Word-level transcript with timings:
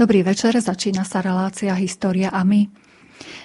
Dobrý 0.00 0.24
večer, 0.24 0.56
začína 0.56 1.04
sa 1.04 1.20
relácia 1.20 1.76
História 1.76 2.32
a 2.32 2.40
my. 2.40 2.72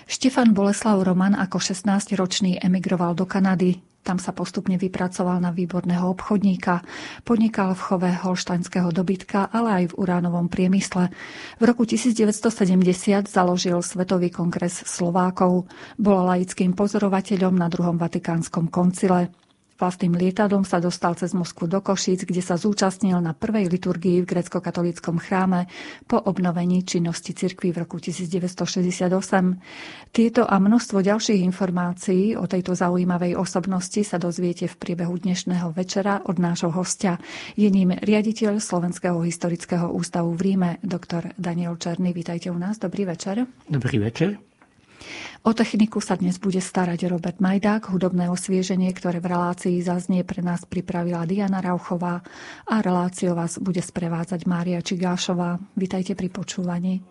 Štefan 0.07 0.55
Boleslav 0.55 1.03
Roman 1.03 1.35
ako 1.35 1.59
16-ročný 1.59 2.63
emigroval 2.63 3.11
do 3.11 3.27
Kanady. 3.27 3.83
Tam 3.99 4.23
sa 4.23 4.31
postupne 4.31 4.79
vypracoval 4.79 5.43
na 5.43 5.51
výborného 5.51 6.07
obchodníka. 6.15 6.79
Podnikal 7.27 7.75
v 7.75 7.81
chove 7.83 8.07
holštaňského 8.07 8.87
dobytka, 8.95 9.51
ale 9.51 9.83
aj 9.83 9.85
v 9.91 9.97
uránovom 9.99 10.47
priemysle. 10.47 11.11
V 11.59 11.63
roku 11.67 11.83
1970 11.83 13.27
založil 13.27 13.75
Svetový 13.83 14.31
kongres 14.31 14.79
Slovákov. 14.87 15.67
Bol 15.99 16.23
laickým 16.23 16.71
pozorovateľom 16.71 17.51
na 17.51 17.67
druhom 17.67 17.99
Vatikánskom 17.99 18.71
koncile. 18.71 19.27
Vlastným 19.75 20.15
lietadlom 20.15 20.63
sa 20.63 20.79
dostal 20.79 21.19
cez 21.19 21.35
Moskvu 21.35 21.67
do 21.67 21.83
Košíc, 21.83 22.23
kde 22.23 22.39
sa 22.39 22.55
zúčastnil 22.55 23.19
na 23.19 23.35
prvej 23.35 23.67
liturgii 23.67 24.23
v 24.23 24.29
grecko-katolíckom 24.31 25.19
chráme 25.19 25.67
po 26.07 26.15
obnovení 26.15 26.87
činnosti 26.87 27.35
cirkvi 27.35 27.75
v 27.75 27.83
roku 27.83 27.99
1968. 27.99 29.19
Tieto 30.15 30.47
a 30.47 30.55
množstvo 30.63 31.03
ďalších 31.03 31.43
informácií 31.43 32.39
o 32.39 32.47
tejto 32.47 32.71
zaujímavej 32.71 33.35
osobnosti 33.35 33.99
sa 34.07 34.15
dozviete 34.15 34.71
v 34.71 34.79
priebehu 34.79 35.19
dnešného 35.19 35.75
večera 35.75 36.23
od 36.23 36.39
nášho 36.39 36.71
hostia. 36.71 37.19
Je 37.59 37.67
ním 37.67 37.91
riaditeľ 37.91 38.63
Slovenského 38.63 39.19
historického 39.27 39.91
ústavu 39.91 40.31
v 40.39 40.55
Ríme, 40.55 40.71
doktor 40.87 41.35
Daniel 41.35 41.75
Černý. 41.75 42.15
Vítajte 42.15 42.47
u 42.47 42.55
nás. 42.55 42.79
Dobrý 42.79 43.03
večer. 43.03 43.43
Dobrý 43.67 43.99
večer. 43.99 44.54
O 45.45 45.53
techniku 45.53 46.01
sa 46.01 46.17
dnes 46.17 46.41
bude 46.41 46.57
starať 46.57 47.05
Robert 47.05 47.37
Majdák, 47.37 47.93
hudobné 47.93 48.31
osvieženie, 48.33 48.89
ktoré 48.95 49.21
v 49.21 49.29
relácii 49.29 49.77
zaznie 49.85 50.25
pre 50.25 50.41
nás 50.41 50.65
pripravila 50.65 51.27
Diana 51.29 51.61
Rauchová 51.61 52.25
a 52.65 52.75
reláciu 52.81 53.37
vás 53.37 53.61
bude 53.61 53.83
sprevádzať 53.83 54.49
Mária 54.49 54.81
Čigášová. 54.81 55.61
Vítajte 55.77 56.17
pri 56.17 56.33
počúvaní. 56.33 57.05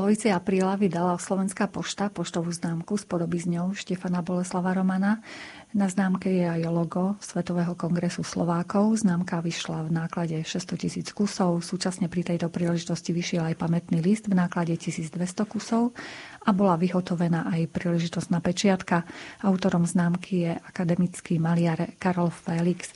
Polovici 0.00 0.32
apríla 0.32 0.80
vydala 0.80 1.20
Slovenská 1.20 1.68
pošta 1.68 2.08
poštovú 2.08 2.48
známku 2.48 2.96
s 2.96 3.04
podobizňou 3.04 3.76
Štefana 3.76 4.24
Boleslava 4.24 4.72
Romana. 4.72 5.20
Na 5.76 5.92
známke 5.92 6.32
je 6.32 6.48
aj 6.48 6.72
logo 6.72 7.20
Svetového 7.20 7.76
kongresu 7.76 8.24
Slovákov. 8.24 8.96
Známka 8.96 9.44
vyšla 9.44 9.84
v 9.84 9.92
náklade 9.92 10.40
600 10.40 10.80
tisíc 10.80 11.12
kusov. 11.12 11.60
Súčasne 11.60 12.08
pri 12.08 12.24
tejto 12.24 12.48
príležitosti 12.48 13.12
vyšiel 13.12 13.52
aj 13.52 13.60
pamätný 13.60 14.00
list 14.00 14.24
v 14.24 14.40
náklade 14.40 14.72
1200 14.72 15.20
kusov 15.44 15.92
a 16.48 16.50
bola 16.56 16.80
vyhotovená 16.80 17.52
aj 17.52 17.68
príležitostná 17.68 18.40
pečiatka. 18.40 19.04
Autorom 19.44 19.84
známky 19.84 20.48
je 20.48 20.52
akademický 20.56 21.36
maliar 21.36 21.92
Karol 22.00 22.32
Felix. 22.32 22.88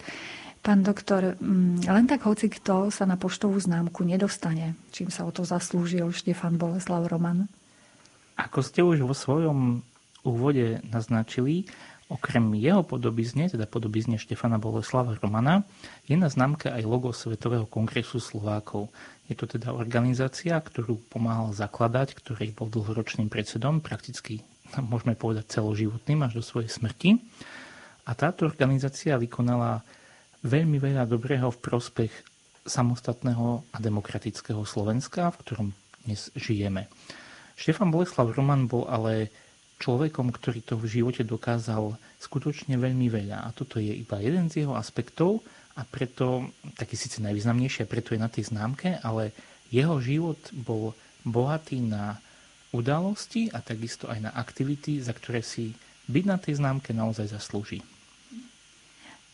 Pán 0.65 0.81
doktor, 0.81 1.37
mm, 1.37 1.85
len 1.85 2.09
tak 2.09 2.25
hoci 2.25 2.49
kto 2.49 2.89
sa 2.89 3.05
na 3.05 3.21
poštovú 3.21 3.61
známku 3.61 4.01
nedostane, 4.01 4.73
čím 4.97 5.13
sa 5.13 5.29
o 5.29 5.31
to 5.31 5.45
zaslúžil 5.45 6.09
Štefan 6.09 6.57
Boleslav 6.57 7.05
Roman? 7.05 7.53
Ako 8.41 8.65
ste 8.65 8.81
už 8.81 9.05
vo 9.05 9.13
svojom 9.13 9.85
úvode 10.25 10.81
naznačili, 10.89 11.69
okrem 12.09 12.57
jeho 12.57 12.81
podobizne, 12.81 13.53
teda 13.53 13.69
podobizne 13.69 14.17
Štefana 14.17 14.57
Boleslava 14.57 15.13
Romana, 15.21 15.69
je 16.09 16.17
na 16.17 16.33
známke 16.33 16.73
aj 16.73 16.81
logo 16.89 17.13
Svetového 17.13 17.69
kongresu 17.69 18.17
Slovákov. 18.17 18.89
Je 19.29 19.37
to 19.37 19.45
teda 19.45 19.77
organizácia, 19.77 20.57
ktorú 20.57 20.97
pomáhal 21.13 21.53
zakladať, 21.53 22.17
ktorý 22.17 22.57
bol 22.57 22.73
dlhoročným 22.73 23.29
predsedom, 23.29 23.85
prakticky 23.85 24.41
môžeme 24.81 25.13
povedať 25.13 25.61
celoživotným 25.61 26.25
až 26.25 26.41
do 26.41 26.43
svojej 26.43 26.73
smrti. 26.73 27.21
A 28.09 28.17
táto 28.17 28.49
organizácia 28.49 29.21
vykonala 29.21 29.85
veľmi 30.45 30.77
veľa 30.77 31.09
dobrého 31.09 31.49
v 31.49 31.59
prospech 31.59 32.13
samostatného 32.69 33.65
a 33.73 33.77
demokratického 33.81 34.61
Slovenska, 34.69 35.33
v 35.33 35.41
ktorom 35.41 35.69
dnes 36.05 36.29
žijeme. 36.37 36.89
Štefan 37.57 37.89
Boleslav 37.89 38.33
Roman 38.37 38.69
bol 38.69 38.85
ale 38.85 39.33
človekom, 39.81 40.29
ktorý 40.33 40.61
to 40.61 40.77
v 40.77 41.01
živote 41.01 41.25
dokázal 41.25 41.97
skutočne 42.21 42.77
veľmi 42.77 43.09
veľa. 43.09 43.45
A 43.45 43.49
toto 43.57 43.81
je 43.81 43.93
iba 43.93 44.21
jeden 44.21 44.53
z 44.53 44.65
jeho 44.65 44.77
aspektov 44.77 45.41
a 45.75 45.83
preto, 45.83 46.53
taký 46.77 46.95
síce 46.95 47.25
najvýznamnejší, 47.25 47.85
a 47.85 47.91
preto 47.91 48.15
je 48.15 48.21
na 48.23 48.31
tej 48.31 48.53
známke, 48.53 49.01
ale 49.01 49.35
jeho 49.73 49.99
život 49.99 50.39
bol 50.55 50.95
bohatý 51.25 51.81
na 51.81 52.21
udalosti 52.71 53.49
a 53.49 53.65
takisto 53.65 54.13
aj 54.13 54.29
na 54.29 54.31
aktivity, 54.37 55.01
za 55.01 55.17
ktoré 55.17 55.41
si 55.41 55.73
byť 56.05 56.25
na 56.29 56.37
tej 56.37 56.61
známke 56.61 56.93
naozaj 56.93 57.33
zaslúži. 57.33 57.81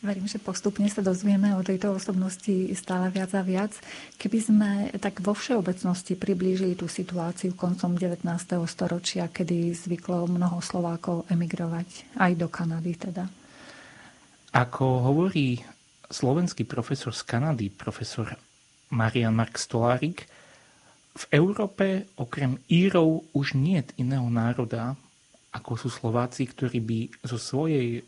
Verím, 0.01 0.25
že 0.25 0.41
postupne 0.41 0.89
sa 0.89 1.05
dozvieme 1.05 1.53
o 1.53 1.61
tejto 1.61 1.93
osobnosti 1.93 2.73
stále 2.73 3.13
viac 3.13 3.37
a 3.37 3.45
viac. 3.45 3.69
Keby 4.17 4.39
sme 4.41 4.69
tak 4.97 5.21
vo 5.21 5.37
všeobecnosti 5.37 6.17
priblížili 6.17 6.73
tú 6.73 6.89
situáciu 6.89 7.53
koncom 7.53 7.93
19. 7.93 8.25
storočia, 8.65 9.29
kedy 9.29 9.69
zvyklo 9.77 10.25
mnoho 10.25 10.57
Slovákov 10.57 11.29
emigrovať 11.29 12.17
aj 12.17 12.31
do 12.33 12.49
Kanady 12.49 12.97
teda. 12.97 13.29
Ako 14.57 15.05
hovorí 15.05 15.61
slovenský 16.09 16.65
profesor 16.65 17.13
z 17.13 17.21
Kanady, 17.21 17.69
profesor 17.69 18.33
Marian 18.89 19.37
Mark 19.37 19.61
Stolárik, 19.61 20.25
v 21.13 21.23
Európe 21.29 22.09
okrem 22.17 22.57
Írov 22.73 23.21
už 23.37 23.53
nie 23.53 23.77
je 23.85 24.01
iného 24.01 24.25
národa, 24.33 24.97
ako 25.53 25.77
sú 25.77 25.93
Slováci, 25.93 26.49
ktorí 26.49 26.79
by 26.81 26.99
zo 27.27 27.37
svojej 27.37 28.01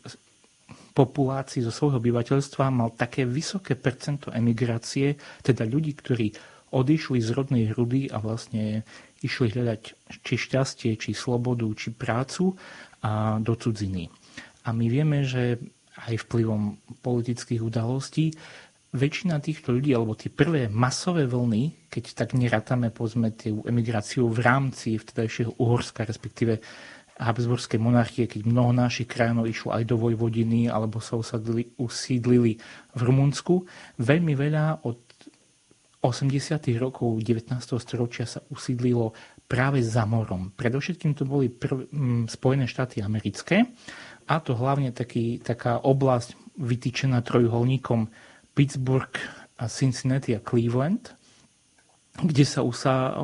populácii, 0.94 1.66
zo 1.66 1.74
svojho 1.74 1.98
obyvateľstva 1.98 2.70
mal 2.70 2.94
také 2.94 3.26
vysoké 3.26 3.74
percento 3.74 4.30
emigrácie, 4.30 5.18
teda 5.42 5.66
ľudí, 5.66 5.98
ktorí 5.98 6.30
odišli 6.70 7.18
z 7.18 7.28
rodnej 7.34 7.74
hrudy 7.74 8.10
a 8.14 8.22
vlastne 8.22 8.86
išli 9.22 9.50
hľadať 9.54 9.82
či 10.22 10.34
šťastie, 10.38 10.94
či 10.94 11.10
slobodu, 11.14 11.66
či 11.74 11.90
prácu 11.90 12.54
a 13.02 13.42
do 13.42 13.54
cudziny. 13.58 14.06
A 14.64 14.72
my 14.72 14.86
vieme, 14.86 15.26
že 15.26 15.58
aj 16.08 16.26
vplyvom 16.26 16.78
politických 17.02 17.62
udalostí 17.62 18.34
väčšina 18.94 19.42
týchto 19.42 19.74
ľudí, 19.74 19.90
alebo 19.90 20.14
tie 20.14 20.30
prvé 20.30 20.70
masové 20.70 21.26
vlny, 21.26 21.90
keď 21.90 22.04
tak 22.14 22.38
nerátame 22.38 22.94
povedzme 22.94 23.34
tú 23.34 23.66
emigráciu 23.66 24.30
v 24.30 24.38
rámci 24.38 24.94
vtedajšieho 24.94 25.58
Uhorska, 25.58 26.06
respektíve 26.06 26.62
Habsburskej 27.14 27.78
monarchie, 27.78 28.26
keď 28.26 28.42
mnoho 28.42 28.74
našich 28.74 29.06
krajinov 29.06 29.46
išlo 29.46 29.70
aj 29.70 29.86
do 29.86 29.94
Vojvodiny 29.94 30.66
alebo 30.66 30.98
sa 30.98 31.14
usadili, 31.14 31.70
usídlili 31.78 32.58
v 32.94 33.00
Rumunsku. 33.00 33.62
Veľmi 34.02 34.34
veľa 34.34 34.82
od 34.82 34.98
80. 36.02 36.58
rokov 36.76 37.16
19. 37.22 37.54
storočia 37.80 38.28
sa 38.28 38.42
usídlilo 38.50 39.14
práve 39.46 39.80
za 39.80 40.04
morom. 40.04 40.52
Predovšetkým 40.52 41.16
to 41.16 41.24
boli 41.24 41.48
prv, 41.48 41.88
m, 41.94 42.26
Spojené 42.26 42.66
štáty 42.66 43.00
americké 43.00 43.72
a 44.26 44.42
to 44.42 44.58
hlavne 44.58 44.90
taký, 44.90 45.40
taká 45.40 45.80
oblasť 45.80 46.36
vytýčená 46.60 47.22
trojuholníkom 47.24 48.10
Pittsburgh, 48.52 49.14
Cincinnati 49.70 50.34
a 50.34 50.42
Cleveland, 50.42 51.14
kde 52.14 52.44
sa 52.46 52.62
usa, 52.62 53.14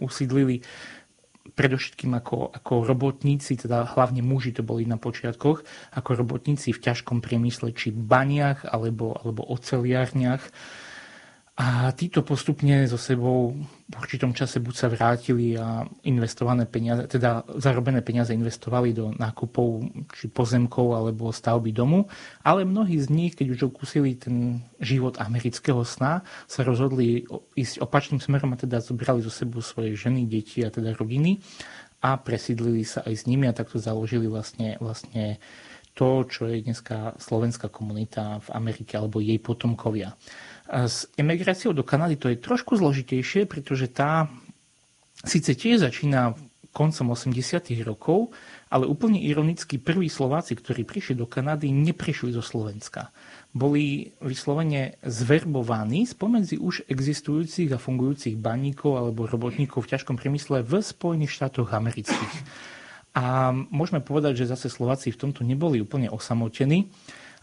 usídlili 0.00 0.64
predovšetkým 1.58 2.14
ako, 2.14 2.54
ako 2.54 2.86
robotníci, 2.86 3.58
teda 3.58 3.82
hlavne 3.98 4.22
muži 4.22 4.54
to 4.54 4.62
boli 4.62 4.86
na 4.86 4.94
počiatkoch, 4.94 5.66
ako 5.98 6.10
robotníci 6.14 6.70
v 6.70 6.78
ťažkom 6.78 7.18
priemysle, 7.18 7.74
či 7.74 7.90
baniach 7.90 8.62
alebo, 8.62 9.18
alebo 9.18 9.42
oceliárniach 9.50 10.54
a 11.58 11.90
títo 11.90 12.22
postupne 12.22 12.86
so 12.86 12.94
sebou 12.94 13.50
v 13.90 13.94
určitom 13.98 14.30
čase 14.30 14.62
buď 14.62 14.74
sa 14.78 14.86
vrátili 14.86 15.58
a 15.58 15.82
investované 16.06 16.70
peniaze, 16.70 17.10
teda 17.10 17.42
zarobené 17.58 17.98
peniaze 17.98 18.30
investovali 18.30 18.94
do 18.94 19.10
nákupov 19.10 19.90
či 20.14 20.30
pozemkov 20.30 20.94
alebo 20.94 21.34
stavby 21.34 21.74
domu, 21.74 22.06
ale 22.46 22.62
mnohí 22.62 22.94
z 23.02 23.10
nich, 23.10 23.34
keď 23.34 23.58
už 23.58 23.60
okúsili 23.74 24.14
ten 24.14 24.62
život 24.78 25.18
amerického 25.18 25.82
sna, 25.82 26.22
sa 26.46 26.62
rozhodli 26.62 27.26
ísť 27.58 27.82
opačným 27.82 28.22
smerom 28.22 28.54
a 28.54 28.60
teda 28.62 28.78
zobrali 28.78 29.18
zo 29.26 29.32
sebou 29.34 29.58
svoje 29.58 29.98
ženy, 29.98 30.30
deti 30.30 30.62
a 30.62 30.70
teda 30.70 30.94
rodiny 30.94 31.42
a 31.98 32.14
presídlili 32.22 32.86
sa 32.86 33.02
aj 33.02 33.14
s 33.18 33.26
nimi 33.26 33.50
a 33.50 33.56
takto 33.56 33.82
založili 33.82 34.30
vlastne, 34.30 34.78
vlastne 34.78 35.42
to, 35.98 36.22
čo 36.30 36.46
je 36.46 36.62
dneska 36.62 37.18
slovenská 37.18 37.66
komunita 37.74 38.38
v 38.46 38.48
Amerike 38.54 38.94
alebo 38.94 39.18
jej 39.18 39.42
potomkovia. 39.42 40.14
S 40.68 41.08
emigráciou 41.16 41.72
do 41.72 41.80
Kanady 41.80 42.20
to 42.20 42.28
je 42.28 42.36
trošku 42.36 42.76
zložitejšie, 42.76 43.48
pretože 43.48 43.88
tá 43.88 44.28
síce 45.24 45.56
tiež 45.56 45.88
začína 45.88 46.36
koncom 46.78 47.16
80. 47.16 47.34
rokov, 47.82 48.30
ale 48.68 48.84
úplne 48.86 49.18
ironicky 49.18 49.80
prví 49.80 50.06
Slováci, 50.06 50.54
ktorí 50.54 50.84
prišli 50.84 51.16
do 51.16 51.24
Kanady, 51.24 51.72
neprišli 51.72 52.30
zo 52.30 52.44
Slovenska. 52.44 53.10
Boli 53.50 54.12
vyslovene 54.20 55.00
zverbovaní 55.02 56.04
spomedzi 56.04 56.60
už 56.60 56.84
existujúcich 56.86 57.72
a 57.72 57.80
fungujúcich 57.80 58.36
baníkov 58.36 59.00
alebo 59.00 59.24
robotníkov 59.24 59.88
v 59.88 59.90
ťažkom 59.96 60.20
priemysle 60.20 60.62
v 60.62 60.72
Spojených 60.84 61.32
štátoch 61.32 61.72
amerických. 61.72 62.34
A 63.16 63.50
môžeme 63.50 64.04
povedať, 64.04 64.44
že 64.44 64.52
zase 64.52 64.70
Slováci 64.70 65.10
v 65.10 65.18
tomto 65.26 65.42
neboli 65.42 65.82
úplne 65.82 66.12
osamotení. 66.12 66.92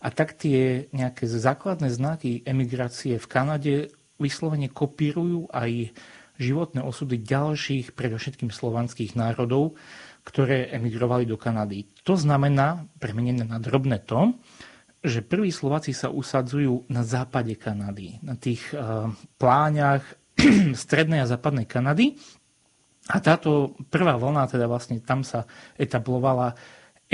A 0.05 0.13
tak 0.13 0.37
tie 0.37 0.85
nejaké 0.93 1.25
základné 1.25 1.89
znaky 1.89 2.45
emigrácie 2.45 3.17
v 3.17 3.25
Kanade 3.25 3.73
vyslovene 4.21 4.69
kopírujú 4.69 5.49
aj 5.49 5.97
životné 6.37 6.85
osudy 6.85 7.17
ďalších, 7.25 7.97
predovšetkým 7.97 8.53
slovanských 8.53 9.17
národov, 9.17 9.73
ktoré 10.21 10.69
emigrovali 10.77 11.25
do 11.25 11.41
Kanady. 11.41 11.89
To 12.05 12.13
znamená, 12.13 12.85
premenené 13.01 13.49
na 13.49 13.57
drobné 13.57 14.05
to, 14.05 14.37
že 15.05 15.21
prví 15.21 15.53
Slováci 15.53 15.93
sa 15.93 16.09
usadzujú 16.09 16.89
na 16.89 17.05
západe 17.05 17.53
Kanady, 17.57 18.21
na 18.25 18.33
tých 18.37 18.61
uh, 18.73 19.09
pláňach 19.37 20.01
strednej 20.85 21.21
a 21.21 21.29
západnej 21.29 21.69
Kanady. 21.69 22.17
A 23.05 23.21
táto 23.21 23.77
prvá 23.93 24.17
vlna, 24.17 24.49
teda 24.49 24.65
vlastne 24.65 24.97
tam 24.97 25.21
sa 25.21 25.45
etablovala 25.77 26.57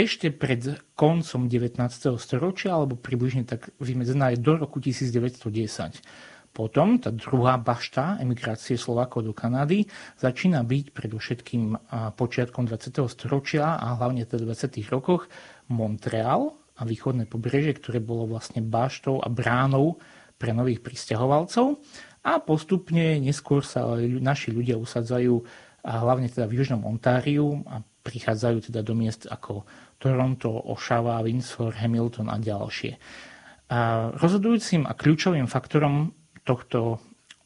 ešte 0.02 0.34
pred 0.34 0.82
koncom 0.98 1.46
19. 1.46 1.78
storočia, 2.18 2.74
alebo 2.74 2.98
približne 2.98 3.46
tak 3.46 3.70
vymedzená 3.78 4.34
je 4.34 4.42
do 4.42 4.58
roku 4.58 4.82
1910. 4.82 6.02
Potom 6.52 7.00
tá 7.00 7.16
druhá 7.16 7.56
bašta 7.56 8.20
emigrácie 8.20 8.76
Slovákov 8.76 9.24
do 9.24 9.32
Kanady 9.32 9.88
začína 10.20 10.68
byť 10.68 10.92
predovšetkým 10.92 11.64
počiatkom 12.20 12.68
20. 12.68 13.08
storočia 13.08 13.80
a 13.80 13.96
hlavne 13.96 14.28
v 14.28 14.44
20. 14.44 14.84
rokoch 14.92 15.32
Montreal 15.72 16.52
a 16.76 16.84
východné 16.84 17.30
pobrežie, 17.30 17.78
ktoré 17.80 18.04
bolo 18.04 18.28
vlastne 18.28 18.60
baštou 18.60 19.24
a 19.24 19.32
bránou 19.32 20.02
pre 20.36 20.52
nových 20.52 20.84
pristahovalcov. 20.84 21.80
A 22.28 22.44
postupne 22.44 23.22
neskôr 23.24 23.64
sa 23.64 23.96
naši 24.02 24.52
ľudia 24.52 24.76
usadzajú 24.76 25.46
hlavne 25.82 26.28
teda 26.28 26.52
v 26.52 26.62
Južnom 26.62 26.84
Ontáriu 26.84 27.64
a 27.66 27.80
prichádzajú 27.82 28.70
teda 28.70 28.82
do 28.82 28.94
miest 28.98 29.30
ako 29.30 29.64
Toronto, 30.02 30.50
Ošava, 30.50 31.22
Windsor, 31.22 31.78
Hamilton 31.78 32.34
a 32.34 32.42
ďalšie. 32.42 32.98
A 33.70 34.10
rozhodujúcim 34.18 34.90
a 34.90 34.98
kľúčovým 34.98 35.46
faktorom 35.46 36.12
tohto 36.42 36.98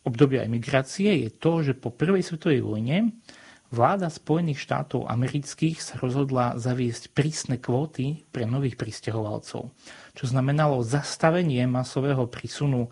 obdobia 0.07 0.47
emigrácie 0.47 1.27
je 1.27 1.29
to, 1.35 1.59
že 1.59 1.75
po 1.75 1.91
prvej 1.91 2.23
svetovej 2.23 2.63
vojne 2.63 3.11
vláda 3.75 4.07
Spojených 4.07 4.63
štátov 4.63 5.11
amerických 5.11 5.83
sa 5.83 5.99
rozhodla 5.99 6.55
zaviesť 6.55 7.11
prísne 7.11 7.59
kvóty 7.59 8.23
pre 8.31 8.47
nových 8.47 8.79
pristahovalcov, 8.79 9.73
čo 10.15 10.23
znamenalo 10.23 10.85
zastavenie 10.85 11.67
masového 11.67 12.29
prísunu 12.31 12.87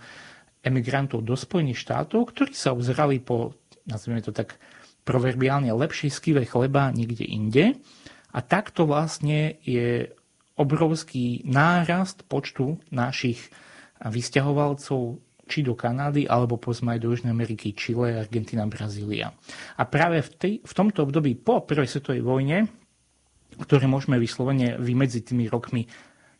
emigrantov 0.59 1.23
do 1.23 1.39
Spojených 1.39 1.79
štátov, 1.79 2.35
ktorí 2.35 2.51
sa 2.51 2.75
obzerali 2.75 3.23
po, 3.23 3.55
nazvime 3.87 4.19
to 4.19 4.35
tak, 4.35 4.59
proverbiálne 5.03 5.67
lepšej 5.67 6.09
skive 6.15 6.43
chleba 6.47 6.87
niekde 6.95 7.27
inde. 7.27 7.75
A 8.33 8.39
takto 8.41 8.89
vlastne 8.89 9.61
je 9.61 10.09
obrovský 10.57 11.45
nárast 11.45 12.25
počtu 12.29 12.77
našich 12.89 13.49
vysťahovalcov 14.01 15.21
či 15.43 15.59
do 15.61 15.75
Kanady, 15.75 16.25
alebo 16.25 16.55
povedzme 16.55 16.95
aj 16.95 17.03
do 17.03 17.11
Južnej 17.11 17.35
Ameriky, 17.35 17.75
Čile, 17.75 18.15
Argentina, 18.15 18.63
Brazília. 18.65 19.35
A 19.77 19.83
práve 19.83 20.23
v, 20.23 20.29
tej, 20.39 20.53
v 20.63 20.73
tomto 20.73 21.03
období 21.03 21.35
po 21.35 21.61
prvej 21.61 21.89
svetovej 21.89 22.23
vojne, 22.23 22.57
ktoré 23.59 23.85
môžeme 23.85 24.17
vyslovene 24.17 24.79
vymedziť 24.79 25.21
tými 25.29 25.45
rokmi 25.51 25.85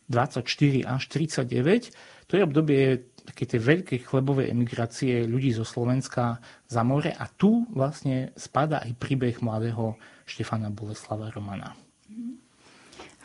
24 0.08 0.44
až 0.88 1.02
39, 1.08 1.94
to 2.26 2.32
je 2.36 2.42
obdobie 2.42 2.80
také 3.24 3.48
tej 3.48 3.60
veľkej 3.60 3.98
chlebovej 4.04 4.52
emigrácie 4.52 5.24
ľudí 5.24 5.52
zo 5.56 5.64
Slovenska 5.64 6.40
za 6.68 6.82
more 6.84 7.12
a 7.12 7.24
tu 7.28 7.64
vlastne 7.72 8.36
spada 8.36 8.84
aj 8.84 9.00
príbeh 9.00 9.40
mladého 9.40 9.96
Štefana 10.28 10.68
Boleslava 10.68 11.32
Romana. 11.32 11.72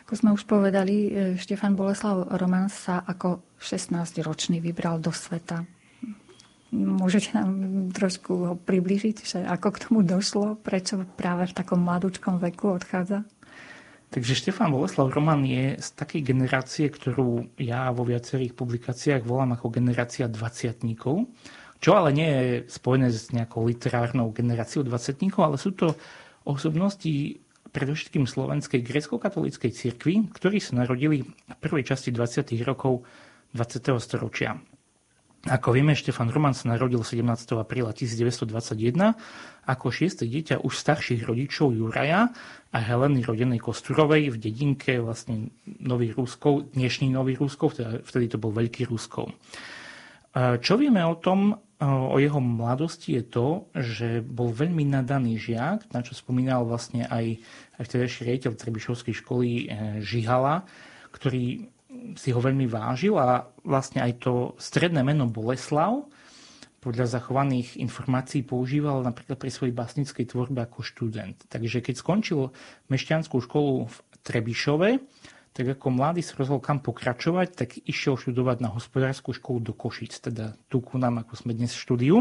Ako 0.06 0.14
sme 0.18 0.34
už 0.34 0.50
povedali, 0.50 0.96
e, 1.06 1.10
Štefan 1.38 1.78
Boleslav 1.78 2.34
Roman 2.34 2.66
sa 2.66 3.06
ako 3.06 3.46
16-ročný 3.62 4.58
vybral 4.58 4.98
do 4.98 5.14
sveta. 5.14 5.70
Môžete 6.74 7.38
nám 7.38 7.50
trošku 7.94 8.34
ho 8.50 8.54
približiť, 8.58 9.16
že 9.26 9.40
ako 9.46 9.68
k 9.70 9.82
tomu 9.86 10.00
došlo, 10.02 10.58
prečo 10.62 11.02
práve 11.18 11.50
v 11.50 11.58
takom 11.58 11.82
mladúčkom 11.82 12.42
veku 12.42 12.78
odchádza? 12.78 13.26
Takže 14.10 14.34
Štefan 14.34 14.74
Boleslav 14.74 15.14
Roman 15.14 15.46
je 15.46 15.78
z 15.78 15.90
takej 15.94 16.26
generácie, 16.26 16.90
ktorú 16.90 17.46
ja 17.62 17.94
vo 17.94 18.02
viacerých 18.02 18.58
publikáciách 18.58 19.22
volám 19.22 19.54
ako 19.54 19.70
generácia 19.70 20.26
dvaciatníkov, 20.26 21.30
čo 21.78 21.90
ale 21.94 22.10
nie 22.18 22.30
je 22.30 22.50
spojené 22.66 23.14
s 23.14 23.30
nejakou 23.30 23.62
literárnou 23.62 24.34
generáciou 24.34 24.82
dvacetníkov, 24.82 25.42
ale 25.46 25.58
sú 25.62 25.78
to 25.78 25.94
osobnosti 26.42 27.38
predovšetkým 27.70 28.26
slovenskej 28.26 28.82
grecko-katolíckej 28.82 29.72
cirkvi, 29.76 30.32
ktorí 30.34 30.58
sa 30.58 30.80
narodili 30.80 31.22
v 31.24 31.56
prvej 31.62 31.86
časti 31.86 32.10
20. 32.10 32.50
rokov 32.66 33.06
20. 33.54 33.98
storočia. 34.02 34.58
Ako 35.48 35.72
vieme, 35.72 35.96
Štefan 35.96 36.28
Roman 36.36 36.52
sa 36.52 36.68
narodil 36.68 37.00
17. 37.00 37.24
apríla 37.56 37.96
1921 37.96 39.16
ako 39.64 39.88
šieste 39.88 40.28
dieťa 40.28 40.60
už 40.68 40.74
starších 40.76 41.24
rodičov 41.24 41.72
Juraja 41.72 42.28
a 42.76 42.78
Heleny 42.84 43.24
rodenej 43.24 43.64
Kosturovej 43.64 44.36
v 44.36 44.38
dedinke 44.42 45.00
vlastne 45.00 45.56
Nový 45.64 46.12
Rúskov, 46.12 46.76
dnešný 46.76 47.16
Nový 47.16 47.40
Rúskov, 47.40 47.80
teda 47.80 48.04
vtedy 48.04 48.36
to 48.36 48.38
bol 48.42 48.52
Veľký 48.52 48.92
Rúskov. 48.92 49.32
Čo 50.36 50.74
vieme 50.76 51.08
o 51.08 51.16
tom, 51.16 51.56
o 51.80 52.20
jeho 52.20 52.44
mladosti 52.44 53.16
je 53.16 53.24
to, 53.24 53.48
že 53.72 54.20
bol 54.20 54.52
veľmi 54.52 54.84
nadaný 54.84 55.40
žiak, 55.40 55.88
na 55.96 56.04
čo 56.04 56.12
spomínal 56.12 56.68
vlastne 56.68 57.08
aj, 57.08 57.40
aj 57.80 57.84
vtedajší 57.88 58.20
riaditeľ 58.28 58.52
Trebišovskej 58.60 59.16
školy 59.24 59.50
e, 59.50 59.66
Žihala, 60.04 60.68
ktorý 61.16 61.72
si 62.20 62.30
ho 62.36 62.40
veľmi 62.44 62.68
vážil 62.68 63.16
a 63.16 63.48
vlastne 63.64 64.04
aj 64.04 64.12
to 64.20 64.34
stredné 64.60 65.08
meno 65.08 65.28
Boleslav 65.32 66.04
podľa 66.80 67.12
zachovaných 67.12 67.76
informácií 67.76 68.44
používal 68.44 69.04
napríklad 69.04 69.36
pri 69.36 69.52
svojej 69.52 69.76
básnickej 69.76 70.32
tvorbe 70.32 70.64
ako 70.64 70.80
študent. 70.80 71.36
Takže 71.52 71.84
keď 71.84 71.96
skončil 72.00 72.56
mešťanskú 72.88 73.36
školu 73.44 73.92
v 73.92 73.96
Trebišove, 74.24 74.90
tak 75.60 75.76
ako 75.76 75.92
mladý 75.92 76.24
sa 76.24 76.40
rozhodol 76.40 76.64
kam 76.64 76.80
pokračovať, 76.80 77.48
tak 77.52 77.76
išiel 77.84 78.16
študovať 78.16 78.64
na 78.64 78.72
hospodárskú 78.72 79.36
školu 79.36 79.60
do 79.60 79.74
Košic, 79.76 80.16
teda 80.32 80.56
tu 80.72 80.80
ku 80.80 80.96
nám, 80.96 81.20
ako 81.20 81.36
sme 81.36 81.52
dnes 81.52 81.76
v 81.76 81.84
štúdiu. 81.84 82.16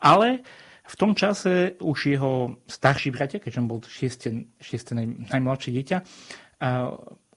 Ale 0.00 0.40
v 0.88 0.94
tom 0.96 1.12
čase 1.12 1.76
už 1.76 2.08
jeho 2.08 2.56
starší 2.64 3.12
bratia, 3.12 3.36
keďže 3.36 3.60
on 3.60 3.68
bol 3.68 3.84
šieste, 3.84 4.48
šieste 4.64 4.96
naj, 4.96 5.28
najmladšie 5.28 5.76
dieťa, 5.76 5.96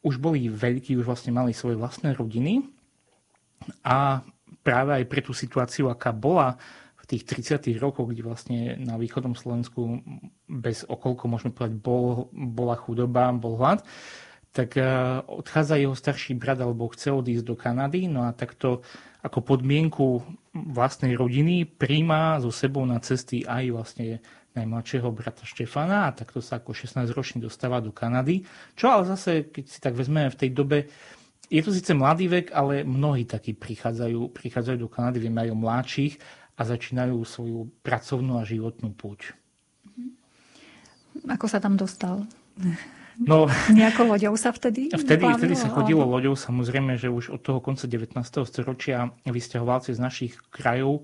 už 0.07 0.15
boli 0.24 0.48
veľkí, 0.48 0.96
už 0.96 1.03
vlastne 1.03 1.36
mali 1.36 1.51
svoje 1.51 1.75
vlastné 1.75 2.15
rodiny 2.15 2.63
a 3.84 4.24
práve 4.63 4.96
aj 4.96 5.05
pre 5.12 5.19
tú 5.19 5.36
situáciu, 5.36 5.91
aká 5.91 6.15
bola 6.15 6.55
v 7.03 7.03
tých 7.03 7.27
30. 7.27 7.75
rokoch, 7.84 8.07
kde 8.07 8.24
vlastne 8.24 8.60
na 8.79 8.96
východnom 8.96 9.36
Slovensku 9.36 10.00
bez 10.48 10.88
okolko, 10.88 11.27
môžeme 11.27 11.51
povedať, 11.51 11.75
bol, 11.84 12.31
bola 12.31 12.79
chudoba, 12.79 13.36
bol 13.36 13.60
hlad, 13.60 13.84
tak 14.57 14.73
e, 14.73 14.81
odchádza 15.29 15.77
jeho 15.77 15.93
starší 15.93 16.33
brat 16.33 16.57
alebo 16.57 16.89
chce 16.89 17.13
odísť 17.13 17.45
do 17.45 17.53
Kanady, 17.53 18.09
no 18.09 18.25
a 18.25 18.33
takto 18.33 18.81
ako 19.21 19.45
podmienku 19.45 20.25
vlastnej 20.57 21.13
rodiny 21.13 21.69
príjma 21.69 22.41
so 22.41 22.49
sebou 22.49 22.81
na 22.89 22.97
cesty 22.97 23.45
aj 23.45 23.63
vlastne 23.69 24.07
najmladšieho 24.57 25.13
brata 25.13 25.45
Štefana 25.45 26.09
a 26.09 26.15
takto 26.17 26.41
sa 26.41 26.57
ako 26.57 26.73
16-ročný 26.73 27.45
dostáva 27.45 27.77
do 27.77 27.93
Kanady. 27.93 28.41
Čo 28.73 28.89
ale 28.89 29.03
zase, 29.05 29.53
keď 29.53 29.65
si 29.69 29.77
tak 29.77 29.93
vezmeme 29.93 30.33
v 30.33 30.39
tej 30.41 30.49
dobe, 30.49 30.89
je 31.47 31.61
to 31.61 31.69
síce 31.69 31.93
mladý 31.93 32.25
vek, 32.27 32.49
ale 32.57 32.81
mnohí 32.81 33.29
takí 33.29 33.53
prichádzajú, 33.53 34.33
prichádzajú 34.33 34.77
do 34.81 34.89
Kanady, 34.89 35.21
vieme 35.21 35.45
aj 35.45 35.53
o 35.53 35.61
mladších 35.61 36.13
a 36.57 36.61
začínajú 36.65 37.21
svoju 37.21 37.69
pracovnú 37.85 38.41
a 38.41 38.47
životnú 38.47 38.89
púť. 38.97 39.37
Ako 41.29 41.45
sa 41.45 41.61
tam 41.61 41.77
dostal? 41.77 42.25
No, 43.17 43.50
Nejakou 43.74 44.05
loďou 44.05 44.38
sa 44.38 44.53
vtedy? 44.53 44.93
Vtedy, 44.93 45.25
vtedy 45.25 45.55
sa 45.57 45.74
chodilo 45.74 46.05
alebo... 46.05 46.21
loďou, 46.21 46.33
samozrejme, 46.38 47.01
že 47.01 47.09
už 47.09 47.33
od 47.33 47.41
toho 47.41 47.57
konca 47.57 47.89
19. 47.89 48.13
storočia 48.45 49.09
vysťahovalci 49.25 49.97
z 49.97 50.00
našich 50.00 50.33
krajov 50.53 51.01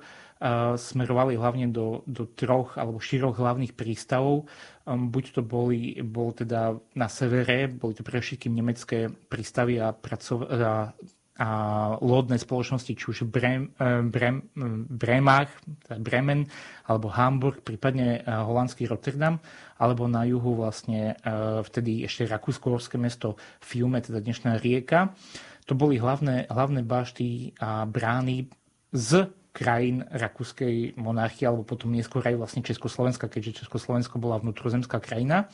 smerovali 0.75 1.39
hlavne 1.39 1.71
do, 1.71 2.03
do 2.03 2.27
troch 2.27 2.75
alebo 2.75 2.99
štyroch 2.99 3.39
hlavných 3.39 3.71
prístavov. 3.71 4.51
Um, 4.83 5.07
buď 5.07 5.39
to 5.39 5.41
boli, 5.41 5.95
bol 6.03 6.35
teda 6.35 6.75
na 6.99 7.07
severe, 7.07 7.71
boli 7.71 7.95
to 7.95 8.03
pre 8.03 8.19
všetkým 8.19 8.51
nemecké 8.51 9.07
prístavy 9.07 9.79
a, 9.79 9.95
pracov, 9.95 10.43
a, 10.51 10.91
a 11.33 11.49
lodné 11.97 12.37
spoločnosti, 12.37 12.93
či 12.93 13.05
už 13.09 13.25
Brem, 13.25 13.73
e, 13.81 14.05
Brem, 14.05 14.45
Bremach, 14.85 15.49
teda 15.89 15.97
Bremen, 15.97 16.45
alebo 16.85 17.09
Hamburg, 17.09 17.65
prípadne 17.65 18.21
e, 18.21 18.29
holandský 18.29 18.85
Rotterdam, 18.85 19.41
alebo 19.81 20.05
na 20.05 20.29
juhu 20.29 20.53
vlastne 20.53 21.17
e, 21.17 21.35
vtedy 21.65 22.05
ešte 22.05 22.29
rakúsko 22.29 22.69
mesto 23.01 23.41
Fiume, 23.65 23.97
teda 23.97 24.21
dnešná 24.21 24.61
rieka. 24.61 25.17
To 25.65 25.73
boli 25.73 25.97
hlavné, 25.97 26.45
hlavné 26.53 26.85
bašty 26.85 27.57
a 27.57 27.89
brány 27.89 28.45
z 28.93 29.25
krajín 29.53 30.05
rakúskej 30.09 30.97
monarchie, 30.97 31.49
alebo 31.49 31.65
potom 31.65 31.93
neskôr 31.93 32.25
aj 32.25 32.37
vlastne 32.37 32.65
Československa, 32.65 33.29
keďže 33.29 33.65
Československo 33.65 34.21
bola 34.21 34.41
vnútrozemská 34.41 35.01
krajina 35.01 35.49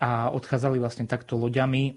a 0.00 0.32
odchádzali 0.32 0.80
vlastne 0.80 1.04
takto 1.04 1.36
loďami 1.36 1.96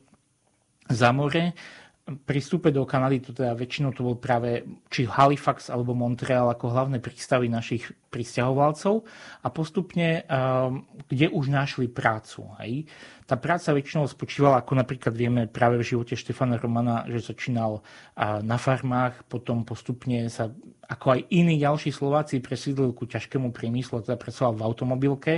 za 0.91 1.11
more. 1.15 1.55
Pri 2.03 2.43
do 2.75 2.83
Kanady 2.83 3.23
to 3.23 3.31
teda 3.31 3.55
väčšinou 3.55 3.95
to 3.95 4.03
bol 4.03 4.19
práve 4.19 4.67
či 4.91 5.07
Halifax 5.07 5.71
alebo 5.71 5.95
Montreal 5.95 6.51
ako 6.51 6.75
hlavné 6.75 6.99
prístavy 6.99 7.47
našich 7.47 7.95
pristahovalcov 8.11 9.07
a 9.39 9.47
postupne, 9.47 10.27
ehm, 10.27 10.83
kde 11.07 11.31
už 11.31 11.47
našli 11.47 11.87
prácu. 11.87 12.43
Hej. 12.59 12.91
Tá 13.23 13.39
práca 13.39 13.71
väčšinou 13.71 14.03
spočívala, 14.11 14.59
ako 14.59 14.83
napríklad 14.83 15.15
vieme 15.15 15.47
práve 15.47 15.79
v 15.79 15.95
živote 15.95 16.19
Štefana 16.19 16.59
Romana, 16.59 17.07
že 17.07 17.23
začínal 17.23 17.79
na 18.19 18.59
farmách, 18.59 19.23
potom 19.31 19.63
postupne 19.63 20.27
sa, 20.27 20.51
ako 20.91 21.15
aj 21.15 21.31
iní 21.31 21.55
ďalší 21.55 21.95
Slováci, 21.95 22.43
presídlil 22.43 22.91
ku 22.91 23.07
ťažkému 23.07 23.55
priemyslu, 23.55 24.03
teda 24.03 24.19
pracoval 24.19 24.59
v 24.59 24.65
automobilke. 24.67 25.33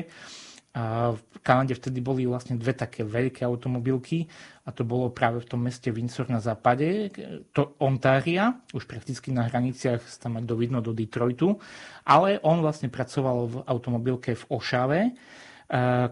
V 0.75 1.39
Kanade 1.39 1.71
vtedy 1.71 2.03
boli 2.03 2.27
vlastne 2.27 2.59
dve 2.59 2.75
také 2.75 3.07
veľké 3.07 3.47
automobilky 3.47 4.27
a 4.67 4.75
to 4.75 4.83
bolo 4.83 5.07
práve 5.07 5.39
v 5.39 5.47
tom 5.47 5.63
meste 5.63 5.87
Windsor 5.87 6.27
na 6.27 6.43
západe, 6.43 7.15
to 7.55 7.79
Ontária, 7.79 8.59
už 8.75 8.83
prakticky 8.83 9.31
na 9.31 9.47
hraniciach 9.47 10.03
sa 10.03 10.27
tam 10.27 10.43
dovidno 10.43 10.83
do 10.83 10.91
Detroitu, 10.91 11.55
ale 12.03 12.43
on 12.43 12.59
vlastne 12.59 12.91
pracoval 12.91 13.37
v 13.47 13.55
automobilke 13.71 14.35
v 14.35 14.43
Ošave 14.51 14.99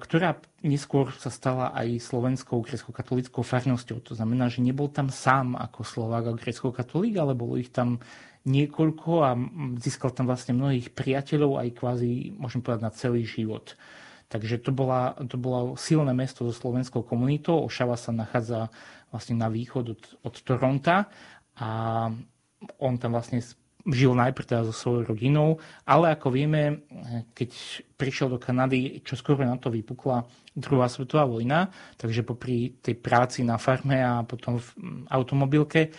ktorá 0.01 0.41
neskôr 0.65 1.13
sa 1.21 1.29
stala 1.29 1.69
aj 1.77 2.01
slovenskou 2.01 2.65
grecko-katolickou 2.65 3.45
farnosťou. 3.45 4.01
To 4.01 4.13
znamená, 4.17 4.49
že 4.49 4.65
nebol 4.65 4.89
tam 4.89 5.13
sám 5.13 5.53
ako 5.53 5.85
Slovák 5.85 6.33
a 6.33 6.37
grecko-katolík, 6.37 7.21
ale 7.21 7.37
bolo 7.37 7.61
ich 7.61 7.69
tam 7.69 8.01
niekoľko 8.49 9.11
a 9.21 9.37
získal 9.77 10.09
tam 10.09 10.25
vlastne 10.25 10.57
mnohých 10.57 10.91
priateľov 10.97 11.61
aj 11.61 11.69
kvázi, 11.77 12.33
môžem 12.33 12.65
povedať, 12.65 12.81
na 12.81 12.91
celý 12.91 13.29
život. 13.29 13.77
Takže 14.33 14.65
to, 14.65 14.73
bola, 14.73 15.13
to 15.29 15.37
bolo 15.37 15.77
silné 15.77 16.09
mesto 16.17 16.41
so 16.49 16.53
slovenskou 16.57 17.05
komunitou. 17.05 17.61
Ošava 17.69 17.93
sa 17.93 18.09
nachádza 18.09 18.73
vlastne 19.13 19.37
na 19.37 19.45
východ 19.45 19.93
od, 19.93 20.01
od 20.25 20.35
Toronta 20.41 21.05
a 21.53 21.69
on 22.81 22.97
tam 22.97 23.13
vlastne 23.13 23.45
žil 23.83 24.15
najprv 24.15 24.47
teda 24.47 24.63
so 24.63 24.73
svojou 24.73 25.11
rodinou, 25.11 25.59
ale 25.83 26.15
ako 26.15 26.31
vieme, 26.31 26.87
keď 27.35 27.51
prišiel 27.99 28.31
do 28.31 28.39
Kanady, 28.39 29.03
čo 29.03 29.19
skoro 29.19 29.43
na 29.43 29.59
to 29.59 29.67
vypukla 29.67 30.23
druhá 30.55 30.87
svetová 30.87 31.27
vojna, 31.27 31.67
takže 31.99 32.23
popri 32.23 32.79
tej 32.79 32.95
práci 32.95 33.43
na 33.43 33.59
farme 33.59 33.99
a 33.99 34.23
potom 34.23 34.63
v 34.63 34.69
automobilke 35.11 35.91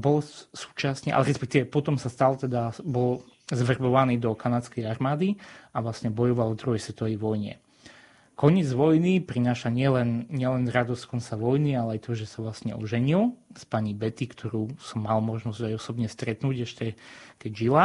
bol 0.00 0.24
súčasne, 0.56 1.12
ale 1.12 1.28
respektíve 1.28 1.68
potom 1.68 2.00
sa 2.00 2.08
stal 2.08 2.40
teda, 2.40 2.72
bol 2.88 3.20
zverbovaný 3.50 4.22
do 4.22 4.32
kanadskej 4.32 4.86
armády 4.86 5.36
a 5.74 5.82
vlastne 5.82 6.14
bojoval 6.14 6.54
v 6.54 6.60
druhej 6.60 6.80
svetovej 6.80 7.18
vojne. 7.18 7.52
koniec 8.38 8.72
vojny 8.72 9.20
prináša 9.20 9.68
nielen, 9.68 10.24
nielen 10.32 10.64
radosť 10.72 11.04
konca 11.12 11.36
vojny, 11.36 11.76
ale 11.76 12.00
aj 12.00 12.08
to, 12.08 12.16
že 12.16 12.24
sa 12.24 12.40
vlastne 12.40 12.72
oženil 12.72 13.36
s 13.52 13.68
pani 13.68 13.92
Betty, 13.92 14.24
ktorú 14.24 14.80
som 14.80 15.04
mal 15.04 15.20
možnosť 15.20 15.68
aj 15.68 15.74
osobne 15.76 16.08
stretnúť 16.08 16.56
ešte 16.64 16.86
keď 17.36 17.50
žila. 17.52 17.84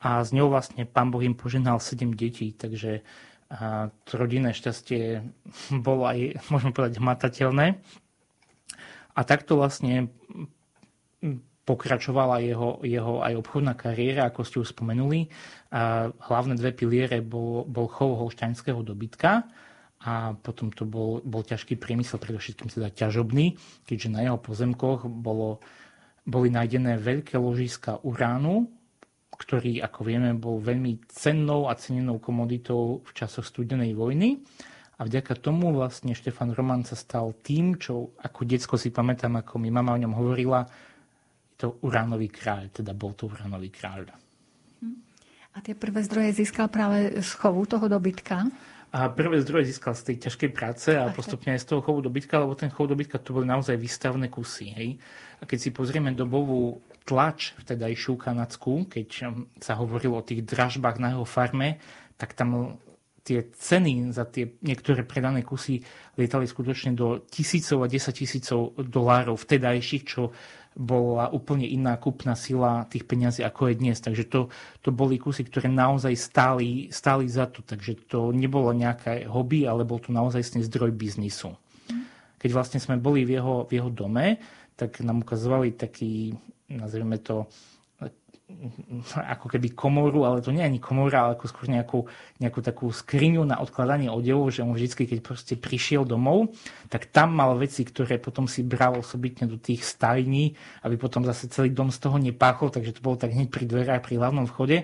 A 0.00 0.22
z 0.22 0.38
ňou 0.38 0.48
vlastne 0.48 0.86
pán 0.86 1.10
Boh 1.10 1.20
im 1.20 1.34
poženal 1.34 1.82
7 1.82 2.14
detí, 2.14 2.54
takže 2.54 3.02
a 3.50 3.90
to 4.06 4.12
rodinné 4.14 4.54
šťastie 4.54 5.26
bolo 5.86 6.06
aj, 6.06 6.38
môžeme 6.54 6.70
povedať, 6.70 7.02
hmatateľné. 7.02 7.82
A 9.10 9.20
takto 9.26 9.58
vlastne 9.58 10.06
pokračovala 11.64 12.42
jeho, 12.42 12.80
jeho 12.82 13.22
aj 13.22 13.36
obchodná 13.40 13.76
kariéra, 13.76 14.28
ako 14.28 14.40
ste 14.42 14.56
už 14.62 14.72
spomenuli. 14.72 15.28
A 15.70 16.10
hlavné 16.10 16.58
dve 16.58 16.74
piliere 16.74 17.20
bol, 17.22 17.68
bol 17.68 17.86
chov 17.86 18.18
holšťanského 18.26 18.80
dobytka, 18.82 19.46
a 20.00 20.32
potom 20.32 20.72
to 20.72 20.88
bol, 20.88 21.20
bol 21.20 21.44
ťažký 21.44 21.76
priemysel, 21.76 22.16
predovšetkým 22.16 22.72
teda 22.72 22.88
ťažobný, 22.88 23.60
keďže 23.84 24.08
na 24.08 24.24
jeho 24.24 24.40
pozemkoch 24.40 25.04
bolo, 25.04 25.60
boli 26.24 26.48
nájdené 26.48 26.96
veľké 26.96 27.36
ložiska 27.36 28.00
uránu, 28.00 28.64
ktorý, 29.36 29.84
ako 29.84 30.00
vieme, 30.04 30.32
bol 30.36 30.56
veľmi 30.60 31.04
cennou 31.12 31.68
a 31.68 31.76
cenenou 31.76 32.16
komoditou 32.16 33.04
v 33.04 33.10
časoch 33.12 33.44
studenej 33.44 33.92
vojny. 33.92 34.40
A 35.00 35.08
vďaka 35.08 35.36
tomu 35.36 35.72
vlastne 35.72 36.12
Štefan 36.12 36.52
Roman 36.52 36.84
sa 36.84 36.96
stal 36.96 37.32
tým, 37.40 37.76
čo 37.80 38.16
ako 38.20 38.44
detsko 38.44 38.76
si 38.76 38.92
pamätám, 38.92 39.40
ako 39.40 39.56
mi 39.56 39.72
mama 39.72 39.96
o 39.96 40.00
ňom 40.00 40.12
hovorila, 40.12 40.68
to 41.60 41.76
uránový 41.84 42.32
kráľ, 42.32 42.72
teda 42.72 42.96
bol 42.96 43.12
to 43.12 43.28
uránový 43.28 43.68
kráľ. 43.68 44.16
A 45.50 45.58
tie 45.60 45.74
prvé 45.74 46.00
zdroje 46.06 46.40
získal 46.40 46.70
práve 46.72 47.20
z 47.20 47.30
chovu 47.36 47.66
toho 47.66 47.90
dobytka? 47.90 48.48
A 48.90 49.06
prvé 49.10 49.38
zdroje 49.42 49.70
získal 49.70 49.94
z 49.94 50.02
tej 50.02 50.16
ťažkej 50.26 50.50
práce 50.50 50.90
a 50.94 51.10
postupne 51.14 51.54
aj 51.54 51.62
z 51.62 51.68
toho 51.74 51.80
chovu 51.82 52.02
dobytka, 52.02 52.42
lebo 52.42 52.58
ten 52.58 52.70
chov 52.70 52.90
dobytka 52.90 53.22
to 53.22 53.34
boli 53.34 53.46
naozaj 53.46 53.78
výstavné 53.78 54.26
kusy. 54.30 54.66
Hej. 54.74 54.88
A 55.38 55.46
keď 55.46 55.58
si 55.58 55.70
pozrieme 55.70 56.10
dobovú 56.10 56.82
tlač 57.06 57.54
vtedajšiu 57.58 58.14
kanadskú, 58.18 58.90
keď 58.90 59.08
um, 59.26 59.46
sa 59.62 59.78
hovorilo 59.78 60.18
o 60.18 60.26
tých 60.26 60.42
dražbách 60.42 60.98
na 60.98 61.14
jeho 61.14 61.26
farme, 61.26 61.78
tak 62.18 62.34
tam 62.34 62.78
tie 63.22 63.46
ceny 63.52 64.10
za 64.10 64.26
tie 64.26 64.58
niektoré 64.64 65.06
predané 65.06 65.46
kusy 65.46 65.82
lietali 66.18 66.50
skutočne 66.50 66.96
do 66.96 67.22
tisícov 67.30 67.84
a 67.84 67.90
desať 67.90 68.26
tisícov 68.26 68.74
dolárov 68.80 69.38
vtedajších, 69.38 70.04
čo 70.08 70.34
bola 70.80 71.28
úplne 71.28 71.68
iná 71.68 72.00
kúpna 72.00 72.32
sila 72.32 72.88
tých 72.88 73.04
peňazí, 73.04 73.44
ako 73.44 73.68
je 73.68 73.74
dnes. 73.76 74.00
Takže 74.00 74.24
to, 74.32 74.48
to 74.80 74.88
boli 74.88 75.20
kusy, 75.20 75.44
ktoré 75.44 75.68
naozaj 75.68 76.16
stáli, 76.16 76.88
stáli 76.88 77.28
za 77.28 77.52
to. 77.52 77.60
Takže 77.60 78.08
to 78.08 78.32
nebolo 78.32 78.72
nejaké 78.72 79.28
hobby, 79.28 79.68
ale 79.68 79.84
bol 79.84 80.00
to 80.00 80.08
naozaj 80.08 80.40
zdroj 80.40 80.96
biznisu. 80.96 81.52
Keď 82.40 82.50
vlastne 82.56 82.80
sme 82.80 82.96
boli 82.96 83.28
v 83.28 83.36
jeho, 83.36 83.68
v 83.68 83.76
jeho 83.76 83.92
dome, 83.92 84.40
tak 84.72 85.04
nám 85.04 85.20
ukazovali 85.20 85.76
taký, 85.76 86.32
nazrieme 86.72 87.20
to, 87.20 87.44
ako 89.14 89.46
keby 89.46 89.72
komoru, 89.72 90.26
ale 90.26 90.42
to 90.42 90.50
nie 90.50 90.60
je 90.60 90.70
ani 90.74 90.80
komora, 90.82 91.24
ale 91.24 91.38
ako 91.38 91.46
skôr 91.48 91.66
nejakú, 91.70 92.04
nejakú 92.42 92.60
takú 92.60 92.90
skriňu 92.90 93.46
na 93.46 93.62
odkladanie 93.62 94.10
odevov, 94.10 94.50
že 94.50 94.66
on 94.66 94.74
vždycky, 94.74 95.06
keď 95.06 95.18
proste 95.22 95.54
prišiel 95.54 96.02
domov, 96.02 96.52
tak 96.90 97.08
tam 97.08 97.32
mal 97.38 97.54
veci, 97.56 97.86
ktoré 97.86 98.18
potom 98.18 98.50
si 98.50 98.66
bral 98.66 98.98
osobitne 98.98 99.46
do 99.46 99.56
tých 99.56 99.86
stajní, 99.86 100.58
aby 100.82 100.98
potom 100.98 101.22
zase 101.22 101.46
celý 101.48 101.70
dom 101.70 101.94
z 101.94 101.98
toho 102.02 102.18
nepáchol, 102.18 102.74
takže 102.74 102.98
to 102.98 103.04
bolo 103.04 103.16
tak 103.16 103.32
hneď 103.32 103.48
pri 103.48 103.64
dverách, 103.64 104.02
pri 104.04 104.18
hlavnom 104.18 104.44
vchode. 104.50 104.82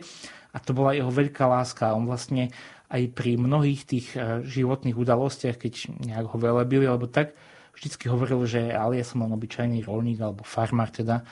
A 0.55 0.57
to 0.63 0.73
bola 0.73 0.97
jeho 0.97 1.13
veľká 1.13 1.45
láska. 1.45 1.93
On 1.93 2.09
vlastne 2.09 2.49
aj 2.89 3.03
pri 3.13 3.37
mnohých 3.37 3.83
tých 3.85 4.07
eh, 4.17 4.41
životných 4.47 4.97
udalostiach, 4.97 5.59
keď 5.59 5.75
nejak 6.07 6.27
ho 6.33 6.39
velebili 6.39 6.87
alebo 6.87 7.11
tak, 7.11 7.35
vždycky 7.77 8.09
hovoril, 8.09 8.41
že 8.49 8.73
ale 8.73 8.97
ja 8.97 9.05
som 9.05 9.21
len 9.21 9.37
obyčajný 9.37 9.85
rolník 9.85 10.17
alebo 10.25 10.47
farmár 10.49 10.89
teda, 10.89 11.27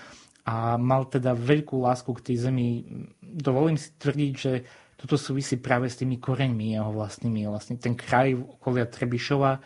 a 0.44 0.76
mal 0.76 1.08
teda 1.08 1.32
veľkú 1.32 1.80
lásku 1.80 2.12
k 2.20 2.24
tej 2.32 2.48
zemi. 2.48 2.84
Dovolím 3.20 3.80
si 3.80 3.96
tvrdiť, 3.96 4.32
že 4.36 4.52
toto 5.00 5.16
súvisí 5.16 5.56
práve 5.58 5.88
s 5.88 5.98
tými 5.98 6.20
koreňmi 6.20 6.76
jeho 6.76 6.92
vlastnými. 6.92 7.48
Vlastne 7.48 7.80
ten 7.80 7.96
kraj 7.96 8.36
okolia 8.36 8.84
Trebišova, 8.84 9.60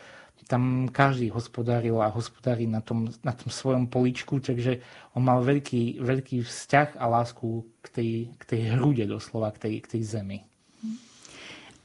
tam 0.49 0.89
každý 0.89 1.29
hospodáril 1.29 2.01
a 2.01 2.09
hospodári 2.09 2.65
na 2.65 2.81
tom, 2.81 3.13
na 3.21 3.37
tom 3.37 3.53
svojom 3.53 3.93
poličku, 3.93 4.41
takže 4.41 4.81
on 5.13 5.29
mal 5.29 5.45
veľký, 5.45 6.01
veľký 6.01 6.41
vzťah 6.41 6.97
a 6.97 7.05
lásku 7.05 7.69
k 7.85 7.87
tej, 7.93 8.11
k 8.41 8.43
tej 8.49 8.61
hrude 8.73 9.05
doslova, 9.05 9.53
k 9.53 9.61
tej, 9.61 9.75
k 9.85 9.87
tej 9.93 10.03
zemi. 10.09 10.48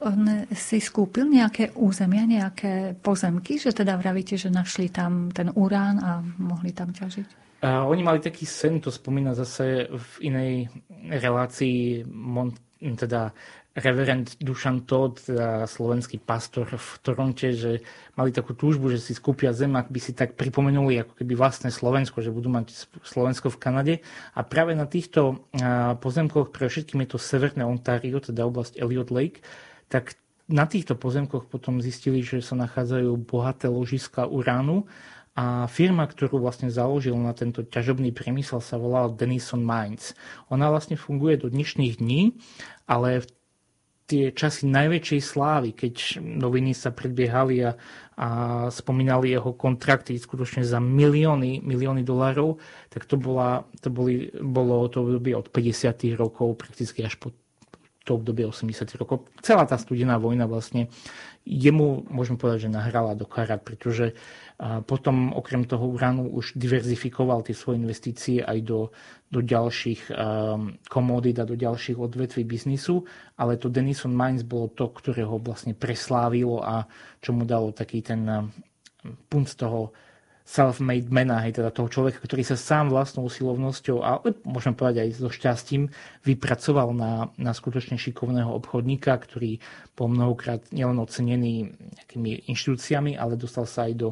On 0.04 0.44
si 0.52 0.84
skúpil 0.84 1.24
nejaké 1.32 1.72
územia, 1.80 2.28
nejaké 2.28 2.92
pozemky, 3.00 3.56
že 3.56 3.72
teda 3.72 3.96
vravíte, 3.96 4.36
že 4.36 4.52
našli 4.52 4.92
tam 4.92 5.32
ten 5.32 5.48
urán 5.56 5.96
a 6.04 6.20
mohli 6.20 6.76
tam 6.76 6.92
ťažiť? 6.92 7.60
A 7.64 7.88
oni 7.88 8.04
mali 8.04 8.20
taký 8.20 8.44
sen, 8.44 8.84
to 8.84 8.92
spomína 8.92 9.32
zase 9.32 9.88
v 9.88 10.28
inej 10.28 10.68
relácii 11.08 12.04
Mon, 12.12 12.52
teda 12.76 13.32
reverend 13.74 14.36
Dušan 14.38 14.84
Todd, 14.84 15.18
teda 15.24 15.64
slovenský 15.64 16.20
pastor 16.20 16.68
v 16.68 16.90
Toronte, 17.02 17.56
že 17.56 17.80
mali 18.14 18.30
takú 18.30 18.54
túžbu, 18.54 18.92
že 18.92 19.02
si 19.02 19.16
skúpia 19.16 19.50
zem, 19.50 19.74
ak 19.74 19.90
by 19.90 19.98
si 19.98 20.12
tak 20.14 20.38
pripomenuli 20.38 21.02
ako 21.02 21.18
keby 21.18 21.34
vlastné 21.34 21.74
Slovensko, 21.74 22.22
že 22.22 22.30
budú 22.30 22.52
mať 22.52 22.70
Slovensko 23.02 23.50
v 23.50 23.58
Kanade. 23.58 23.94
A 24.36 24.46
práve 24.46 24.76
na 24.78 24.86
týchto 24.86 25.48
pozemkoch, 25.98 26.54
pre 26.54 26.70
všetkým 26.70 27.02
je 27.02 27.16
to 27.16 27.18
Severné 27.18 27.66
Ontario, 27.66 28.22
teda 28.22 28.46
oblasť 28.46 28.78
Elliot 28.78 29.10
Lake, 29.10 29.42
tak 29.94 30.18
na 30.50 30.66
týchto 30.66 30.98
pozemkoch 30.98 31.46
potom 31.46 31.78
zistili, 31.78 32.26
že 32.26 32.42
sa 32.42 32.58
nachádzajú 32.58 33.14
bohaté 33.22 33.70
ložiska 33.70 34.26
uránu 34.26 34.90
a 35.38 35.70
firma, 35.70 36.10
ktorú 36.10 36.42
vlastne 36.42 36.66
založil 36.66 37.14
na 37.14 37.30
tento 37.30 37.62
ťažobný 37.62 38.10
priemysel, 38.10 38.58
sa 38.58 38.74
volala 38.74 39.14
Denison 39.14 39.62
Mines. 39.62 40.18
Ona 40.50 40.66
vlastne 40.66 40.98
funguje 40.98 41.38
do 41.38 41.46
dnešných 41.46 42.02
dní, 42.02 42.34
ale 42.90 43.22
v 43.22 43.26
tie 44.04 44.24
časy 44.34 44.68
najväčšej 44.68 45.20
slávy, 45.24 45.70
keď 45.72 46.20
noviny 46.20 46.76
sa 46.76 46.92
predbiehali 46.92 47.64
a, 47.64 47.70
a 48.18 48.28
spomínali 48.68 49.32
jeho 49.32 49.56
kontrakty 49.56 50.18
skutočne 50.18 50.60
za 50.66 50.76
milióny, 50.76 51.64
milióny 51.64 52.04
dolárov, 52.04 52.60
tak 52.92 53.08
to, 53.08 53.16
bola, 53.16 53.64
to 53.80 53.88
boli, 53.88 54.28
bolo 54.42 54.90
to 54.92 55.06
obdobie 55.06 55.32
od 55.32 55.48
50. 55.48 56.18
rokov 56.20 56.60
prakticky 56.60 57.00
až 57.00 57.16
po 57.16 57.32
to 58.04 58.20
obdobie 58.20 58.44
80 58.44 58.84
rokov. 59.00 59.24
Celá 59.40 59.64
tá 59.64 59.80
studená 59.80 60.20
vojna 60.20 60.44
vlastne 60.44 60.92
jemu, 61.48 62.04
môžeme 62.08 62.36
povedať, 62.36 62.68
že 62.68 62.76
nahrala 62.76 63.16
do 63.16 63.24
karát, 63.24 63.60
pretože 63.64 64.12
potom 64.84 65.32
okrem 65.32 65.64
toho 65.64 65.88
uránu 65.88 66.28
už 66.28 66.56
diverzifikoval 66.56 67.44
tie 67.44 67.56
svoje 67.56 67.80
investície 67.80 68.44
aj 68.44 68.58
do, 68.64 68.80
do 69.28 69.40
ďalších 69.40 70.12
komodít 70.88 71.40
a 71.40 71.48
do 71.48 71.56
ďalších 71.56 71.96
odvetví 71.96 72.44
biznisu, 72.44 73.04
ale 73.40 73.56
to 73.56 73.72
Denison 73.72 74.12
Mines 74.12 74.44
bolo 74.44 74.68
to, 74.72 74.88
ktoré 74.92 75.24
ho 75.24 75.40
vlastne 75.40 75.72
preslávilo 75.72 76.60
a 76.60 76.84
čo 77.24 77.32
mu 77.32 77.48
dalo 77.48 77.72
taký 77.72 78.04
ten 78.04 78.52
punt 79.28 79.48
z 79.48 79.56
toho 79.64 79.92
self-made 80.44 81.08
mena, 81.08 81.40
hej, 81.40 81.56
teda 81.56 81.72
toho 81.72 81.88
človeka, 81.88 82.20
ktorý 82.20 82.44
sa 82.44 82.60
sám 82.60 82.92
vlastnou 82.92 83.24
usilovnosťou 83.24 83.96
a 84.04 84.20
môžem 84.44 84.76
povedať 84.76 85.08
aj 85.08 85.10
so 85.16 85.32
šťastím 85.32 85.88
vypracoval 86.20 86.92
na, 86.92 87.32
na 87.40 87.56
skutočne 87.56 87.96
šikovného 87.96 88.52
obchodníka, 88.52 89.16
ktorý 89.16 89.56
bol 89.96 90.12
mnohokrát 90.12 90.60
nielen 90.68 91.00
ocenený 91.00 91.72
nejakými 91.72 92.44
inštitúciami, 92.44 93.16
ale 93.16 93.40
dostal 93.40 93.64
sa 93.64 93.88
aj 93.88 93.94
do 93.96 94.08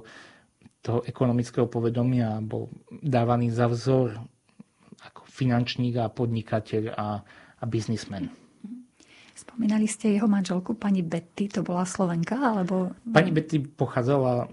toho 0.80 1.04
ekonomického 1.04 1.68
povedomia 1.68 2.40
a 2.40 2.42
bol 2.42 2.72
dávaný 2.90 3.52
za 3.52 3.68
vzor 3.68 4.16
ako 5.04 5.28
finančník 5.28 6.00
a 6.00 6.08
podnikateľ 6.08 6.96
a, 6.96 7.20
a 7.60 7.64
biznismen. 7.68 8.41
Spomínali 9.32 9.88
ste 9.88 10.12
jeho 10.12 10.28
manželku, 10.28 10.76
pani 10.76 11.00
Betty, 11.00 11.48
to 11.48 11.64
bola 11.64 11.88
Slovenka? 11.88 12.36
Alebo... 12.36 12.92
Pani 13.08 13.32
Betty 13.32 13.64
pochádzala 13.64 14.52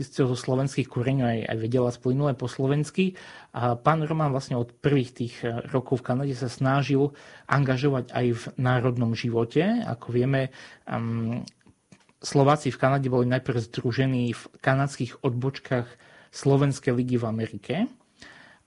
zo 0.00 0.36
slovenských 0.36 0.88
koreňov, 0.88 1.28
aj, 1.28 1.40
aj 1.52 1.56
vedela 1.60 1.90
splynule 1.92 2.32
po 2.32 2.48
slovensky. 2.48 3.12
A 3.52 3.76
pán 3.76 4.00
Roman 4.08 4.32
vlastne 4.32 4.56
od 4.56 4.72
prvých 4.72 5.10
tých 5.12 5.34
eh, 5.44 5.60
rokov 5.68 6.00
v 6.00 6.06
Kanade 6.12 6.32
sa 6.32 6.48
snažil 6.48 7.12
angažovať 7.44 8.16
aj 8.16 8.26
v 8.32 8.44
národnom 8.56 9.12
živote. 9.12 9.84
Ako 9.84 10.16
vieme, 10.16 10.48
um, 10.88 11.44
Slováci 12.24 12.72
v 12.72 12.80
Kanade 12.80 13.12
boli 13.12 13.28
najprv 13.28 13.68
združení 13.68 14.32
v 14.32 14.42
kanadských 14.64 15.20
odbočkách 15.20 15.88
Slovenskej 16.32 16.92
ligy 16.96 17.20
v 17.20 17.28
Amerike 17.28 17.74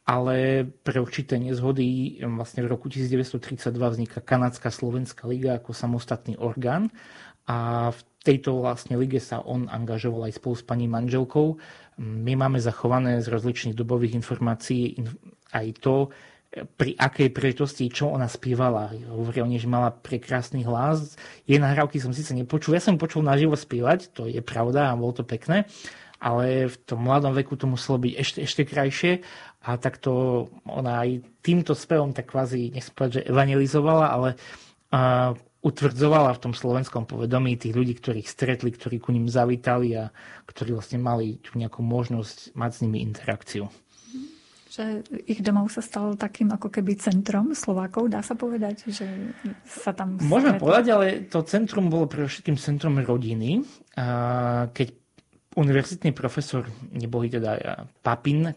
ale 0.09 0.65
pre 0.65 0.97
určité 0.97 1.37
nezhody 1.37 2.17
vlastne 2.25 2.65
v 2.65 2.71
roku 2.73 2.89
1932 2.89 3.69
vzniká 3.77 4.25
Kanadská 4.25 4.73
slovenská 4.73 5.29
liga 5.29 5.61
ako 5.61 5.69
samostatný 5.77 6.33
orgán 6.41 6.89
a 7.45 7.89
v 7.93 8.01
tejto 8.25 8.65
vlastne 8.65 8.97
lige 8.97 9.21
sa 9.21 9.45
on 9.45 9.69
angažoval 9.69 10.25
aj 10.25 10.41
spolu 10.41 10.57
s 10.57 10.65
pani 10.65 10.89
manželkou. 10.89 11.61
My 12.01 12.33
máme 12.33 12.57
zachované 12.57 13.21
z 13.21 13.29
rozličných 13.29 13.77
dobových 13.77 14.17
informácií 14.17 14.97
aj 15.53 15.67
to, 15.77 16.09
pri 16.49 16.97
akej 16.97 17.29
príležitosti, 17.29 17.93
čo 17.93 18.09
ona 18.09 18.25
spievala. 18.25 18.89
Hovorí 19.13 19.45
o 19.45 19.49
nej, 19.49 19.61
že 19.61 19.69
mala 19.69 19.93
prekrásny 19.93 20.65
hlas. 20.65 21.13
Jej 21.45 21.61
nahrávky 21.61 22.01
som 22.01 22.09
síce 22.09 22.33
nepočul. 22.33 22.73
Ja 22.73 22.81
som 22.81 22.97
počul 22.97 23.21
naživo 23.21 23.53
spievať, 23.53 24.09
to 24.17 24.25
je 24.25 24.41
pravda 24.41 24.89
a 24.89 24.97
bolo 24.97 25.13
to 25.13 25.21
pekné, 25.21 25.69
ale 26.17 26.65
v 26.67 26.75
tom 26.89 27.05
mladom 27.05 27.37
veku 27.37 27.53
to 27.53 27.69
muselo 27.69 28.01
byť 28.01 28.13
ešte, 28.17 28.39
ešte 28.43 28.61
krajšie 28.65 29.11
a 29.59 29.75
takto 29.75 30.47
ona 30.63 31.03
aj 31.03 31.23
týmto 31.43 31.75
spevom 31.75 32.15
tak 32.15 32.31
kvázi, 32.31 32.71
nech 32.71 32.87
povedať, 32.95 33.23
že 33.23 33.27
evangelizovala, 33.27 34.07
ale 34.07 34.29
uh, 34.35 35.35
utvrdzovala 35.59 36.31
v 36.39 36.43
tom 36.47 36.53
slovenskom 36.55 37.03
povedomí 37.03 37.59
tých 37.59 37.75
ľudí, 37.75 37.99
ktorých 37.99 38.27
stretli, 38.27 38.71
ktorí 38.71 39.03
ku 39.03 39.11
ním 39.11 39.27
zavítali 39.27 39.99
a 39.99 40.07
ktorí 40.47 40.71
vlastne 40.71 41.03
mali 41.03 41.43
tú 41.43 41.59
nejakú 41.59 41.83
možnosť 41.83 42.55
mať 42.55 42.71
s 42.71 42.81
nimi 42.87 43.03
interakciu 43.03 43.67
že 44.69 45.01
ich 45.25 45.41
domov 45.41 45.73
sa 45.73 45.81
stal 45.81 46.13
takým 46.13 46.53
ako 46.53 46.69
keby 46.69 46.93
centrom 47.01 47.57
Slovákov, 47.57 48.05
dá 48.05 48.21
sa 48.21 48.37
povedať, 48.37 48.85
že 48.93 49.33
sa 49.65 49.97
tam... 49.97 50.21
Môžeme 50.21 50.55
stretli. 50.55 50.61
povedať, 50.61 50.85
ale 50.93 51.05
to 51.25 51.41
centrum 51.41 51.89
bolo 51.89 52.05
pre 52.05 52.29
všetkým 52.29 52.53
centrom 52.53 53.01
rodiny. 53.01 53.65
Keď 54.69 54.87
univerzitný 55.57 56.13
profesor, 56.13 56.69
nebohý 56.93 57.33
teda 57.33 57.81
Papin, 58.05 58.53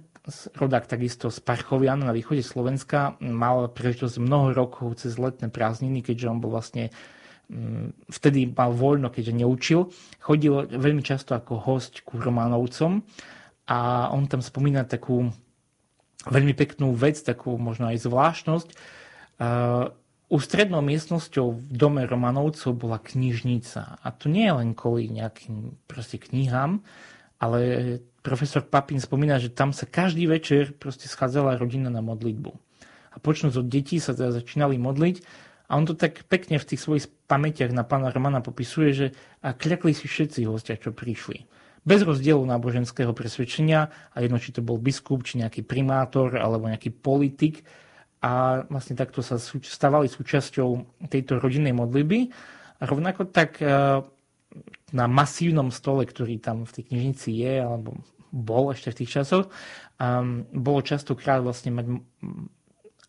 rodák 0.55 0.87
takisto 0.87 1.35
z 1.35 1.39
Parchovian 1.43 2.07
na 2.07 2.15
východe 2.15 2.47
Slovenska, 2.47 3.19
mal 3.19 3.67
príležitosť 3.67 4.23
mnoho 4.23 4.55
rokov 4.55 5.03
cez 5.03 5.19
letné 5.19 5.51
prázdniny, 5.51 5.99
keďže 6.03 6.31
on 6.31 6.39
bol 6.39 6.55
vlastne 6.55 6.95
mm, 7.51 8.07
vtedy 8.07 8.47
mal 8.47 8.71
voľno, 8.71 9.11
keďže 9.11 9.35
neučil. 9.35 9.81
Chodil 10.23 10.71
veľmi 10.71 11.03
často 11.03 11.35
ako 11.35 11.59
host 11.59 12.07
ku 12.07 12.23
Románovcom 12.23 13.03
a 13.67 14.11
on 14.15 14.31
tam 14.31 14.39
spomína 14.39 14.87
takú 14.87 15.27
veľmi 16.31 16.55
peknú 16.55 16.95
vec, 16.95 17.19
takú 17.19 17.59
možno 17.59 17.91
aj 17.91 18.07
zvláštnosť. 18.07 18.69
Ústrednou 20.33 20.81
miestnosťou 20.81 21.47
v 21.51 21.65
dome 21.75 22.07
Romanovcov 22.07 22.79
bola 22.79 23.03
knižnica. 23.03 24.01
A 24.01 24.09
to 24.15 24.31
nie 24.31 24.47
je 24.47 24.55
len 24.55 24.71
kvôli 24.73 25.11
nejakým 25.11 25.77
proste 25.91 26.17
knihám, 26.17 26.81
ale 27.43 27.59
profesor 28.23 28.63
Papin 28.63 29.03
spomína, 29.03 29.43
že 29.43 29.51
tam 29.51 29.75
sa 29.75 29.85
každý 29.85 30.31
večer 30.31 30.73
proste 30.73 31.11
schádzala 31.11 31.59
rodina 31.59 31.91
na 31.91 32.01
modlitbu. 32.01 32.51
A 33.13 33.17
počnúť 33.21 33.61
od 33.61 33.69
detí 33.69 34.01
sa 34.01 34.17
teda 34.17 34.33
začínali 34.33 34.81
modliť 34.81 35.17
a 35.69 35.77
on 35.77 35.85
to 35.85 35.93
tak 35.93 36.25
pekne 36.31 36.57
v 36.57 36.69
tých 36.69 36.81
svojich 36.81 37.07
pamätiach 37.29 37.75
na 37.75 37.85
pána 37.85 38.09
Romana 38.09 38.41
popisuje, 38.41 38.91
že 38.95 39.07
a 39.45 39.53
kľakli 39.53 39.93
si 39.93 40.09
všetci 40.09 40.49
hostia, 40.49 40.81
čo 40.81 40.95
prišli 40.97 41.45
bez 41.83 42.07
rozdielu 42.07 42.39
náboženského 42.47 43.11
presvedčenia 43.11 43.91
a 44.15 44.17
jedno, 44.23 44.39
či 44.39 44.55
to 44.55 44.63
bol 44.63 44.79
biskup, 44.79 45.27
či 45.27 45.43
nejaký 45.43 45.67
primátor 45.67 46.39
alebo 46.39 46.71
nejaký 46.71 46.95
politik 46.95 47.67
a 48.23 48.63
vlastne 48.71 48.95
takto 48.95 49.19
sa 49.19 49.35
stávali 49.43 50.07
súčasťou 50.07 51.03
tejto 51.11 51.43
rodinnej 51.43 51.75
modlitby. 51.75 52.31
A 52.79 52.83
rovnako 52.87 53.27
tak 53.35 53.59
e, 53.59 53.67
na 54.93 55.09
masívnom 55.09 55.73
stole, 55.73 56.05
ktorý 56.05 56.39
tam 56.39 56.69
v 56.69 56.75
tej 56.81 56.85
knižnici 56.93 57.31
je, 57.41 57.55
alebo 57.61 57.97
bol 58.33 58.73
ešte 58.73 58.93
v 58.93 58.99
tých 59.05 59.13
časoch, 59.21 59.53
um, 60.01 60.45
bolo 60.53 60.81
častokrát 60.81 61.45
vlastne 61.45 61.73
mať 61.73 61.87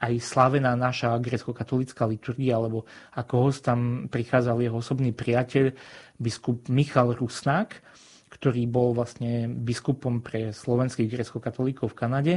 aj 0.03 0.13
slavená 0.19 0.75
naša 0.75 1.15
grecko-katolická 1.15 2.03
liturgia, 2.03 2.59
alebo 2.59 2.83
ako 3.15 3.33
host 3.47 3.63
tam 3.63 4.11
prichádzal 4.11 4.59
jeho 4.59 4.83
osobný 4.83 5.15
priateľ, 5.15 5.71
biskup 6.19 6.67
Michal 6.67 7.15
Rusnák, 7.15 7.71
ktorý 8.27 8.67
bol 8.67 8.91
vlastne 8.91 9.47
biskupom 9.47 10.19
pre 10.19 10.51
slovenských 10.51 11.07
grecko-katolíkov 11.07 11.95
v 11.95 11.97
Kanade 11.97 12.35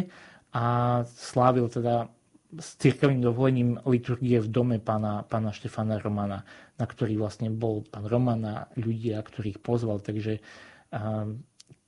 a 0.55 0.65
slávil 1.03 1.67
teda 1.67 2.07
s 2.55 2.79
cirkevným 2.79 3.23
dovolením 3.27 3.71
liturgie 3.85 4.39
v 4.39 4.49
dome 4.49 4.79
pána, 4.79 5.27
pána 5.27 5.51
Štefana 5.51 5.99
Romana, 5.99 6.47
na 6.79 6.87
ktorý 6.87 7.19
vlastne 7.19 7.51
bol 7.51 7.83
pán 7.83 8.07
Roman 8.07 8.43
a 8.47 8.57
ľudia, 8.79 9.19
ktorých 9.19 9.59
pozval. 9.59 9.99
Takže 9.99 10.39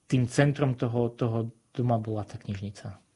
tým 0.08 0.24
centrom 0.26 0.74
toho, 0.74 1.14
toho 1.14 1.52
doma 1.70 2.00
bola 2.02 2.26
tá 2.26 2.36
knižnica. 2.40 3.07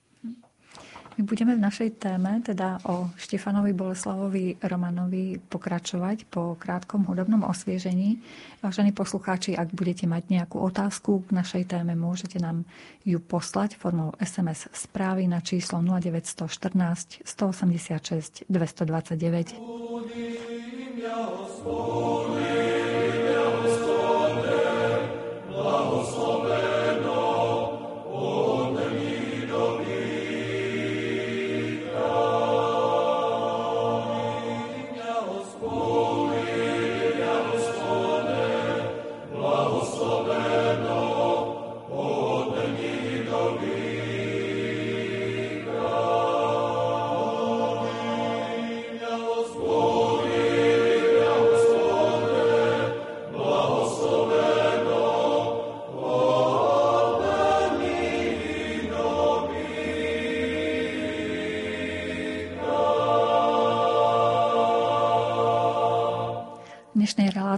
My 1.13 1.29
budeme 1.29 1.53
v 1.53 1.61
našej 1.61 2.01
téme, 2.01 2.41
teda 2.41 2.81
o 2.89 3.13
Štefanovi 3.21 3.77
Boleslavovi 3.77 4.57
Romanovi, 4.65 5.37
pokračovať 5.37 6.25
po 6.25 6.57
krátkom 6.57 7.05
hudobnom 7.05 7.45
osviežení. 7.45 8.17
Vážení 8.65 8.97
poslucháči, 8.97 9.53
ak 9.53 9.77
budete 9.77 10.09
mať 10.09 10.33
nejakú 10.33 10.57
otázku 10.57 11.21
k 11.29 11.37
našej 11.37 11.69
téme, 11.69 11.93
môžete 11.93 12.41
nám 12.41 12.65
ju 13.05 13.21
poslať 13.21 13.77
formou 13.77 14.17
SMS 14.17 14.73
správy 14.73 15.29
na 15.29 15.45
číslo 15.45 15.85
0914 15.85 17.29
186 17.29 18.49
229. 18.49 19.93
dnešnej 20.13 20.53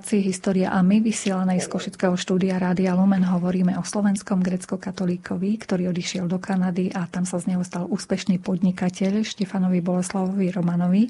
relácii 0.04 0.28
História 0.28 0.68
a 0.68 0.84
my, 0.84 1.00
vysielanej 1.00 1.64
z 1.64 1.68
Košického 1.72 2.12
štúdia 2.12 2.60
Rádia 2.60 2.92
Lumen, 2.92 3.24
hovoríme 3.24 3.72
o 3.80 3.88
slovenskom 3.88 4.44
grecko-katolíkovi, 4.44 5.56
ktorý 5.56 5.88
odišiel 5.96 6.28
do 6.28 6.36
Kanady 6.36 6.92
a 6.92 7.08
tam 7.08 7.24
sa 7.24 7.40
z 7.40 7.48
neho 7.56 7.64
stal 7.64 7.88
úspešný 7.88 8.36
podnikateľ 8.44 9.24
Štefanovi 9.24 9.80
Boleslavovi 9.80 10.52
Romanovi. 10.52 11.08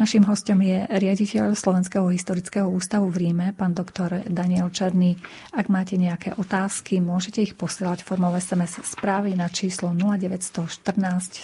Našim 0.00 0.24
hostom 0.24 0.64
je 0.64 0.88
riaditeľ 0.88 1.52
Slovenského 1.52 2.08
historického 2.08 2.64
ústavu 2.64 3.12
v 3.12 3.28
Ríme, 3.28 3.52
pán 3.52 3.76
doktor 3.76 4.24
Daniel 4.24 4.72
Černý. 4.72 5.20
Ak 5.52 5.68
máte 5.68 6.00
nejaké 6.00 6.32
otázky, 6.40 7.04
môžete 7.04 7.44
ich 7.44 7.52
posielať 7.52 8.08
formou 8.08 8.32
SMS 8.32 8.80
správy 8.88 9.36
na 9.36 9.52
číslo 9.52 9.92
0914 9.92 10.72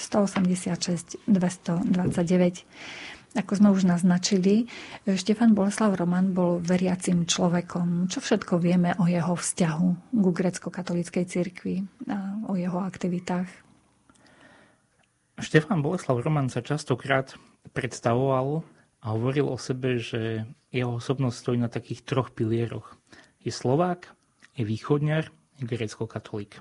186 0.01 1.29
229. 1.29 3.19
Ako 3.31 3.62
sme 3.62 3.71
už 3.71 3.87
naznačili, 3.87 4.66
Štefan 5.07 5.55
Boleslav 5.55 5.95
Roman 5.95 6.35
bol 6.35 6.59
veriacim 6.59 7.31
človekom. 7.31 8.11
Čo 8.11 8.19
všetko 8.19 8.59
vieme 8.59 8.99
o 8.99 9.07
jeho 9.07 9.38
vzťahu 9.38 9.88
k 10.11 10.25
grecko-katolíckej 10.35 11.25
cirkvi 11.31 11.87
a 12.11 12.43
o 12.51 12.59
jeho 12.59 12.83
aktivitách? 12.83 13.47
Štefan 15.38 15.79
Boleslav 15.79 16.19
Roman 16.19 16.51
sa 16.51 16.59
častokrát 16.59 17.38
predstavoval 17.71 18.66
a 18.99 19.07
hovoril 19.14 19.47
o 19.47 19.57
sebe, 19.57 20.03
že 20.03 20.51
jeho 20.75 20.99
osobnosť 20.99 21.37
stojí 21.38 21.59
na 21.62 21.71
takých 21.71 22.03
troch 22.03 22.35
pilieroch. 22.35 22.99
Je 23.40 23.55
Slovák, 23.55 24.11
je 24.59 24.66
východňar, 24.66 25.31
je 25.57 25.64
grecko-katolík. 25.71 26.59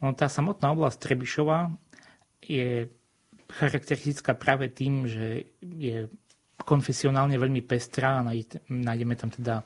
No, 0.00 0.16
tá 0.16 0.26
samotná 0.32 0.72
oblasť 0.72 1.04
Trebišova 1.04 1.72
je 2.40 2.88
charakteristická 3.50 4.34
práve 4.34 4.70
tým, 4.70 5.06
že 5.06 5.50
je 5.60 6.10
konfesionálne 6.62 7.36
veľmi 7.36 7.62
pestrá 7.62 8.20
a 8.20 8.26
nájdeme 8.70 9.14
tam 9.14 9.30
teda 9.30 9.62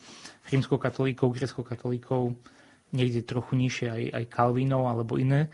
rímskokatolíkov, 0.50 1.32
grecko-katolíkov, 1.32 2.34
niekde 2.90 3.22
trochu 3.22 3.54
nižšie 3.54 3.86
aj, 3.88 4.02
aj 4.20 4.24
Kalvínov 4.28 4.90
alebo 4.90 5.16
iné 5.16 5.48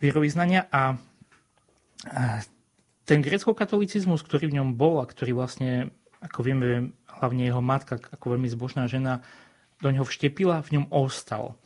vierovýznania 0.00 0.66
a, 0.72 0.96
a 2.08 2.40
ten 3.04 3.20
grecko-katolicizmus, 3.20 4.24
ktorý 4.24 4.48
v 4.48 4.56
ňom 4.62 4.78
bol 4.78 5.02
a 5.02 5.06
ktorý 5.06 5.36
vlastne, 5.36 5.92
ako 6.24 6.40
vieme, 6.40 6.96
hlavne 7.20 7.42
jeho 7.44 7.60
matka, 7.60 8.00
ako 8.00 8.38
veľmi 8.38 8.48
zbožná 8.48 8.88
žena, 8.88 9.20
do 9.82 9.92
ňoho 9.92 10.08
vštepila, 10.08 10.64
v 10.64 10.80
ňom 10.80 10.86
ostal. 10.92 11.56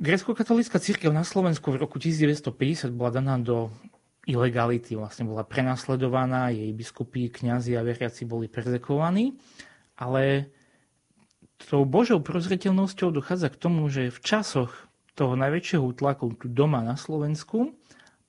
Grecko-katolická 0.00 0.80
církev 0.80 1.12
na 1.12 1.28
Slovensku 1.28 1.76
v 1.76 1.84
roku 1.84 2.00
1950 2.00 2.88
bola 2.96 3.12
daná 3.12 3.36
do 3.36 3.68
ilegality 4.28 4.96
vlastne 4.96 5.28
bola 5.28 5.46
prenasledovaná, 5.46 6.52
jej 6.52 6.70
biskupy, 6.76 7.32
kňazi 7.32 7.76
a 7.76 7.84
veriaci 7.84 8.28
boli 8.28 8.50
perzekovaní, 8.50 9.36
ale 9.96 10.52
tou 11.60 11.84
Božou 11.84 12.20
prozreteľnosťou 12.20 13.12
dochádza 13.12 13.48
k 13.52 13.60
tomu, 13.60 13.88
že 13.88 14.12
v 14.12 14.18
časoch 14.20 14.72
toho 15.16 15.36
najväčšieho 15.36 15.84
útlaku 15.84 16.36
tu 16.36 16.48
doma 16.48 16.80
na 16.80 16.96
Slovensku 16.96 17.76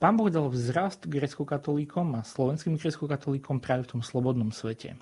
Pán 0.01 0.17
Boh 0.17 0.33
dal 0.33 0.49
vzrast 0.49 1.05
grecko-katolíkom 1.05 2.17
a 2.17 2.25
slovenským 2.25 2.73
grecko-katolíkom 2.73 3.61
práve 3.61 3.85
v 3.85 3.91
tom 3.93 4.01
slobodnom 4.01 4.49
svete. 4.49 4.97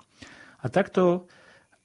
A 0.60 0.68
takto, 0.68 1.24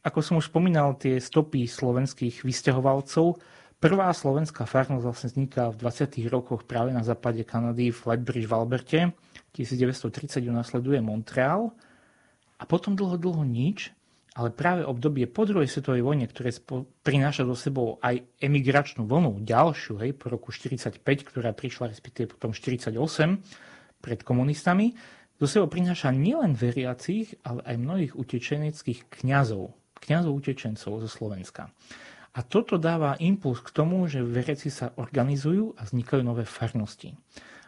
ako 0.04 0.20
som 0.20 0.36
už 0.36 0.52
spomínal, 0.52 1.00
tie 1.00 1.24
stopy 1.24 1.64
slovenských 1.64 2.44
vysťahovalcov, 2.44 3.40
prvá 3.80 4.10
slovenská 4.12 4.68
farnosť 4.68 5.04
vlastne 5.06 5.30
vzniká 5.32 5.70
v 5.72 5.80
20. 5.82 6.20
rokoch 6.28 6.64
práve 6.66 6.96
na 6.96 7.02
západe 7.02 7.44
Kanady 7.44 7.92
v 7.92 8.00
Lethbridge 8.14 8.48
v 8.48 8.54
Alberte. 8.56 9.00
1930 9.56 10.44
ju 10.44 10.52
nasleduje 10.52 11.00
Montreal 11.00 11.72
a 12.60 12.64
potom 12.68 12.96
dlho, 12.96 13.16
dlho 13.16 13.44
nič 13.48 13.96
ale 14.36 14.52
práve 14.52 14.84
obdobie 14.84 15.32
po 15.32 15.48
druhej 15.48 15.72
svetovej 15.72 16.04
vojne, 16.04 16.28
ktoré 16.28 16.52
prináša 17.08 17.48
do 17.48 17.56
sebou 17.56 18.04
aj 18.04 18.20
emigračnú 18.44 19.08
vlnu, 19.08 19.48
ďalšiu, 19.48 19.96
hej, 20.04 20.12
po 20.12 20.28
roku 20.28 20.52
45, 20.52 21.00
ktorá 21.00 21.56
prišla 21.56 21.96
respektíve 21.96 22.36
potom 22.36 22.52
48 22.52 22.92
pred 24.04 24.20
komunistami, 24.28 24.92
do 25.40 25.48
sebou 25.48 25.72
prináša 25.72 26.12
nielen 26.12 26.52
veriacich, 26.52 27.40
ale 27.48 27.64
aj 27.64 27.76
mnohých 27.80 28.14
utečeneckých 28.20 29.08
kňazov, 29.08 29.72
kňazov 30.04 30.32
utečencov 30.36 31.00
zo 31.00 31.10
Slovenska. 31.10 31.72
A 32.36 32.44
toto 32.44 32.76
dáva 32.76 33.16
impuls 33.24 33.64
k 33.64 33.72
tomu, 33.72 34.04
že 34.12 34.20
veriaci 34.20 34.68
sa 34.68 34.92
organizujú 35.00 35.80
a 35.80 35.88
vznikajú 35.88 36.20
nové 36.20 36.44
farnosti. 36.44 37.16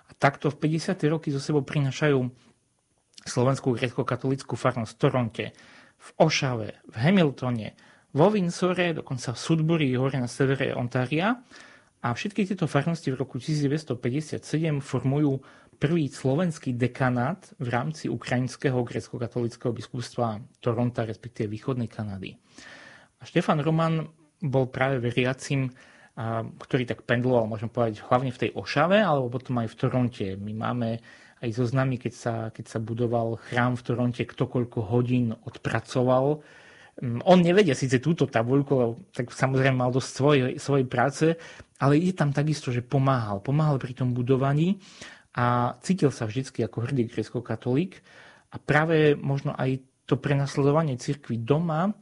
A 0.08 0.12
takto 0.12 0.52
v 0.52 0.60
50. 0.76 1.00
roky 1.08 1.32
zo 1.32 1.40
sebou 1.40 1.64
prinášajú 1.64 2.20
slovenskú 3.24 3.76
grecko-katolickú 3.80 4.60
farnosť 4.60 4.92
v 4.92 5.00
Toronte, 5.00 5.46
v 5.98 6.10
Ošave, 6.20 6.84
v 6.84 6.96
Hamiltone, 7.00 7.80
vo 8.12 8.28
Windsore, 8.28 8.92
dokonca 8.96 9.32
v 9.32 9.40
Sudbury, 9.40 9.88
hore 9.96 10.20
na 10.20 10.28
severe 10.28 10.76
Ontária. 10.76 11.40
A 12.04 12.08
všetky 12.12 12.44
tieto 12.44 12.68
farnosti 12.68 13.12
v 13.12 13.20
roku 13.20 13.40
1957 13.40 14.40
formujú 14.84 15.44
prvý 15.80 16.12
slovenský 16.12 16.76
dekanát 16.76 17.56
v 17.62 17.68
rámci 17.72 18.12
ukrajinského 18.12 18.84
grecko-katolického 18.84 19.72
biskupstva 19.72 20.44
Toronto, 20.60 21.04
respektíve 21.04 21.52
východnej 21.52 21.88
Kanady. 21.88 22.36
A 23.18 23.24
Štefan 23.26 23.64
Roman 23.64 24.08
bol 24.42 24.70
práve 24.70 25.02
veriacim, 25.02 25.74
ktorý 26.58 26.90
tak 26.90 27.06
pendloval, 27.06 27.46
môžem 27.46 27.70
povedať, 27.70 28.02
hlavne 28.10 28.34
v 28.34 28.42
tej 28.42 28.50
Ošave, 28.58 28.98
alebo 28.98 29.30
potom 29.30 29.62
aj 29.62 29.70
v 29.70 29.78
Toronte. 29.78 30.28
My 30.38 30.54
máme 30.54 30.90
aj 31.46 31.50
zoznamy, 31.54 32.02
keď 32.02 32.14
sa, 32.14 32.36
keď 32.50 32.66
sa 32.66 32.80
budoval 32.82 33.38
chrám 33.50 33.78
v 33.78 33.86
Toronte, 33.86 34.24
kto 34.26 34.50
hodín 34.82 35.38
odpracoval. 35.46 36.42
Mm, 36.98 37.22
on 37.22 37.38
nevedia 37.46 37.78
síce 37.78 38.02
túto 38.02 38.26
tabuľku, 38.26 38.98
tak 39.14 39.30
samozrejme 39.30 39.78
mal 39.78 39.94
dosť 39.94 40.10
svojej, 40.10 40.44
svojej 40.58 40.88
práce, 40.90 41.38
ale 41.78 42.02
je 42.02 42.14
tam 42.18 42.34
takisto, 42.34 42.74
že 42.74 42.82
pomáhal. 42.82 43.38
Pomáhal 43.38 43.78
pri 43.78 43.94
tom 43.94 44.18
budovaní 44.18 44.82
a 45.38 45.78
cítil 45.86 46.10
sa 46.10 46.26
vždy 46.26 46.66
ako 46.66 46.90
hrdý 46.90 47.06
grecko-katolík 47.06 48.02
a 48.50 48.58
práve 48.58 49.14
možno 49.14 49.54
aj 49.54 49.86
to 50.10 50.18
prenasledovanie 50.18 50.98
cirkvi 50.98 51.38
doma 51.38 51.94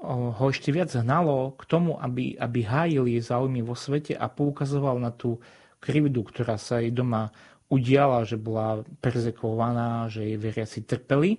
ho 0.00 0.44
ešte 0.48 0.72
viac 0.72 0.88
hnalo 0.96 1.52
k 1.60 1.62
tomu, 1.68 2.00
aby, 2.00 2.32
aby 2.40 2.60
hájil 2.64 3.04
jej 3.04 3.20
záujmy 3.20 3.60
vo 3.60 3.76
svete 3.76 4.16
a 4.16 4.32
poukazoval 4.32 4.96
na 4.96 5.12
tú 5.12 5.40
krivdu, 5.76 6.24
ktorá 6.24 6.56
sa 6.56 6.80
jej 6.80 6.88
doma 6.88 7.32
udiala, 7.68 8.24
že 8.24 8.40
bola 8.40 8.82
perzekovaná, 9.04 10.08
že 10.08 10.24
jej 10.24 10.38
veriaci 10.40 10.82
trpeli. 10.88 11.38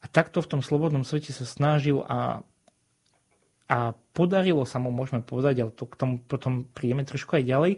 A 0.00 0.06
takto 0.06 0.44
v 0.44 0.50
tom 0.56 0.62
slobodnom 0.62 1.02
svete 1.02 1.32
sa 1.32 1.48
snažil 1.48 2.04
a, 2.06 2.44
a 3.66 3.78
podarilo 4.14 4.62
sa 4.68 4.78
mu, 4.78 4.94
môžeme 4.94 5.24
povedať, 5.24 5.64
ale 5.66 5.72
to 5.74 5.88
k 5.88 5.98
tomu 5.98 6.14
potom 6.22 6.68
prídeme 6.70 7.02
trošku 7.02 7.40
aj 7.40 7.44
ďalej, 7.48 7.72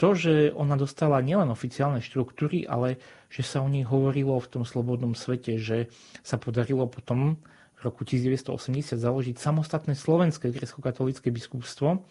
to, 0.00 0.16
že 0.16 0.32
ona 0.56 0.80
dostala 0.80 1.20
nielen 1.20 1.52
oficiálne 1.52 2.00
štruktúry, 2.00 2.64
ale 2.64 2.96
že 3.28 3.44
sa 3.44 3.60
o 3.60 3.68
nej 3.68 3.84
hovorilo 3.84 4.40
v 4.40 4.48
tom 4.48 4.64
slobodnom 4.64 5.12
svete, 5.12 5.60
že 5.60 5.92
sa 6.24 6.40
podarilo 6.40 6.88
potom 6.88 7.36
v 7.36 7.59
roku 7.84 8.04
1980 8.04 8.96
založiť 8.96 9.36
samostatné 9.36 9.96
slovenské 9.96 10.52
grecko-katolické 10.52 11.32
biskupstvo. 11.32 12.04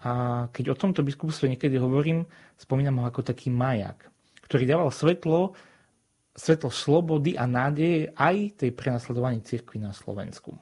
A 0.00 0.10
keď 0.50 0.72
o 0.72 0.78
tomto 0.78 1.04
biskupstve 1.04 1.46
niekedy 1.50 1.76
hovorím, 1.76 2.24
spomínam 2.56 3.02
ho 3.02 3.04
ako 3.06 3.20
taký 3.20 3.52
majak 3.52 4.10
ktorý 4.50 4.66
dával 4.66 4.90
svetlo, 4.90 5.54
svetlo 6.34 6.74
slobody 6.74 7.38
a 7.38 7.46
nádeje 7.46 8.10
aj 8.18 8.58
tej 8.58 8.74
prenasledovaní 8.74 9.46
cirkvi 9.46 9.78
na 9.78 9.94
Slovensku. 9.94 10.58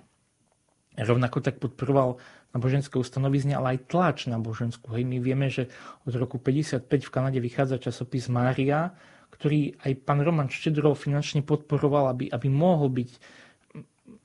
Rovnako 0.92 1.40
tak 1.40 1.56
podporoval 1.56 2.20
náboženské 2.52 3.00
ustanovizne, 3.00 3.56
ale 3.56 3.80
aj 3.80 3.88
tlač 3.88 4.28
na 4.28 4.36
boženskú. 4.36 4.92
Hej, 4.92 5.08
my 5.08 5.24
vieme, 5.24 5.48
že 5.48 5.72
od 6.04 6.12
roku 6.20 6.36
55 6.36 6.84
v 6.84 7.08
Kanade 7.08 7.40
vychádza 7.40 7.80
časopis 7.80 8.28
Mária, 8.28 8.92
ktorý 9.32 9.72
aj 9.80 9.92
pán 10.04 10.20
Roman 10.20 10.52
Štedrov 10.52 10.92
finančne 11.00 11.40
podporoval, 11.40 12.12
aby, 12.12 12.28
aby 12.28 12.48
mohol 12.52 12.92
byť 12.92 13.10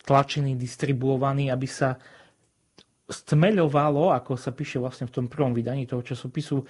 tlačený, 0.04 0.56
distribuovaný, 0.60 1.50
aby 1.50 1.67
sa 1.67 1.96
stmeľovalo, 3.08 4.15
ako 4.15 4.39
sa 4.39 4.56
píše 4.56 4.80
vlastne 4.80 5.08
v 5.08 5.15
tom 5.15 5.26
prvom 5.28 5.52
vydaní 5.52 5.88
toho 5.88 6.02
časopisu, 6.02 6.63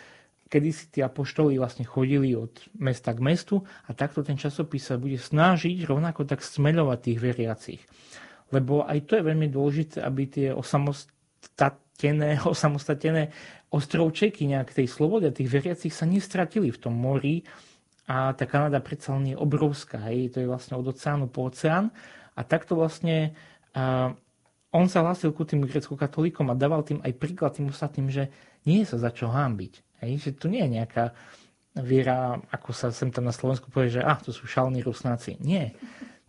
kedy 0.49 0.69
si 0.69 0.85
tí 0.93 0.99
apoštoli 1.01 1.57
vlastne 1.57 1.85
chodili 1.85 2.37
od 2.37 2.53
mesta 2.77 3.09
k 3.13 3.23
mestu 3.25 3.65
a 3.89 3.97
takto 3.97 4.21
ten 4.21 4.37
časopis 4.37 4.85
sa 4.85 5.01
bude 5.01 5.17
snažiť 5.17 5.85
rovnako 5.89 6.29
tak 6.29 6.45
smeľovať 6.45 6.99
tých 7.01 7.19
veriacich. 7.21 7.81
Lebo 8.53 8.85
aj 8.85 9.09
to 9.09 9.17
je 9.17 9.25
veľmi 9.25 9.49
dôležité, 9.49 10.05
aby 10.05 10.29
tie 10.29 10.47
osamostatené, 10.53 12.37
osamostatené 12.53 13.33
ostrovčeky 13.73 14.45
nejak 14.45 14.77
tej 14.77 14.93
a 14.93 15.33
tých 15.33 15.49
veriacich 15.49 15.93
sa 15.93 16.05
nestratili 16.05 16.69
v 16.69 16.81
tom 16.81 16.93
mori 16.93 17.41
a 18.05 18.35
tá 18.37 18.45
Kanada 18.45 18.83
predsa 18.83 19.15
len 19.17 19.33
je 19.33 19.37
obrovská, 19.39 20.11
hej, 20.11 20.35
to 20.35 20.43
je 20.43 20.47
vlastne 20.51 20.75
od 20.77 20.85
oceánu 20.85 21.31
po 21.31 21.49
oceán 21.49 21.89
a 22.33 22.41
takto 22.41 22.77
vlastne 22.77 23.37
uh, 23.77 24.13
on 24.73 24.89
sa 24.89 25.05
hlásil 25.05 25.29
ku 25.37 25.45
tým 25.45 25.69
grecko-katolíkom 25.69 26.49
a 26.49 26.57
dával 26.57 26.81
tým 26.81 26.99
aj 27.05 27.13
príklad 27.21 27.53
tým 27.53 27.69
ostatným, 27.69 28.09
že 28.09 28.33
nie 28.65 28.81
je 28.81 28.89
sa 28.89 28.97
za 28.97 29.11
čo 29.13 29.29
hámbiť. 29.29 30.01
Hej, 30.01 30.11
že 30.19 30.31
to 30.33 30.49
nie 30.49 30.65
je 30.65 30.81
nejaká 30.81 31.13
viera, 31.77 32.41
ako 32.49 32.73
sa 32.73 32.89
sem 32.89 33.13
tam 33.13 33.29
na 33.29 33.33
Slovensku 33.33 33.69
povie, 33.69 33.97
že 33.97 34.01
ah, 34.01 34.17
to 34.17 34.33
sú 34.33 34.49
šalní 34.49 34.81
rusnáci. 34.81 35.37
Nie. 35.41 35.77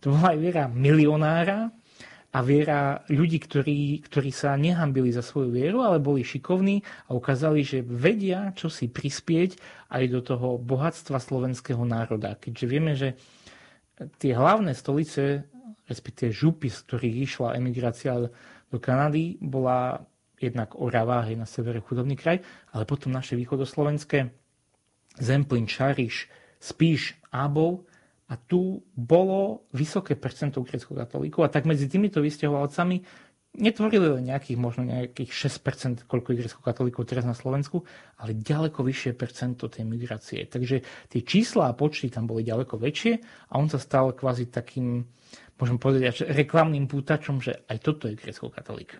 To 0.01 0.13
bola 0.13 0.37
aj 0.37 0.39
viera 0.41 0.63
milionára 0.69 1.73
a 2.35 2.37
viera 2.45 3.01
ľudí, 3.09 3.41
ktorí, 3.41 4.05
ktorí 4.05 4.29
sa 4.29 4.53
nehambili 4.59 5.09
za 5.09 5.25
svoju 5.25 5.49
vieru, 5.49 5.81
ale 5.81 6.03
boli 6.03 6.21
šikovní 6.21 6.85
a 7.09 7.17
ukázali, 7.17 7.65
že 7.65 7.85
vedia, 7.85 8.53
čo 8.53 8.69
si 8.69 8.91
prispieť 8.91 9.57
aj 9.89 10.03
do 10.11 10.19
toho 10.21 10.47
bohatstva 10.61 11.17
slovenského 11.17 11.81
národa. 11.81 12.37
Keďže 12.37 12.65
vieme, 12.67 12.93
že 12.93 13.17
tie 14.19 14.35
hlavné 14.35 14.75
stolice, 14.75 15.47
respektíve 15.85 16.33
župy, 16.33 16.67
z 16.69 16.79
ktorých 16.85 17.15
išla 17.25 17.57
emigrácia 17.57 18.17
do 18.69 18.77
Kanady, 18.77 19.37
bola 19.41 20.01
jednak 20.35 20.75
Orava, 20.75 21.23
hej, 21.25 21.39
na 21.39 21.47
severe 21.47 21.79
chudobný 21.79 22.19
kraj, 22.19 22.43
ale 22.75 22.83
potom 22.83 23.13
naše 23.13 23.39
východoslovenské 23.39 24.29
Zemplín, 25.15 25.65
Šariš, 25.65 26.27
Spíš, 26.59 27.15
Ábov 27.31 27.87
a 28.27 28.35
tu 28.35 28.83
bolo 28.97 29.69
vysoké 29.71 30.17
percento 30.17 30.59
grecko-katolíkov 30.59 31.45
a 31.45 31.53
tak 31.53 31.63
medzi 31.63 31.87
týmito 31.87 32.19
vysťahovalcami 32.19 33.05
netvorili 33.55 34.19
len 34.19 34.27
nejakých, 34.27 34.59
možno 34.59 34.83
nejakých 34.83 35.31
6%, 35.31 36.03
koľko 36.05 36.35
je 36.35 36.39
grecko-katolíkov 36.43 37.07
teraz 37.07 37.23
na 37.23 37.31
Slovensku, 37.31 37.87
ale 38.19 38.35
ďaleko 38.35 38.83
vyššie 38.83 39.15
percento 39.15 39.71
tej 39.71 39.87
migrácie. 39.87 40.43
Takže 40.43 40.83
tie 41.07 41.21
čísla 41.23 41.71
a 41.71 41.77
počty 41.77 42.11
tam 42.11 42.27
boli 42.27 42.43
ďaleko 42.43 42.75
väčšie 42.75 43.13
a 43.51 43.53
on 43.55 43.71
sa 43.71 43.79
stal 43.79 44.11
kvázi 44.11 44.51
takým, 44.51 45.07
môžem 45.59 45.77
povedať, 45.79 46.27
reklamným 46.27 46.87
pútačom, 46.87 47.39
že 47.39 47.63
aj 47.67 47.77
toto 47.83 48.11
je 48.11 48.19
grecko-katolík. 48.19 48.99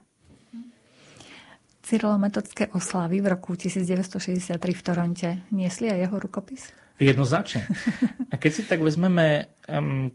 Cyrilometodské 1.85 2.73
oslavy 2.73 3.21
v 3.21 3.27
roku 3.29 3.53
1963 3.53 4.57
v 4.57 4.81
Toronte 4.81 5.29
niesli 5.53 5.85
aj 5.93 6.09
jeho 6.09 6.17
rukopis? 6.17 6.73
Jednoznačne. 6.97 7.69
A 8.33 8.41
keď 8.41 8.51
si 8.51 8.63
tak 8.65 8.81
vezmeme, 8.81 9.53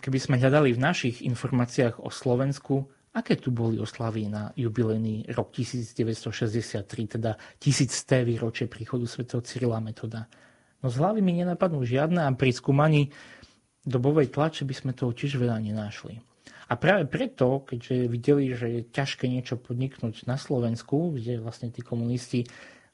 keby 0.02 0.18
sme 0.18 0.40
hľadali 0.40 0.74
v 0.74 0.82
našich 0.82 1.22
informáciách 1.22 2.02
o 2.02 2.10
Slovensku, 2.10 2.90
aké 3.14 3.38
tu 3.38 3.54
boli 3.54 3.78
oslavy 3.78 4.26
na 4.26 4.50
jubilejný 4.58 5.30
rok 5.30 5.54
1963, 5.54 7.20
teda 7.20 7.38
1100. 7.62 8.26
výročie 8.26 8.66
príchodu 8.66 9.06
svätého 9.06 9.38
Cyrila 9.44 9.78
Metoda. 9.78 10.26
No 10.80 10.88
z 10.88 10.96
hlavy 10.98 11.20
mi 11.20 11.38
nenapadnú 11.38 11.84
žiadne 11.84 12.24
a 12.24 12.34
pri 12.34 12.50
skúmaní 12.50 13.12
dobovej 13.84 14.32
tlače 14.32 14.64
by 14.64 14.74
sme 14.74 14.90
toho 14.96 15.12
tiež 15.12 15.36
veľa 15.36 15.60
nenášli. 15.60 16.29
A 16.70 16.78
práve 16.78 17.10
preto, 17.10 17.66
keďže 17.66 18.06
videli, 18.06 18.54
že 18.54 18.66
je 18.70 18.80
ťažké 18.86 19.26
niečo 19.26 19.58
podniknúť 19.58 20.30
na 20.30 20.38
Slovensku, 20.38 21.18
kde 21.18 21.42
vlastne 21.42 21.74
tí 21.74 21.82
komunisti 21.82 22.46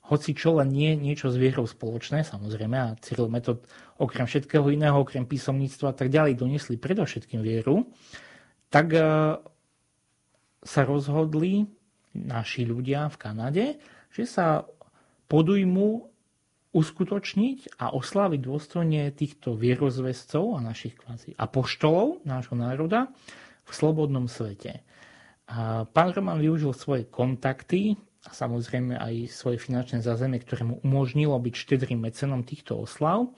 hoci 0.07 0.39
čo 0.39 0.63
len 0.63 0.71
nie 0.71 0.95
niečo 0.95 1.35
s 1.35 1.37
vierou 1.37 1.67
spoločné, 1.67 2.23
samozrejme, 2.23 2.77
a 2.79 2.95
Cyril 3.03 3.27
Metod 3.27 3.67
okrem 3.99 4.25
všetkého 4.25 4.71
iného, 4.71 5.03
okrem 5.03 5.27
písomníctva 5.27 5.93
a 5.93 5.97
tak 5.99 6.15
ďalej, 6.15 6.39
doniesli 6.39 6.79
predovšetkým 6.79 7.43
vieru, 7.43 7.91
tak 8.71 8.95
e, 8.95 9.03
sa 10.63 10.81
rozhodli 10.87 11.67
naši 12.15 12.63
ľudia 12.63 13.11
v 13.11 13.17
Kanade, 13.19 13.65
že 14.15 14.25
sa 14.31 14.63
podujmu 15.27 16.07
uskutočniť 16.71 17.83
a 17.83 17.91
osláviť 17.91 18.41
dôstojne 18.47 19.11
týchto 19.11 19.59
vierozvescov 19.59 20.55
a 20.55 20.63
našich 20.63 20.95
kvázi 20.95 21.35
apoštolov 21.35 22.23
nášho 22.23 22.55
národa 22.55 23.11
v 23.67 23.73
slobodnom 23.75 24.31
svete. 24.31 24.87
A 25.47 25.87
pán 25.87 26.11
Roman 26.15 26.43
využil 26.43 26.75
svoje 26.75 27.07
kontakty 27.07 27.99
a 28.27 28.31
samozrejme 28.35 28.99
aj 28.99 29.31
svoje 29.31 29.63
finančné 29.63 30.03
zázemie, 30.03 30.43
ktoré 30.43 30.67
mu 30.67 30.83
umožnilo 30.83 31.39
byť 31.39 31.55
štedrým 31.55 32.03
mecenom 32.03 32.43
týchto 32.43 32.83
oslav. 32.83 33.31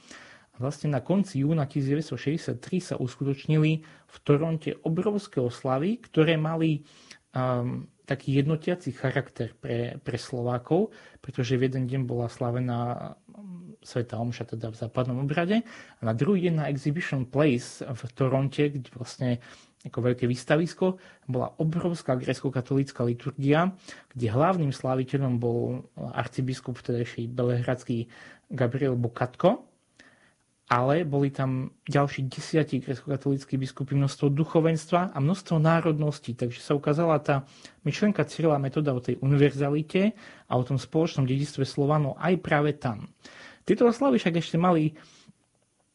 Vlastne 0.56 0.90
na 0.90 1.04
konci 1.04 1.44
júna 1.44 1.68
1963 1.68 2.58
sa 2.82 2.94
uskutočnili 2.98 3.70
v 3.84 4.16
Toronte 4.26 4.74
obrovské 4.82 5.38
oslavy, 5.38 6.02
ktoré 6.02 6.34
mali 6.40 6.82
um, 7.30 7.86
taký 8.08 8.40
jednotiaci 8.40 8.90
charakter 8.96 9.52
pre, 9.54 10.00
pre 10.00 10.16
Slovákov, 10.16 10.90
pretože 11.20 11.60
v 11.60 11.68
jeden 11.68 11.86
deň 11.86 12.00
bola 12.08 12.26
slavená 12.26 13.12
um, 13.30 13.76
Sveta 13.84 14.18
Omša, 14.18 14.56
teda 14.56 14.72
v 14.72 14.80
západnom 14.80 15.22
obrade, 15.22 15.62
a 15.62 16.00
na 16.02 16.16
druhý 16.16 16.50
deň 16.50 16.54
na 16.56 16.66
Exhibition 16.72 17.28
Place 17.28 17.84
v 17.84 18.02
Toronte, 18.16 18.72
kde 18.72 18.88
vlastne 18.96 19.38
ako 19.88 20.12
veľké 20.12 20.24
výstavisko, 20.28 21.00
bola 21.26 21.52
obrovská 21.58 22.14
grecko-katolícka 22.14 23.02
liturgia, 23.04 23.72
kde 24.12 24.26
hlavným 24.28 24.70
sláviteľom 24.70 25.40
bol 25.40 25.88
arcibiskup 25.96 26.76
vtedajší 26.76 27.28
belehradský 27.32 28.06
Gabriel 28.52 28.96
Bokatko, 28.96 29.68
ale 30.68 31.08
boli 31.08 31.32
tam 31.32 31.72
ďalší 31.88 32.28
desiatí 32.28 32.84
grecko-katolíckí 32.84 33.56
biskupy, 33.56 33.96
množstvo 33.96 34.28
duchovenstva 34.28 35.16
a 35.16 35.18
množstvo 35.18 35.56
národností. 35.56 36.36
Takže 36.36 36.60
sa 36.60 36.76
ukázala 36.76 37.16
tá 37.24 37.48
myšlenka 37.88 38.28
Cyrila 38.28 38.60
metoda 38.60 38.92
o 38.92 39.00
tej 39.00 39.16
univerzalite 39.24 40.12
a 40.44 40.52
o 40.60 40.62
tom 40.68 40.76
spoločnom 40.76 41.24
dedistve 41.24 41.64
Slovanov 41.64 42.20
aj 42.20 42.34
práve 42.44 42.76
tam. 42.76 43.08
Tieto 43.64 43.88
oslavy 43.88 44.20
však 44.20 44.44
ešte 44.44 44.60
mali 44.60 44.92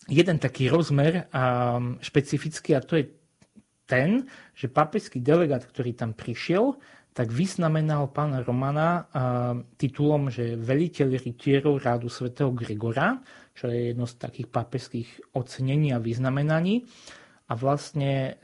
jeden 0.09 0.41
taký 0.41 0.67
rozmer 0.73 1.29
a 1.29 1.77
špecifický 2.01 2.73
a 2.73 2.81
to 2.81 2.97
je 2.97 3.05
ten, 3.83 4.25
že 4.55 4.71
papežský 4.71 5.19
delegát, 5.19 5.63
ktorý 5.67 5.93
tam 5.93 6.15
prišiel, 6.15 6.79
tak 7.13 7.29
vyznamenal 7.29 8.09
pána 8.09 8.41
Romana 8.41 9.05
titulom, 9.77 10.33
že 10.33 10.57
veliteľ 10.57 11.13
rytierov 11.21 11.77
rádu 11.77 12.09
svätého 12.09 12.49
Gregora, 12.49 13.21
čo 13.53 13.69
je 13.69 13.93
jedno 13.93 14.09
z 14.09 14.17
takých 14.17 14.49
pápežských 14.49 15.09
ocenení 15.37 15.93
a 15.93 16.01
vyznamenaní. 16.01 16.89
A 17.47 17.53
vlastne 17.53 18.41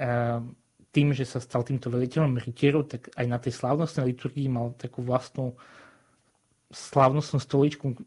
tým, 0.93 1.17
že 1.17 1.25
sa 1.25 1.41
stal 1.41 1.65
týmto 1.65 1.89
veliteľom 1.89 2.37
rytierov, 2.37 2.93
tak 2.93 3.09
aj 3.17 3.25
na 3.25 3.41
tej 3.41 3.57
slávnostnej 3.57 4.13
liturgii 4.13 4.45
mal 4.53 4.77
takú 4.77 5.01
vlastnú 5.01 5.57
slávnostnú 6.69 7.41
stoličku, 7.41 7.97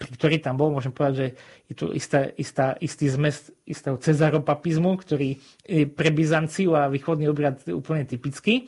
ktorý 0.00 0.40
tam 0.40 0.56
bol, 0.56 0.72
môžem 0.72 0.96
povedať, 0.96 1.14
že 1.14 1.26
je 1.68 1.74
tu 1.76 1.86
istá, 1.92 2.32
istá, 2.40 2.72
istý 2.80 3.12
zmes 3.12 3.52
istého 3.68 4.00
cezaropapizmu, 4.00 4.96
ktorý 4.96 5.36
je 5.68 5.84
pre 5.84 6.08
Byzanciu 6.08 6.72
a 6.72 6.88
východný 6.88 7.28
obrad 7.28 7.60
úplne 7.68 8.08
typický. 8.08 8.64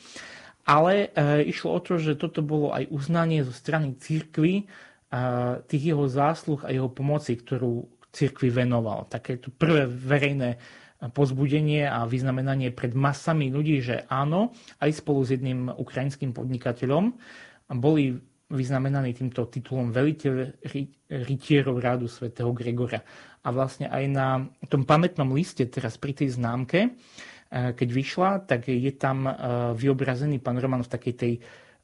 Ale 0.62 1.11
e, 1.11 1.49
išlo 1.49 1.75
o 1.75 1.81
to, 1.81 1.97
že 1.99 2.21
toto 2.21 2.45
bolo 2.45 2.71
aj 2.71 2.87
uznanie 2.92 3.42
zo 3.42 3.51
strany 3.51 3.97
církvy 3.97 4.68
a 5.12 5.61
tých 5.68 5.92
jeho 5.92 6.07
zásluh 6.09 6.61
a 6.64 6.73
jeho 6.73 6.88
pomoci, 6.88 7.37
ktorú 7.37 7.88
církvi 8.12 8.49
venoval. 8.53 9.09
Také 9.09 9.40
to 9.40 9.49
prvé 9.53 9.88
verejné 9.88 10.61
pozbudenie 11.11 11.83
a 11.90 12.07
vyznamenanie 12.07 12.71
pred 12.71 12.95
masami 12.95 13.51
ľudí, 13.51 13.83
že 13.83 14.07
áno, 14.07 14.55
aj 14.79 15.03
spolu 15.03 15.27
s 15.27 15.35
jedným 15.35 15.66
ukrajinským 15.75 16.31
podnikateľom 16.31 17.18
boli 17.75 18.23
vyznamenaný 18.52 19.16
týmto 19.16 19.48
titulom 19.48 19.88
veliteľ 19.88 20.62
rytierov 21.08 21.80
rádu 21.80 22.06
svätého 22.06 22.52
Gregora. 22.52 23.00
A 23.42 23.48
vlastne 23.50 23.88
aj 23.88 24.04
na 24.06 24.44
tom 24.68 24.86
pamätnom 24.86 25.32
liste, 25.32 25.66
teraz 25.66 25.96
pri 25.98 26.12
tej 26.12 26.36
známke, 26.36 26.78
eh, 26.86 27.72
keď 27.72 27.88
vyšla, 27.88 28.30
tak 28.44 28.68
je 28.68 28.92
tam 28.94 29.26
eh, 29.26 29.34
vyobrazený 29.74 30.38
pán 30.38 30.60
Roman 30.60 30.84
v 30.84 30.92
takej 30.92 31.14
tej 31.16 31.34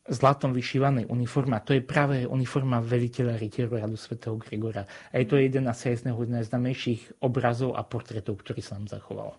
zlatom 0.09 0.57
vyšívanej 0.57 1.09
uniforme. 1.12 1.57
A 1.57 1.64
to 1.64 1.76
je 1.76 1.85
práve 1.85 2.24
uniforma 2.24 2.81
veliteľa 2.81 3.37
rytierov 3.37 3.76
rádu 3.76 3.96
svätého 4.00 4.37
Gregora. 4.40 4.88
A 5.12 5.20
je 5.20 5.26
to 5.28 5.37
jeden 5.37 5.68
asi 5.68 5.92
z 5.92 6.09
najznámejších 6.09 7.20
obrazov 7.20 7.76
a 7.76 7.85
portrétov, 7.85 8.40
ktorý 8.40 8.61
sa 8.64 8.81
nám 8.81 8.88
zachoval. 8.88 9.37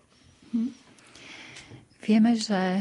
Hm. 0.54 0.89
Vieme, 2.00 2.32
že 2.32 2.80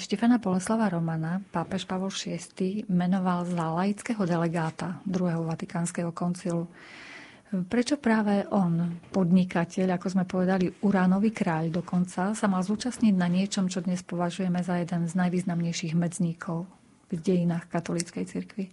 Štefana 0.00 0.40
Boleslava 0.40 0.88
Romana 0.88 1.44
pápež 1.52 1.84
Pavol 1.84 2.08
VI 2.08 2.88
menoval 2.88 3.44
za 3.44 3.68
laického 3.68 4.24
delegáta 4.24 4.96
druhého 5.04 5.44
Vatikánskeho 5.44 6.08
koncilu. 6.16 6.64
Prečo 7.46 8.00
práve 8.00 8.48
on, 8.48 8.96
podnikateľ, 9.12 10.00
ako 10.00 10.06
sme 10.08 10.24
povedali, 10.24 10.72
uránový 10.82 11.36
kráľ 11.36 11.68
dokonca, 11.68 12.32
sa 12.32 12.46
mal 12.48 12.64
zúčastniť 12.64 13.14
na 13.14 13.28
niečom, 13.28 13.68
čo 13.68 13.84
dnes 13.84 14.00
považujeme 14.02 14.64
za 14.64 14.80
jeden 14.80 15.04
z 15.04 15.12
najvýznamnejších 15.14 15.92
medzníkov 15.92 16.64
v 17.12 17.20
dejinách 17.20 17.68
katolíckej 17.68 18.24
cirkvi? 18.24 18.72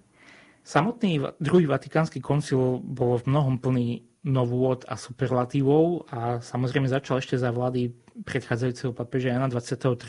Samotný 0.63 1.43
druhý 1.43 1.67
Vatikánsky 1.67 2.24
koncil 2.24 2.80
bol 2.80 3.19
v 3.19 3.28
mnohom 3.30 3.60
plný 3.60 4.00
novôd 4.24 4.88
a 4.88 4.96
superlatívov 4.96 6.08
a 6.08 6.40
samozrejme 6.40 6.88
začal 6.88 7.20
ešte 7.20 7.36
za 7.36 7.52
vlády 7.52 7.92
predchádzajúceho 8.24 8.96
papeža 8.96 9.36
Jana 9.36 9.52
23. 9.52 10.00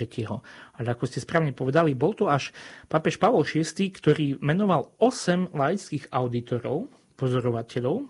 Ale 0.79 0.87
ako 0.87 1.05
ste 1.11 1.19
správne 1.19 1.51
povedali, 1.51 1.99
bol 1.99 2.15
to 2.15 2.31
až 2.31 2.55
papež 2.87 3.19
Pavol 3.19 3.43
VI, 3.43 3.65
ktorý 3.91 4.39
menoval 4.39 4.95
8 5.03 5.51
laických 5.51 6.15
auditorov, 6.15 6.87
pozorovateľov, 7.19 8.07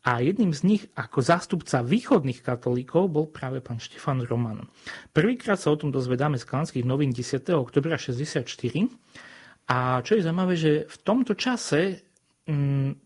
a 0.00 0.24
jedným 0.24 0.56
z 0.56 0.60
nich 0.64 0.82
ako 0.96 1.20
zástupca 1.20 1.84
východných 1.84 2.40
katolíkov 2.40 3.12
bol 3.12 3.28
práve 3.28 3.60
pán 3.60 3.76
Štefan 3.76 4.24
Roman. 4.24 4.64
Prvýkrát 5.12 5.60
sa 5.60 5.68
o 5.68 5.76
tom 5.76 5.92
dozvedáme 5.92 6.40
z 6.40 6.48
klanských 6.48 6.88
novín 6.88 7.12
10. 7.12 7.44
oktobra 7.52 8.00
64. 8.00 8.48
A 9.68 10.00
čo 10.00 10.16
je 10.16 10.24
zaujímavé, 10.24 10.56
že 10.56 10.88
v 10.88 10.96
tomto 11.04 11.36
čase 11.36 12.09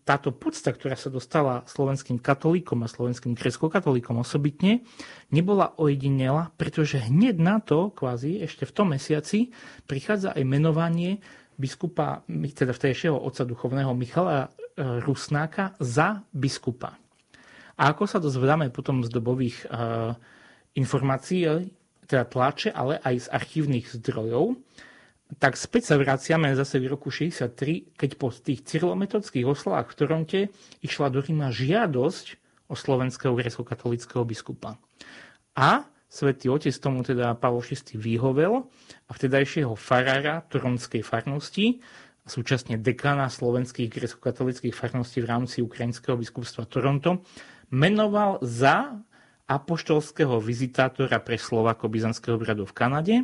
táto 0.03 0.29
podsta, 0.33 0.73
ktorá 0.73 0.97
sa 0.97 1.13
dostala 1.13 1.65
slovenským 1.69 2.17
katolíkom 2.17 2.81
a 2.81 2.91
slovenským 2.91 3.37
grecko-katolíkom 3.37 4.17
osobitne, 4.21 4.85
nebola 5.29 5.73
ojedinela, 5.77 6.53
pretože 6.55 7.01
hneď 7.01 7.35
na 7.37 7.57
to, 7.61 7.93
kvázi, 7.93 8.41
ešte 8.41 8.65
v 8.65 8.75
tom 8.75 8.87
mesiaci, 8.93 9.53
prichádza 9.85 10.33
aj 10.33 10.43
menovanie 10.45 11.21
biskupa, 11.55 12.27
teda 12.27 12.75
vtedajšieho 12.75 13.15
otca 13.15 13.47
duchovného 13.47 13.91
Michala 13.95 14.37
e, 14.43 14.47
Rusnáka 14.99 15.77
za 15.79 16.23
biskupa. 16.35 16.99
A 17.75 17.91
ako 17.91 18.07
sa 18.07 18.23
dozvedáme 18.23 18.71
potom 18.71 19.03
z 19.03 19.11
dobových 19.11 19.67
uh, 19.67 20.15
informácií, 20.79 21.43
teda 22.07 22.23
tlače, 22.23 22.71
ale 22.71 23.03
aj 23.03 23.27
z 23.27 23.31
archívnych 23.35 23.91
zdrojov, 23.99 24.55
tak 25.41 25.57
späť 25.57 25.89
sa 25.89 25.95
vraciame 25.97 26.53
zase 26.53 26.77
v 26.77 26.93
roku 26.93 27.09
63, 27.09 27.97
keď 27.97 28.09
po 28.21 28.29
tých 28.29 28.61
cyrilometodských 28.61 29.45
oslavách 29.45 29.89
v 29.91 29.97
Toronte 29.97 30.39
išla 30.85 31.09
do 31.09 31.19
Ríma 31.19 31.49
žiadosť 31.49 32.37
o 32.69 32.77
slovenského 32.77 33.33
grecko-katolického 33.33 34.21
biskupa. 34.21 34.77
A 35.57 35.89
svätý 36.05 36.49
Otec 36.53 36.73
tomu 36.77 37.01
teda 37.01 37.33
Pavol 37.37 37.65
VI 37.65 37.97
vyhovel 37.97 38.69
a 39.09 39.11
vtedajšieho 39.17 39.73
farára 39.73 40.45
Toronskej 40.45 41.01
farnosti 41.01 41.81
a 42.25 42.27
súčasne 42.29 42.77
dekana 42.77 43.25
slovenských 43.25 43.89
grecko-katolických 43.89 44.77
farností 44.77 45.25
v 45.25 45.29
rámci 45.29 45.57
Ukrajinského 45.65 46.17
biskupstva 46.21 46.69
Toronto 46.69 47.25
menoval 47.73 48.41
za 48.45 48.97
apoštolského 49.45 50.41
vizitátora 50.41 51.21
pre 51.21 51.37
Slovako 51.37 51.85
Byzantského 51.85 52.37
obradu 52.37 52.65
v 52.65 52.73
Kanade 52.73 53.15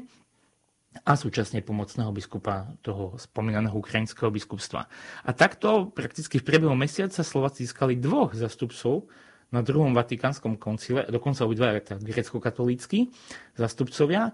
a 0.91 1.15
súčasne 1.15 1.63
pomocného 1.63 2.11
biskupa 2.11 2.67
toho 2.83 3.15
spomínaného 3.15 3.73
ukrajinského 3.73 4.27
biskupstva. 4.27 4.91
A 5.23 5.29
takto 5.31 5.87
prakticky 5.87 6.43
v 6.43 6.47
priebehu 6.47 6.75
mesiaca 6.75 7.23
Slováci 7.23 7.63
získali 7.63 7.95
dvoch 7.95 8.35
zastupcov 8.35 9.07
na 9.51 9.63
druhom 9.63 9.91
vatikánskom 9.95 10.59
koncile, 10.59 11.07
dokonca 11.07 11.47
obidva 11.47 11.79
grecko-katolícky 11.79 13.11
zastupcovia, 13.55 14.31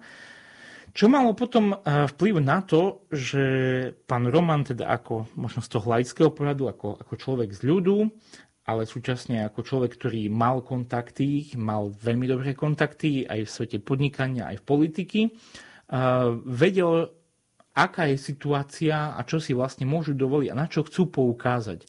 čo 0.98 1.06
malo 1.06 1.38
potom 1.38 1.78
eh, 1.78 2.10
vplyv 2.10 2.42
na 2.42 2.66
to, 2.66 3.06
že 3.14 3.44
pán 4.10 4.26
Roman, 4.26 4.66
teda 4.66 4.90
ako 4.90 5.30
možno 5.38 5.62
z 5.62 5.70
toho 5.70 5.86
laického 5.94 6.34
pohľadu, 6.34 6.74
ako, 6.74 6.88
ako 7.06 7.14
človek 7.18 7.54
z 7.54 7.62
ľudu, 7.70 7.98
ale 8.68 8.84
súčasne 8.84 9.46
ako 9.48 9.62
človek, 9.64 9.96
ktorý 9.96 10.28
mal 10.28 10.66
kontakty, 10.66 11.54
mal 11.56 11.94
veľmi 11.94 12.26
dobré 12.28 12.52
kontakty 12.58 13.24
aj 13.24 13.46
v 13.46 13.54
svete 13.62 13.78
podnikania, 13.80 14.50
aj 14.52 14.60
v 14.60 14.68
politiky, 14.68 15.22
vedel, 16.44 17.12
aká 17.78 18.10
je 18.10 18.18
situácia 18.18 19.14
a 19.14 19.22
čo 19.24 19.38
si 19.38 19.54
vlastne 19.54 19.86
môžu 19.86 20.18
dovoliť 20.18 20.50
a 20.52 20.60
na 20.60 20.66
čo 20.66 20.84
chcú 20.84 21.08
poukázať. 21.08 21.86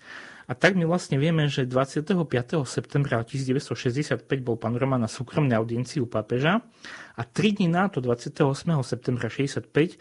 A 0.49 0.57
tak 0.57 0.81
my 0.81 0.89
vlastne 0.89 1.21
vieme, 1.21 1.45
že 1.53 1.69
25. 1.69 2.17
septembra 2.65 3.21
1965 3.21 4.25
bol 4.41 4.57
pán 4.57 4.73
Roman 4.81 5.05
na 5.05 5.11
súkromnej 5.11 5.61
audiencii 5.61 6.01
u 6.01 6.09
pápeža 6.09 6.65
a 7.17 7.23
3 7.25 7.61
dní 7.61 7.69
na 7.69 7.93
to, 7.93 8.01
28. 8.01 8.49
septembra 8.81 9.29
65, 9.29 10.01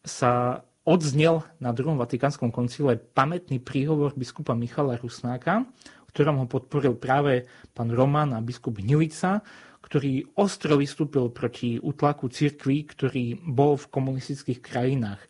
sa 0.00 0.64
odznel 0.88 1.44
na 1.60 1.76
druhom 1.76 2.00
Vatikánskom 2.00 2.48
koncile 2.48 2.96
pamätný 2.96 3.60
príhovor 3.60 4.16
biskupa 4.16 4.56
Michala 4.56 4.96
Rusnáka, 4.96 5.68
ktorom 6.16 6.40
ho 6.40 6.46
podporil 6.48 6.96
práve 6.96 7.44
pán 7.76 7.92
Roman 7.92 8.32
a 8.32 8.40
biskup 8.40 8.80
Hnilica, 8.80 9.44
ktorý 9.92 10.40
ostro 10.40 10.80
vystúpil 10.80 11.28
proti 11.28 11.76
utlaku 11.76 12.32
cirkví, 12.32 12.88
ktorý 12.88 13.36
bol 13.44 13.76
v 13.76 13.92
komunistických 13.92 14.64
krajinách. 14.64 15.20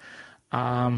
A 0.55 0.95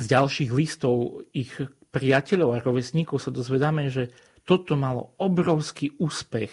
z 0.00 0.04
ďalších 0.08 0.48
listov 0.56 1.20
ich 1.36 1.52
priateľov 1.92 2.56
a 2.56 2.64
rovesníkov 2.64 3.20
sa 3.20 3.28
dozvedáme, 3.28 3.92
že 3.92 4.08
toto 4.48 4.72
malo 4.72 5.12
obrovský 5.20 6.00
úspech 6.00 6.48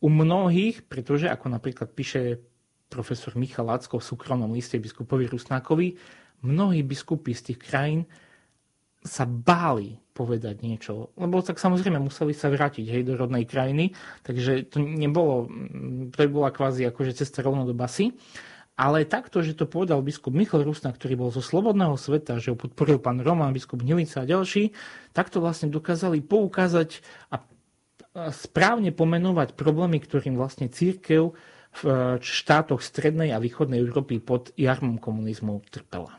u 0.00 0.08
mnohých, 0.08 0.88
pretože 0.88 1.28
ako 1.28 1.52
napríklad 1.52 1.92
píše 1.92 2.40
profesor 2.88 3.36
Michal 3.36 3.68
Lacko 3.68 4.00
v 4.00 4.08
súkromnom 4.08 4.48
liste 4.56 4.80
biskupovi 4.80 5.28
Rusnákovi, 5.28 6.00
mnohí 6.48 6.80
biskupy 6.80 7.36
z 7.36 7.52
tých 7.52 7.60
krajín 7.60 8.08
sa 9.04 9.28
báli 9.28 10.00
povedať 10.18 10.66
niečo, 10.66 11.14
lebo 11.14 11.38
tak 11.38 11.62
samozrejme 11.62 12.02
museli 12.02 12.34
sa 12.34 12.50
vrátiť 12.50 12.90
hej, 12.90 13.06
do 13.06 13.14
rodnej 13.14 13.46
krajiny, 13.46 13.94
takže 14.26 14.66
to 14.66 14.82
nebolo, 14.82 15.46
to 16.10 16.26
bola 16.26 16.50
kvázi 16.50 16.90
akože 16.90 17.14
cesta 17.14 17.46
rovno 17.46 17.62
do 17.62 17.78
basy. 17.78 18.18
Ale 18.78 19.02
takto, 19.10 19.42
že 19.42 19.58
to 19.58 19.66
povedal 19.66 19.98
biskup 20.06 20.30
Michal 20.30 20.62
Rusna, 20.62 20.94
ktorý 20.94 21.18
bol 21.18 21.30
zo 21.34 21.42
slobodného 21.42 21.98
sveta, 21.98 22.38
že 22.38 22.54
ho 22.54 22.56
podporil 22.58 23.02
pán 23.02 23.18
Roman, 23.18 23.50
biskup 23.50 23.82
Hnilica 23.82 24.22
a 24.22 24.30
ďalší, 24.30 24.70
takto 25.10 25.42
vlastne 25.42 25.66
dokázali 25.66 26.22
poukázať 26.22 27.02
a 27.34 27.42
správne 28.30 28.94
pomenovať 28.94 29.54
problémy, 29.58 29.98
ktorým 30.02 30.38
vlastne 30.38 30.70
církev 30.70 31.34
v 31.78 31.82
e, 31.86 31.92
štátoch 32.22 32.82
strednej 32.82 33.34
a 33.34 33.42
východnej 33.42 33.82
Európy 33.82 34.18
pod 34.18 34.50
jarmom 34.54 34.98
komunizmu 34.98 35.62
trpela. 35.70 36.18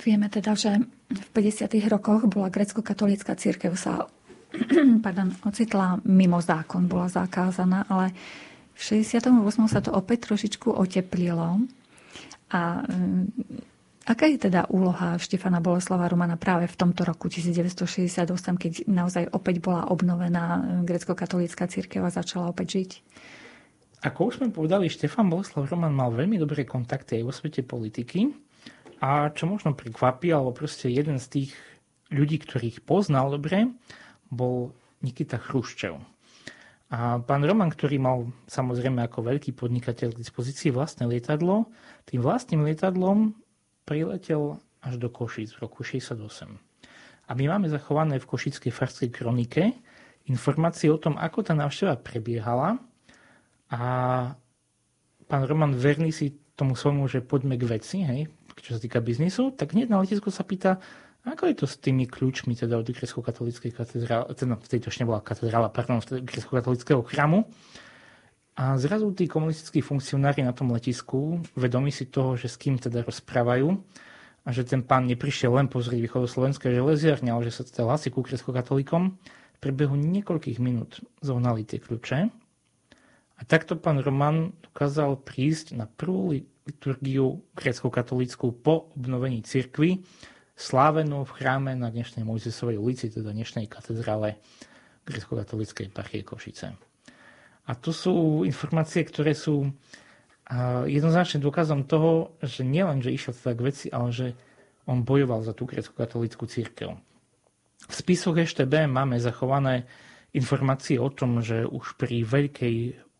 Vieme 0.00 0.30
teda, 0.30 0.54
že 0.54 0.78
v 1.10 1.26
50. 1.34 1.70
rokoch 1.90 2.26
bola 2.30 2.52
grecko-katolická 2.52 3.34
církev 3.34 3.74
sa 3.74 4.06
pardon, 5.04 5.34
ocitla 5.42 6.00
mimo 6.06 6.38
zákon, 6.38 6.86
bola 6.86 7.10
zakázaná, 7.10 7.84
ale 7.90 8.14
v 8.76 8.80
68. 9.02 9.32
sa 9.66 9.80
to 9.80 9.90
opäť 9.92 10.30
trošičku 10.30 10.70
oteplilo. 10.70 11.64
A 12.52 12.86
Aká 14.06 14.30
je 14.30 14.38
teda 14.38 14.70
úloha 14.70 15.18
Štefana 15.18 15.58
Boleslava 15.58 16.06
Romana 16.06 16.38
práve 16.38 16.70
v 16.70 16.78
tomto 16.78 17.02
roku 17.02 17.26
1968, 17.26 18.30
keď 18.54 18.72
naozaj 18.86 19.26
opäť 19.34 19.58
bola 19.58 19.90
obnovená 19.90 20.62
grecko-katolícka 20.86 21.66
církev 21.66 22.06
a 22.06 22.14
začala 22.14 22.54
opäť 22.54 22.78
žiť? 22.78 22.90
Ako 24.06 24.30
už 24.30 24.38
sme 24.38 24.54
povedali, 24.54 24.86
Štefan 24.86 25.26
Boleslav 25.26 25.66
Roman 25.66 25.90
mal 25.90 26.14
veľmi 26.14 26.38
dobré 26.38 26.62
kontakty 26.62 27.18
aj 27.18 27.22
vo 27.26 27.34
svete 27.34 27.66
politiky 27.66 28.30
a 29.00 29.28
čo 29.32 29.44
možno 29.48 29.76
prekvapí, 29.76 30.32
alebo 30.32 30.56
proste 30.56 30.88
jeden 30.88 31.20
z 31.20 31.26
tých 31.28 31.50
ľudí, 32.08 32.40
ktorých 32.40 32.86
poznal 32.86 33.34
dobre, 33.34 33.70
bol 34.30 34.72
Nikita 35.02 35.38
Chruščev. 35.38 35.98
A 36.86 37.18
pán 37.18 37.42
Roman, 37.42 37.66
ktorý 37.66 37.98
mal 37.98 38.30
samozrejme 38.46 39.02
ako 39.10 39.26
veľký 39.26 39.58
podnikateľ 39.58 40.14
k 40.14 40.20
dispozícii 40.22 40.70
vlastné 40.70 41.10
lietadlo, 41.10 41.66
tým 42.06 42.22
vlastným 42.22 42.62
lietadlom 42.62 43.34
priletel 43.82 44.62
až 44.86 44.94
do 45.02 45.10
Košíc 45.10 45.58
v 45.58 45.66
roku 45.66 45.82
68. 45.82 46.22
A 47.26 47.30
my 47.34 47.44
máme 47.50 47.66
zachované 47.66 48.22
v 48.22 48.28
Košickej 48.30 48.70
farskej 48.70 49.10
kronike 49.10 49.74
informácie 50.30 50.86
o 50.86 50.98
tom, 50.98 51.18
ako 51.18 51.42
tá 51.42 51.58
návšteva 51.58 51.98
prebiehala 51.98 52.78
a 53.66 53.82
pán 55.26 55.42
Roman 55.42 55.74
verný 55.74 56.14
si 56.14 56.38
tomu 56.54 56.78
svojmu, 56.78 57.10
že 57.10 57.26
poďme 57.26 57.58
k 57.58 57.66
veci, 57.66 58.06
hej, 58.06 58.30
čo 58.60 58.76
sa 58.76 58.80
týka 58.80 59.04
biznisu, 59.04 59.52
tak 59.52 59.76
hneď 59.76 59.92
na 59.92 60.00
letisku 60.00 60.32
sa 60.32 60.42
pýta, 60.42 60.80
ako 61.26 61.50
je 61.50 61.56
to 61.58 61.66
s 61.66 61.76
tými 61.82 62.06
kľúčmi 62.06 62.54
teda 62.54 62.78
od 62.78 62.86
grecko-katolíckej 62.86 63.74
katedrály, 63.74 64.32
teda 64.32 64.54
v 64.56 64.68
tejto 64.70 64.88
ešte 64.88 65.02
nebola 65.02 65.20
katedrála, 65.20 65.68
pardon, 65.74 65.98
grecko-katolického 66.00 67.02
chrámu, 67.02 67.44
a 68.56 68.80
zrazu 68.80 69.12
tí 69.12 69.28
komunistickí 69.28 69.84
funkcionári 69.84 70.40
na 70.40 70.56
tom 70.56 70.72
letisku, 70.72 71.44
vedomi 71.60 71.92
si 71.92 72.08
toho, 72.08 72.40
že 72.40 72.48
s 72.48 72.56
kým 72.56 72.80
teda 72.80 73.04
rozprávajú, 73.04 73.68
a 74.46 74.48
že 74.54 74.62
ten 74.62 74.80
pán 74.80 75.10
neprišiel 75.10 75.52
len 75.52 75.66
pozrieť 75.66 76.00
východoslovenské 76.06 76.70
železiarne, 76.70 77.34
ale 77.34 77.50
že 77.50 77.60
sa 77.60 77.62
teda 77.66 77.90
hlási 77.90 78.14
ku 78.14 78.22
katolíkom, 78.22 79.18
v 79.56 79.58
priebehu 79.58 79.98
niekoľkých 79.98 80.62
minút 80.62 81.02
zohnali 81.20 81.66
tie 81.66 81.82
kľúče. 81.82 82.18
A 83.36 83.40
takto 83.44 83.76
pán 83.76 84.00
Roman 84.00 84.56
dokázal 84.64 85.20
prísť 85.20 85.76
na 85.76 85.84
prvú 85.84 86.40
liturgiu 86.66 87.46
grecko-katolícku 87.54 88.58
po 88.58 88.90
obnovení 88.98 89.40
cirkvy, 89.46 90.02
slávenú 90.58 91.22
v 91.22 91.34
chráme 91.38 91.72
na 91.78 91.94
dnešnej 91.94 92.26
Mojzesovej 92.26 92.76
ulici, 92.76 93.06
teda 93.06 93.30
dnešnej 93.30 93.70
katedrále 93.70 94.42
grecko-katolíckej 95.06 95.94
parchie 95.94 96.26
Košice. 96.26 96.74
A 97.66 97.72
to 97.78 97.94
sú 97.94 98.42
informácie, 98.42 99.06
ktoré 99.06 99.34
sú 99.34 99.70
jednoznačne 100.86 101.42
dôkazom 101.42 101.86
toho, 101.86 102.38
že 102.42 102.62
nielen, 102.62 103.02
že 103.02 103.14
išiel 103.14 103.34
teda 103.34 103.52
k 103.54 103.64
veci, 103.66 103.86
ale 103.90 104.08
že 104.14 104.26
on 104.86 105.02
bojoval 105.02 105.42
za 105.42 105.50
tú 105.54 105.66
grecko-katolickú 105.66 106.46
církev. 106.46 106.94
V 107.86 107.92
spisoch 107.94 108.38
EŠTB 108.38 108.86
máme 108.86 109.18
zachované 109.18 109.86
informácie 110.34 110.98
o 110.98 111.10
tom, 111.10 111.42
že 111.42 111.66
už 111.66 111.98
pri 111.98 112.22
veľkej 112.22 112.76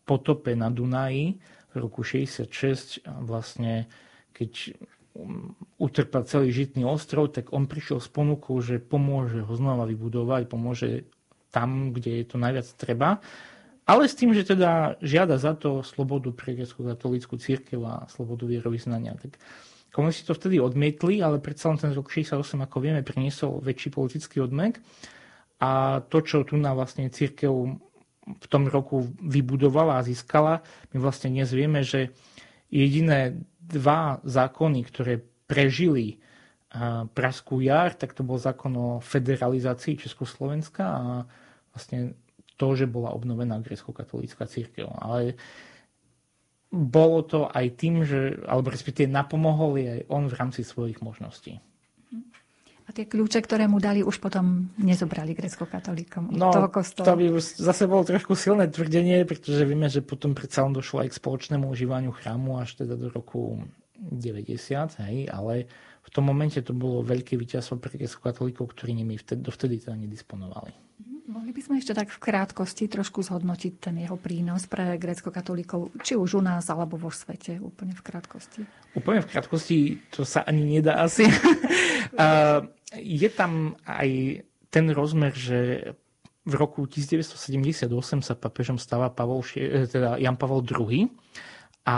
potope 0.07 0.55
na 0.55 0.71
Dunaji 0.71 1.39
roku 1.77 2.01
66 2.01 3.05
vlastne 3.21 3.89
keď 4.33 4.77
um, 5.17 5.57
utrpel 5.81 6.21
celý 6.29 6.53
žitný 6.53 6.85
ostrov, 6.85 7.33
tak 7.33 7.49
on 7.53 7.65
prišiel 7.65 7.97
s 7.97 8.09
ponukou, 8.09 8.61
že 8.61 8.77
pomôže 8.77 9.41
ho 9.41 9.53
znova 9.57 9.89
vybudovať, 9.89 10.45
pomôže 10.45 11.09
tam, 11.49 11.89
kde 11.95 12.21
je 12.21 12.25
to 12.29 12.37
najviac 12.37 12.67
treba 12.77 13.23
ale 13.87 14.03
s 14.03 14.19
tým, 14.19 14.35
že 14.35 14.43
teda 14.43 14.99
žiada 14.99 15.39
za 15.39 15.55
to 15.55 15.79
slobodu 15.79 16.35
pre 16.35 16.51
grecko-katolícku 16.59 17.39
církev 17.39 17.79
a 17.87 18.03
slobodu 18.11 18.43
vierovýznania. 18.43 19.15
Tak 19.15 19.39
komunisti 19.95 20.27
to 20.27 20.35
vtedy 20.35 20.59
odmietli, 20.59 21.23
ale 21.23 21.39
predsa 21.39 21.71
len 21.71 21.79
ten 21.79 21.95
rok 21.95 22.11
68, 22.11 22.43
ako 22.67 22.77
vieme, 22.83 22.99
priniesol 22.99 23.63
väčší 23.63 23.95
politický 23.95 24.43
odmek. 24.43 24.83
A 25.63 26.03
to, 26.11 26.19
čo 26.19 26.43
tu 26.43 26.59
na 26.59 26.75
vlastne 26.75 27.07
církev 27.07 27.49
v 28.27 28.47
tom 28.51 28.67
roku 28.67 29.07
vybudovala 29.23 29.99
a 29.99 30.05
získala, 30.05 30.59
my 30.91 30.97
vlastne 30.99 31.31
dnes 31.31 31.47
vieme, 31.55 31.81
že 31.81 32.11
jediné 32.67 33.39
dva 33.63 34.19
zákony, 34.27 34.79
ktoré 34.83 35.23
prežili 35.47 36.19
Praskú 37.15 37.63
jar, 37.63 37.95
tak 37.95 38.11
to 38.11 38.27
bol 38.27 38.35
zákon 38.35 38.75
o 38.75 38.89
federalizácii 38.99 40.03
Československa 40.03 40.83
a 40.83 41.03
vlastne 41.71 42.19
to, 42.59 42.75
že 42.75 42.91
bola 42.91 43.15
obnovená 43.15 43.63
grecko-katolícka 43.63 44.43
církev. 44.43 44.91
Ale 44.99 45.39
bolo 46.67 47.23
to 47.23 47.47
aj 47.47 47.65
tým, 47.79 48.03
že, 48.03 48.43
alebo 48.43 48.67
respektíve 48.67 49.07
napomohol 49.07 49.79
aj 49.79 50.01
on 50.11 50.27
v 50.27 50.35
rámci 50.35 50.67
svojich 50.67 50.99
možností. 50.99 51.63
A 52.87 52.95
tie 52.95 53.03
kľúče, 53.03 53.43
ktoré 53.43 53.67
mu 53.67 53.83
dali, 53.83 53.99
už 53.99 54.15
potom 54.23 54.71
nezobrali 54.79 55.35
grecko-katolíkom 55.35 56.31
no, 56.31 56.55
toho 56.55 56.71
kostola. 56.71 57.03
To 57.03 57.19
by 57.19 57.35
zase 57.43 57.83
bolo 57.83 58.07
trošku 58.07 58.31
silné 58.31 58.71
tvrdenie, 58.71 59.27
pretože 59.27 59.67
vieme, 59.67 59.91
že 59.91 59.99
potom 59.99 60.31
predsa 60.31 60.63
on 60.63 60.71
došlo 60.71 61.03
aj 61.03 61.11
k 61.11 61.19
spoločnému 61.19 61.67
užívaniu 61.67 62.15
chrámu 62.15 62.63
až 62.63 62.79
teda 62.79 62.95
do 62.95 63.11
roku 63.11 63.59
90, 63.99 65.03
hej, 65.03 65.27
ale 65.27 65.67
v 66.07 66.09
tom 66.15 66.31
momente 66.31 66.63
to 66.63 66.71
bolo 66.71 67.03
veľké 67.03 67.35
víťazstvo 67.35 67.75
pre 67.75 67.99
grecko-katolíkov, 67.99 68.71
ktorí 68.71 68.95
nimi 68.95 69.19
vtedy, 69.19 69.43
dovtedy 69.43 69.83
teda 69.83 69.99
nedisponovali. 69.99 70.86
Mohli 71.27 71.51
by 71.51 71.61
sme 71.61 71.75
ešte 71.83 71.91
tak 71.91 72.07
v 72.07 72.23
krátkosti 72.23 72.87
trošku 72.87 73.19
zhodnotiť 73.19 73.73
ten 73.83 73.99
jeho 73.99 74.15
prínos 74.15 74.63
pre 74.63 74.95
grécko-katolíkov, 74.95 75.91
či 75.99 76.15
už 76.15 76.39
u 76.39 76.41
nás, 76.41 76.71
alebo 76.71 76.95
vo 76.95 77.11
svete, 77.11 77.59
úplne 77.59 77.91
v 77.91 77.99
krátkosti. 77.99 78.63
Úplne 78.95 79.27
v 79.27 79.29
krátkosti 79.35 79.77
to 80.07 80.23
sa 80.23 80.47
ani 80.47 80.79
nedá 80.79 81.03
asi. 81.03 81.27
je 82.95 83.29
tam 83.35 83.75
aj 83.83 84.39
ten 84.71 84.85
rozmer, 84.95 85.35
že 85.35 85.91
v 86.47 86.53
roku 86.55 86.87
1978 86.87 87.91
sa 88.23 88.33
papežom 88.39 88.79
stáva 88.79 89.11
Pavol, 89.11 89.43
teda 89.91 90.15
Jan 90.15 90.39
Pavel 90.39 90.63
II 90.63 91.11
a 91.83 91.97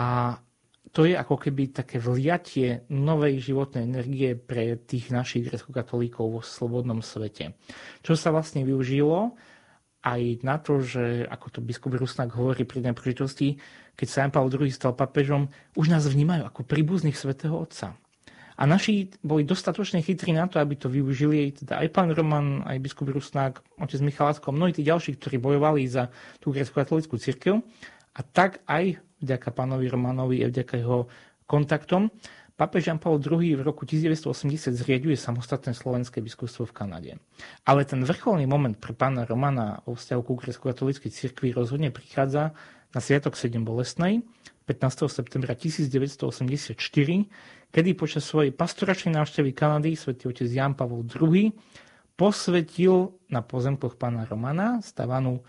to 0.90 1.06
je 1.06 1.14
ako 1.14 1.38
keby 1.38 1.70
také 1.70 2.02
vliatie 2.02 2.82
novej 2.90 3.38
životnej 3.52 3.86
energie 3.86 4.34
pre 4.34 4.74
tých 4.74 5.14
našich 5.14 5.46
grecko-katolíkov 5.46 6.26
vo 6.26 6.42
slobodnom 6.42 6.98
svete. 6.98 7.54
Čo 8.02 8.18
sa 8.18 8.34
vlastne 8.34 8.66
využilo 8.66 9.38
aj 10.00 10.40
na 10.42 10.56
to, 10.58 10.80
že 10.80 11.28
ako 11.28 11.46
to 11.52 11.60
biskup 11.60 11.94
Rusnak 11.94 12.32
hovorí 12.32 12.64
pri 12.64 12.80
tej 12.80 12.96
príležitosti, 12.96 13.48
keď 13.94 14.06
Jan 14.08 14.32
Pavel 14.32 14.48
II 14.48 14.72
stal 14.72 14.96
papežom, 14.96 15.52
už 15.76 15.92
nás 15.92 16.08
vnímajú 16.08 16.48
ako 16.48 16.64
príbuzných 16.64 17.14
svätého 17.14 17.52
Otca. 17.54 17.94
A 18.60 18.68
naši 18.68 19.08
boli 19.24 19.48
dostatočne 19.48 20.04
chytrí 20.04 20.36
na 20.36 20.44
to, 20.44 20.60
aby 20.60 20.76
to 20.76 20.92
využili 20.92 21.52
teda 21.56 21.80
aj 21.80 21.88
pán 21.96 22.12
Roman, 22.12 22.60
aj 22.68 22.76
biskup 22.76 23.08
Rusnák, 23.08 23.64
otec 23.80 24.00
Michalácko, 24.04 24.52
mnohí 24.52 24.76
tí 24.76 24.84
ďalší, 24.84 25.16
ktorí 25.16 25.40
bojovali 25.40 25.88
za 25.88 26.12
tú 26.44 26.52
grecko-katolickú 26.52 27.16
církev. 27.16 27.64
A 28.16 28.20
tak 28.26 28.64
aj 28.66 28.98
vďaka 29.20 29.48
pánovi 29.52 29.86
Romanovi 29.86 30.42
a 30.42 30.50
vďaka 30.50 30.74
jeho 30.80 31.06
kontaktom, 31.46 32.10
Papež 32.60 32.92
Jan 32.92 33.00
Paul 33.00 33.16
II 33.24 33.56
v 33.56 33.64
roku 33.64 33.88
1980 33.88 34.76
zrieduje 34.76 35.16
samostatné 35.16 35.72
slovenské 35.72 36.20
biskupstvo 36.20 36.68
v 36.68 36.76
Kanade. 36.76 37.12
Ale 37.64 37.88
ten 37.88 38.04
vrcholný 38.04 38.44
moment 38.44 38.76
pre 38.76 38.92
pána 38.92 39.24
Romana 39.24 39.80
o 39.88 39.96
vzťahu 39.96 40.20
ku 40.20 40.36
grecko-katolíckej 40.36 41.08
cirkvi 41.08 41.56
rozhodne 41.56 41.88
prichádza 41.88 42.52
na 42.92 43.00
Sviatok 43.00 43.40
7 43.40 43.64
Bolesnej 43.64 44.20
15. 44.68 45.08
septembra 45.08 45.56
1984, 45.56 46.76
kedy 47.72 47.90
počas 47.96 48.28
svojej 48.28 48.52
pastoračnej 48.52 49.16
návštevy 49.16 49.56
Kanady 49.56 49.96
svätý 49.96 50.28
otec 50.28 50.44
Jan 50.44 50.76
Pavel 50.76 51.08
II 51.08 51.56
posvetil 52.12 53.08
na 53.32 53.40
pozemkoch 53.40 53.96
pána 53.96 54.28
Romana 54.28 54.84
stavanú 54.84 55.40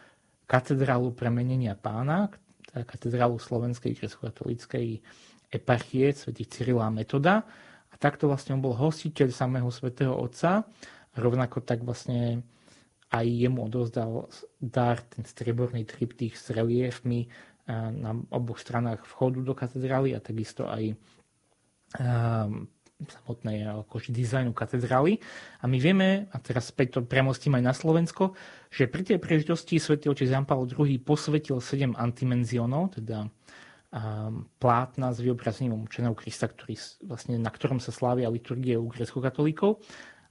katedrálu 0.48 1.12
premenenia 1.12 1.76
pána, 1.76 2.32
katedrálu 2.74 3.36
Slovenskej 3.38 4.00
grecko-katolíckej 4.00 5.04
eparchie 5.52 6.16
svätých 6.16 6.48
Cyrila 6.48 6.88
Metoda. 6.88 7.44
A 7.92 7.96
takto 8.00 8.32
vlastne 8.32 8.56
on 8.56 8.64
bol 8.64 8.76
hostiteľ 8.76 9.30
samého 9.36 9.68
svätého 9.68 10.16
Otca. 10.16 10.64
Rovnako 11.20 11.60
tak 11.68 11.84
vlastne 11.84 12.48
aj 13.12 13.28
jemu 13.28 13.68
odovzdal 13.68 14.32
dar, 14.64 15.04
ten 15.04 15.28
strieborný 15.28 15.84
triptych 15.84 16.40
s 16.40 16.56
reliefmi 16.56 17.28
na 17.72 18.16
oboch 18.32 18.60
stranách 18.60 19.04
vchodu 19.04 19.40
do 19.44 19.54
katedrály 19.54 20.16
a 20.16 20.24
takisto 20.24 20.68
aj 20.68 20.96
um, 22.00 22.72
samotnej 23.08 23.66
akože 23.88 24.14
dizajnu 24.14 24.54
katedrály. 24.54 25.18
A 25.62 25.66
my 25.66 25.78
vieme, 25.82 26.30
a 26.30 26.38
teraz 26.38 26.70
späť 26.70 27.00
to 27.00 27.00
premostím 27.08 27.58
aj 27.58 27.64
na 27.64 27.74
Slovensko, 27.74 28.38
že 28.70 28.92
pri 28.92 29.02
tej 29.08 29.18
príležitosti 29.18 29.82
svätý 29.82 30.12
otec 30.12 30.30
Jan 30.30 30.46
Paul 30.46 30.70
II 30.70 30.92
posvetil 31.02 31.58
sedem 31.64 31.98
antimenzionov, 31.98 33.00
teda 33.02 33.32
plátna 34.60 35.12
s 35.12 35.20
vyobrazením 35.20 35.76
učeného 35.76 36.16
Krista, 36.16 36.48
ktorý, 36.48 36.80
vlastne, 37.04 37.36
na 37.36 37.52
ktorom 37.52 37.84
sa 37.84 37.92
slávia 37.92 38.32
liturgie 38.32 38.80
u 38.80 38.88
grecko-katolíkov. 38.88 39.84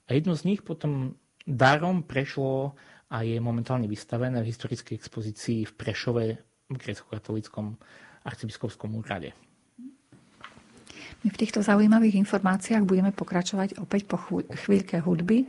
A 0.09 0.17
jedno 0.17 0.33
z 0.33 0.49
nich 0.49 0.65
potom 0.65 1.21
darom 1.45 2.01
prešlo 2.01 2.73
a 3.13 3.21
je 3.21 3.37
momentálne 3.37 3.85
vystavené 3.85 4.41
v 4.41 4.49
historickej 4.49 4.97
expozícii 4.97 5.69
v 5.69 5.73
Prešove 5.77 6.25
v 6.73 6.77
grecko-katolíckom 6.79 7.77
arcibiskovskom 8.25 8.97
úrade. 8.97 9.37
My 11.21 11.29
v 11.29 11.37
týchto 11.37 11.61
zaujímavých 11.61 12.17
informáciách 12.25 12.81
budeme 12.89 13.13
pokračovať 13.13 13.77
opäť 13.77 14.09
po 14.09 14.17
chvíľke 14.57 15.05
hudby. 15.05 15.45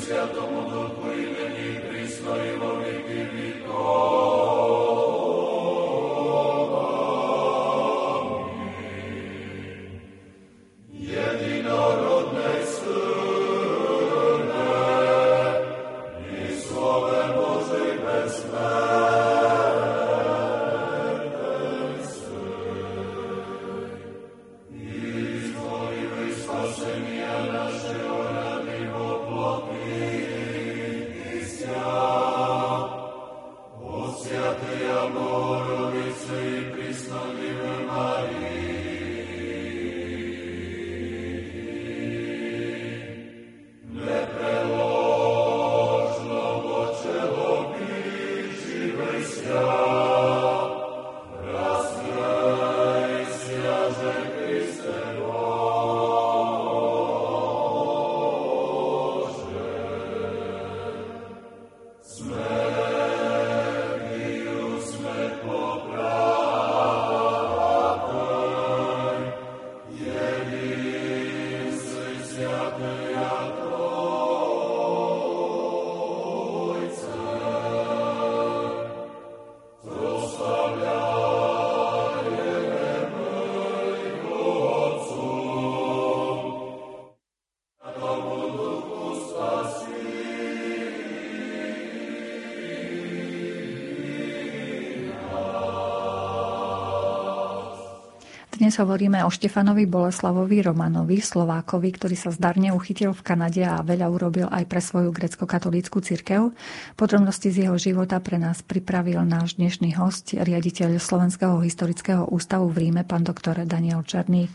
Dnes 98.57 98.81
hovoríme 98.81 99.21
o 99.21 99.29
Štefanovi 99.29 99.85
Boleslavovi 99.85 100.65
Romanovi, 100.65 101.21
Slovákovi, 101.21 101.93
ktorý 101.93 102.17
sa 102.17 102.33
zdarne 102.33 102.73
uchytil 102.73 103.13
v 103.13 103.21
Kanade 103.21 103.61
a 103.61 103.85
veľa 103.85 104.09
urobil 104.09 104.49
aj 104.49 104.65
pre 104.65 104.81
svoju 104.81 105.13
grecko-katolícku 105.13 106.01
cirkev. 106.01 106.57
Podrobnosti 106.97 107.53
z 107.53 107.69
jeho 107.69 107.77
života 107.77 108.17
pre 108.17 108.41
nás 108.41 108.65
pripravil 108.65 109.21
náš 109.29 109.61
dnešný 109.61 110.01
host, 110.01 110.33
riaditeľ 110.33 110.97
Slovenského 110.97 111.61
historického 111.61 112.33
ústavu 112.33 112.73
v 112.73 112.89
Ríme, 112.89 113.05
pán 113.05 113.29
doktor 113.29 113.61
Daniel 113.69 114.01
Černý. 114.09 114.49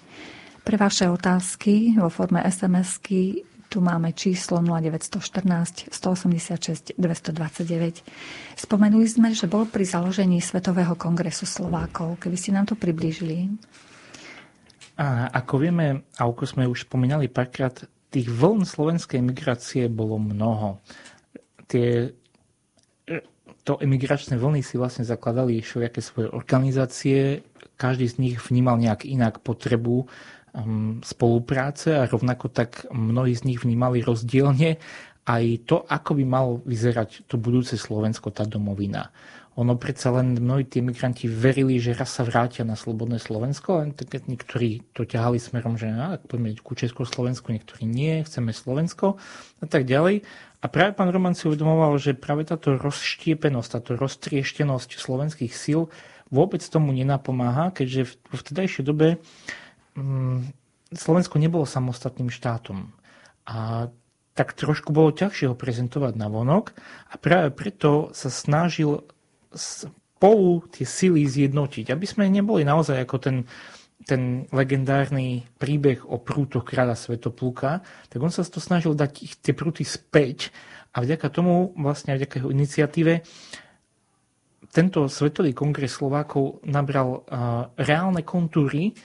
Pre 0.66 0.76
vaše 0.82 1.06
otázky 1.06 1.94
vo 2.02 2.10
forme 2.10 2.42
SMS-ky 2.42 3.46
tu 3.70 3.86
máme 3.86 4.18
číslo 4.18 4.66
0914 4.66 5.94
186 5.94 6.98
229. 6.98 8.02
Spomenuli 8.58 9.06
sme, 9.06 9.30
že 9.38 9.46
bol 9.46 9.70
pri 9.70 9.86
založení 9.86 10.42
Svetového 10.42 10.98
kongresu 10.98 11.46
Slovákov. 11.46 12.18
Keby 12.18 12.34
ste 12.34 12.58
nám 12.58 12.66
to 12.66 12.74
priblížili. 12.74 13.46
A 15.02 15.34
ako 15.34 15.58
vieme, 15.58 16.06
a 16.22 16.30
ako 16.30 16.46
sme 16.46 16.70
už 16.70 16.86
spomínali 16.86 17.26
párkrát, 17.26 17.74
tých 18.14 18.30
vln 18.30 18.70
slovenskej 18.70 19.18
migrácie 19.24 19.90
bolo 19.90 20.22
mnoho. 20.22 20.78
Tie, 21.66 22.14
to 23.66 23.82
emigračné 23.82 24.38
vlny 24.38 24.62
si 24.62 24.78
vlastne 24.78 25.02
zakladali 25.02 25.64
všelijaké 25.64 26.06
svoje 26.06 26.28
organizácie, 26.30 27.42
každý 27.82 28.06
z 28.06 28.16
nich 28.22 28.38
vnímal 28.38 28.78
nejak 28.78 29.10
inak 29.10 29.42
potrebu 29.42 30.06
um, 30.06 31.02
spolupráce 31.02 31.98
a 31.98 32.06
rovnako 32.06 32.54
tak 32.54 32.86
mnohí 32.94 33.34
z 33.34 33.50
nich 33.50 33.60
vnímali 33.64 34.06
rozdielne 34.06 34.78
aj 35.26 35.44
to, 35.66 35.82
ako 35.86 36.18
by 36.18 36.24
mal 36.26 36.48
vyzerať 36.62 37.26
to 37.26 37.42
budúce 37.42 37.74
Slovensko, 37.74 38.34
tá 38.34 38.46
domovina 38.46 39.10
ono 39.52 39.76
predsa 39.76 40.16
len 40.16 40.40
mnohí 40.40 40.64
tí 40.64 40.80
migranti 40.80 41.28
verili, 41.28 41.76
že 41.76 41.92
raz 41.92 42.16
sa 42.16 42.24
vrátia 42.24 42.64
na 42.64 42.80
slobodné 42.80 43.20
Slovensko, 43.20 43.84
len 43.84 43.92
tak 43.92 44.24
niektorí 44.24 44.80
to 44.96 45.04
ťahali 45.04 45.44
smerom, 45.44 45.76
že 45.76 45.92
ak 45.92 46.32
poďme 46.32 46.56
ku 46.64 46.72
Československu, 46.72 47.52
niektorí 47.52 47.84
nie, 47.84 48.24
chceme 48.24 48.56
Slovensko 48.56 49.20
a 49.60 49.66
tak 49.68 49.84
ďalej. 49.84 50.24
A 50.62 50.66
práve 50.72 50.96
pán 50.96 51.12
Roman 51.12 51.36
si 51.36 51.52
uvedomoval, 51.52 52.00
že 52.00 52.16
práve 52.16 52.48
táto 52.48 52.80
rozštiepenosť, 52.80 53.70
táto 53.76 53.92
roztrieštenosť 54.00 54.96
slovenských 54.96 55.52
síl 55.52 55.92
vôbec 56.32 56.64
tomu 56.64 56.96
nenapomáha, 56.96 57.76
keďže 57.76 58.16
v 58.32 58.36
vtedajšej 58.40 58.84
dobe 58.88 59.20
hm, 60.00 60.48
Slovensko 60.96 61.44
nebolo 61.44 61.68
samostatným 61.68 62.32
štátom. 62.32 62.96
A 63.52 63.92
tak 64.32 64.56
trošku 64.56 64.96
bolo 64.96 65.12
ťažšie 65.12 65.52
ho 65.52 65.56
prezentovať 65.60 66.16
na 66.16 66.32
vonok 66.32 66.72
a 67.12 67.20
práve 67.20 67.52
preto 67.52 68.16
sa 68.16 68.32
snažil 68.32 69.04
spolu 69.52 70.66
tie 70.72 70.86
sily 70.86 71.26
zjednotiť, 71.28 71.92
aby 71.92 72.06
sme 72.06 72.30
neboli 72.30 72.62
naozaj 72.62 73.04
ako 73.04 73.18
ten, 73.18 73.38
ten 74.06 74.46
legendárny 74.54 75.46
príbeh 75.58 76.06
o 76.06 76.22
prútoch 76.22 76.66
kráľa 76.66 76.98
Svetopluka, 76.98 77.82
tak 78.10 78.20
on 78.22 78.34
sa 78.34 78.46
to 78.46 78.62
snažil 78.62 78.94
dať 78.94 79.12
ich, 79.22 79.36
tie 79.42 79.54
prúty 79.54 79.82
späť 79.82 80.54
a 80.92 81.02
vďaka 81.02 81.28
tomu, 81.32 81.74
vlastne 81.76 82.16
vďaka 82.16 82.42
jeho 82.42 82.54
iniciatíve, 82.54 83.14
tento 84.72 85.12
Svetový 85.12 85.52
kongres 85.52 86.00
Slovákov 86.00 86.64
nabral 86.64 87.28
reálne 87.76 88.24
kontúry 88.24 88.96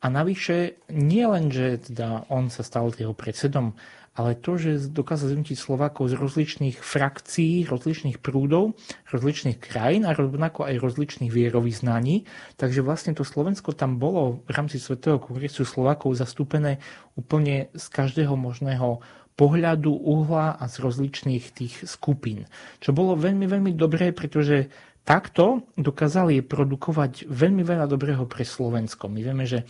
a 0.00 0.08
navyše 0.08 0.80
nie 0.88 1.28
len, 1.28 1.52
že 1.52 1.92
teda 1.92 2.24
on 2.32 2.48
sa 2.48 2.64
stal 2.64 2.88
jeho 2.96 3.12
predsedom, 3.12 3.76
ale 4.18 4.34
to, 4.34 4.58
že 4.58 4.90
dokázal 4.90 5.32
zjednotiť 5.32 5.54
Slovákov 5.54 6.10
z 6.10 6.18
rozličných 6.18 6.76
frakcií, 6.82 7.64
rozličných 7.70 8.18
prúdov, 8.18 8.74
rozličných 9.14 9.62
krajín 9.62 10.02
a 10.02 10.12
rovnako 10.12 10.66
aj 10.66 10.82
rozličných 10.82 11.30
vierovýznaní. 11.30 12.26
Takže 12.58 12.82
vlastne 12.82 13.14
to 13.14 13.22
Slovensko 13.22 13.70
tam 13.70 14.02
bolo 14.02 14.42
v 14.44 14.50
rámci 14.50 14.82
Svetého 14.82 15.22
kongresu 15.22 15.62
Slovákov 15.62 16.18
zastúpené 16.18 16.82
úplne 17.14 17.70
z 17.72 17.86
každého 17.86 18.34
možného 18.34 18.98
pohľadu, 19.38 19.94
uhla 19.94 20.58
a 20.58 20.68
z 20.68 20.84
rozličných 20.84 21.44
tých 21.56 21.74
skupín. 21.88 22.44
Čo 22.82 22.92
bolo 22.92 23.16
veľmi, 23.16 23.48
veľmi 23.48 23.72
dobré, 23.72 24.12
pretože 24.12 24.68
takto 25.00 25.64
dokázali 25.80 26.44
produkovať 26.44 27.24
veľmi 27.24 27.64
veľa 27.64 27.88
dobrého 27.88 28.28
pre 28.28 28.44
Slovensko. 28.44 29.08
My 29.08 29.24
vieme, 29.24 29.48
že 29.48 29.64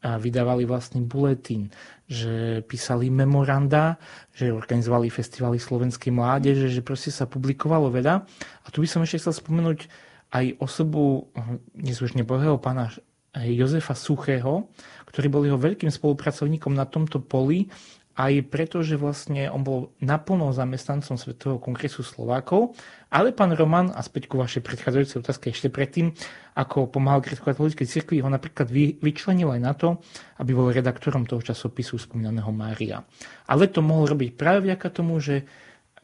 vydávali 0.00 0.64
vlastný 0.64 1.04
buletín, 1.04 1.68
že 2.08 2.64
písali 2.64 3.12
memoranda, 3.12 4.00
že 4.32 4.48
organizovali 4.48 5.12
festivaly 5.12 5.60
slovenskej 5.60 6.10
mládeže, 6.10 6.72
že 6.72 6.80
proste 6.80 7.12
sa 7.12 7.28
publikovalo 7.28 7.92
veľa. 7.92 8.24
A 8.64 8.66
tu 8.72 8.80
by 8.80 8.88
som 8.88 9.04
ešte 9.04 9.20
chcel 9.20 9.36
spomenúť 9.36 9.86
aj 10.30 10.56
osobu 10.62 11.28
dnes 11.76 12.00
už 12.00 12.16
nebohého 12.16 12.56
pána 12.56 12.88
Jozefa 13.34 13.94
Suchého, 13.94 14.66
ktorý 15.06 15.26
bol 15.30 15.46
jeho 15.46 15.58
veľkým 15.60 15.90
spolupracovníkom 15.92 16.74
na 16.74 16.86
tomto 16.88 17.22
poli 17.22 17.70
aj 18.18 18.32
preto, 18.50 18.82
že 18.82 18.98
vlastne 18.98 19.46
on 19.48 19.62
bol 19.62 19.94
naplno 20.02 20.50
zamestnancom 20.50 21.14
Svetového 21.14 21.62
kongresu 21.62 22.02
Slovákov, 22.02 22.74
ale 23.08 23.30
pán 23.30 23.54
Roman, 23.54 23.94
a 23.94 24.02
späť 24.02 24.28
ku 24.28 24.36
vašej 24.38 24.66
predchádzajúcej 24.66 25.18
otázke 25.22 25.46
ešte 25.54 25.70
predtým, 25.70 26.12
ako 26.58 26.90
pomáhal 26.90 27.22
grecko-katolíckej 27.22 27.86
cirkvi, 27.86 28.20
ho 28.20 28.28
napríklad 28.28 28.68
vy, 28.68 28.98
vyčlenil 29.00 29.54
aj 29.54 29.60
na 29.62 29.72
to, 29.72 30.02
aby 30.42 30.50
bol 30.52 30.68
redaktorom 30.68 31.24
toho 31.24 31.40
časopisu 31.40 31.96
spomínaného 31.96 32.50
Mária. 32.50 33.06
Ale 33.46 33.70
to 33.70 33.80
mohol 33.80 34.10
robiť 34.10 34.34
práve 34.34 34.66
vďaka 34.68 34.88
tomu, 34.90 35.22
že 35.22 35.46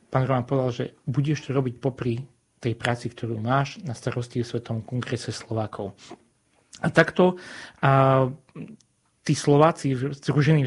pán 0.09 0.24
Roman 0.24 0.46
povedal, 0.46 0.70
že 0.72 0.84
budeš 1.04 1.50
to 1.50 1.50
robiť 1.52 1.74
popri 1.82 2.22
tej 2.62 2.72
práci, 2.78 3.12
ktorú 3.12 3.36
máš 3.36 3.82
na 3.84 3.92
starosti 3.92 4.40
v 4.40 4.48
Svetovom 4.48 4.80
kongrese 4.80 5.34
Slovákov. 5.34 5.92
A 6.80 6.92
takto 6.92 7.40
a 7.80 8.28
tí 9.26 9.34
Slováci 9.34 9.98
v 9.98 10.14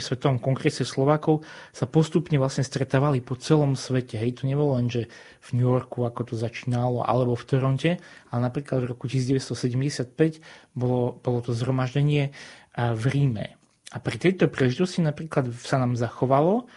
Svetovom 0.04 0.44
kongrese 0.44 0.84
Slovákov 0.84 1.48
sa 1.72 1.88
postupne 1.88 2.36
vlastne 2.36 2.68
stretávali 2.68 3.24
po 3.24 3.40
celom 3.40 3.80
svete. 3.80 4.20
Hej, 4.20 4.44
to 4.44 4.52
nebolo 4.52 4.76
len, 4.76 4.92
že 4.92 5.08
v 5.40 5.50
New 5.56 5.72
Yorku, 5.72 6.04
ako 6.04 6.28
to 6.28 6.36
začínalo, 6.36 7.00
alebo 7.08 7.40
v 7.40 7.48
Toronte, 7.48 7.92
ale 8.28 8.40
napríklad 8.44 8.84
v 8.84 8.92
roku 8.92 9.08
1975 9.08 10.44
bolo, 10.76 11.16
bolo 11.24 11.40
to 11.40 11.56
zhromaždenie 11.56 12.36
v 12.76 13.04
Ríme. 13.08 13.56
A 13.90 13.98
pri 13.98 14.20
tejto 14.20 14.52
príležitosti 14.52 15.00
napríklad 15.02 15.56
sa 15.56 15.80
nám 15.82 15.98
zachovalo, 15.98 16.68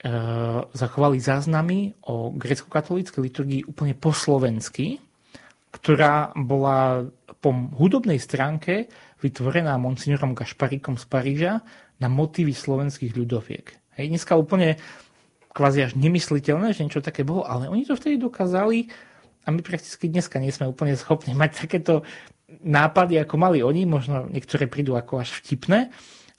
e, 0.00 0.10
zachovali 0.72 1.20
záznamy 1.20 2.06
o 2.08 2.32
grecko-katolíckej 2.32 3.20
liturgii 3.20 3.60
úplne 3.68 3.92
po 3.92 4.14
slovensky, 4.14 5.02
ktorá 5.74 6.32
bola 6.32 7.04
po 7.44 7.52
hudobnej 7.52 8.16
stránke 8.16 8.88
vytvorená 9.20 9.76
monsignorom 9.80 10.36
Gašparikom 10.36 11.00
z 11.00 11.04
Paríža 11.08 11.52
na 12.00 12.08
motívy 12.12 12.52
slovenských 12.52 13.16
ľudoviek. 13.16 13.66
Hej, 13.96 14.12
dneska 14.12 14.36
úplne 14.36 14.76
kvázi 15.56 15.88
až 15.88 15.92
nemysliteľné, 15.96 16.76
že 16.76 16.84
niečo 16.84 17.00
také 17.00 17.24
bolo, 17.24 17.48
ale 17.48 17.72
oni 17.72 17.88
to 17.88 17.96
vtedy 17.96 18.20
dokázali 18.20 18.92
a 19.46 19.48
my 19.48 19.64
prakticky 19.64 20.12
dneska 20.12 20.36
nie 20.36 20.52
sme 20.52 20.68
úplne 20.68 20.92
schopní 20.92 21.32
mať 21.32 21.64
takéto 21.64 22.04
nápady, 22.60 23.16
ako 23.24 23.34
mali 23.40 23.64
oni, 23.64 23.88
možno 23.88 24.28
niektoré 24.28 24.68
prídu 24.68 24.94
ako 25.00 25.24
až 25.24 25.32
vtipné, 25.40 25.88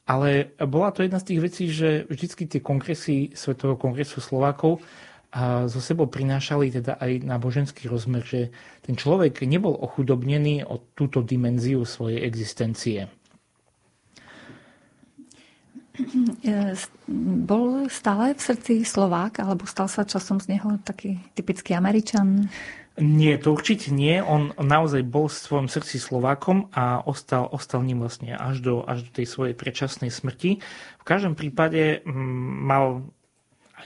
ale 0.07 0.55
bola 0.61 0.93
to 0.93 1.03
jedna 1.03 1.19
z 1.19 1.27
tých 1.33 1.41
vecí, 1.41 1.63
že 1.67 1.89
vždycky 2.07 2.47
tie 2.47 2.61
kongresy 2.63 3.33
Svetového 3.33 3.75
kongresu 3.75 4.21
Slovákov 4.23 4.79
a 5.31 5.67
zo 5.67 5.83
sebou 5.83 6.07
prinášali 6.07 6.71
teda 6.71 6.95
aj 6.97 7.27
náboženský 7.27 7.91
rozmer, 7.91 8.23
že 8.23 8.49
ten 8.81 8.95
človek 8.95 9.43
nebol 9.43 9.75
ochudobnený 9.75 10.63
o 10.63 10.79
túto 10.95 11.19
dimenziu 11.19 11.83
svojej 11.83 12.23
existencie. 12.23 13.11
Bol 17.49 17.89
stále 17.89 18.37
v 18.37 18.41
srdci 18.41 18.73
Slovák, 18.85 19.43
alebo 19.43 19.65
stal 19.67 19.89
sa 19.91 20.07
časom 20.07 20.39
z 20.39 20.55
neho 20.55 20.77
taký 20.85 21.19
typický 21.33 21.73
Američan? 21.73 22.47
Nie, 22.97 23.37
to 23.37 23.53
určite 23.53 23.93
nie. 23.93 24.25
On 24.25 24.57
naozaj 24.57 25.05
bol 25.05 25.29
v 25.29 25.37
svojom 25.37 25.69
srdci 25.69 26.01
Slovákom 26.01 26.73
a 26.73 27.05
ostal, 27.05 27.45
ostal 27.45 27.85
ním 27.85 28.01
vlastne 28.01 28.33
až 28.33 28.57
do, 28.65 28.81
až 28.81 29.05
do 29.05 29.11
tej 29.21 29.29
svojej 29.29 29.53
predčasnej 29.53 30.09
smrti. 30.09 30.65
V 30.97 31.03
každom 31.05 31.37
prípade 31.37 32.01
mal 32.65 33.05
aj 33.05 33.16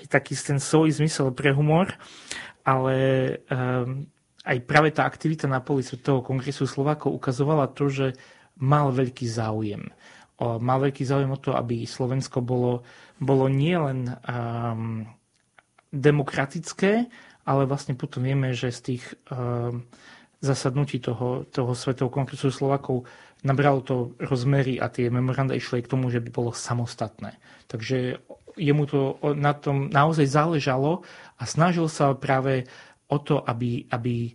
taký 0.07 0.33
ten 0.37 0.57
svoj 0.61 1.01
zmysel 1.01 1.33
pre 1.33 1.51
humor, 1.51 1.93
ale 2.61 2.95
um, 3.49 4.05
aj 4.41 4.57
práve 4.65 4.89
tá 4.93 5.05
aktivita 5.05 5.45
na 5.45 5.61
poli 5.61 5.85
Svetového 5.85 6.25
kongresu 6.25 6.65
Slovákov 6.65 7.13
ukazovala 7.13 7.69
to, 7.69 7.89
že 7.89 8.07
mal 8.57 8.89
veľký 8.89 9.25
záujem. 9.25 9.89
O, 10.41 10.57
mal 10.57 10.81
veľký 10.81 11.05
záujem 11.05 11.29
o 11.29 11.37
to, 11.37 11.53
aby 11.53 11.85
Slovensko 11.85 12.41
bolo, 12.41 12.81
bolo 13.21 13.45
nielen 13.45 14.09
um, 14.25 15.05
demokratické, 15.93 17.05
ale 17.45 17.69
vlastne 17.69 17.93
potom 17.93 18.25
vieme, 18.25 18.53
že 18.53 18.73
z 18.73 18.81
tých 18.93 19.03
um, 19.29 19.85
zasadnutí 20.41 20.97
toho, 20.97 21.45
toho 21.45 21.77
Svetového 21.77 22.13
kongresu 22.13 22.49
Slovákov 22.49 23.05
nabralo 23.45 23.81
to 23.85 24.13
rozmery 24.21 24.77
a 24.81 24.89
tie 24.89 25.09
memoranda 25.09 25.53
išli 25.53 25.85
k 25.85 25.89
tomu, 25.89 26.09
že 26.09 26.21
by 26.21 26.29
bolo 26.33 26.53
samostatné. 26.53 27.37
Takže 27.69 28.21
jemu 28.55 28.83
to 28.87 28.99
na 29.35 29.51
tom 29.55 29.87
naozaj 29.91 30.27
záležalo 30.27 31.03
a 31.39 31.43
snažil 31.43 31.87
sa 31.87 32.15
práve 32.15 32.67
o 33.11 33.17
to, 33.19 33.43
aby, 33.43 33.87
aby 33.91 34.31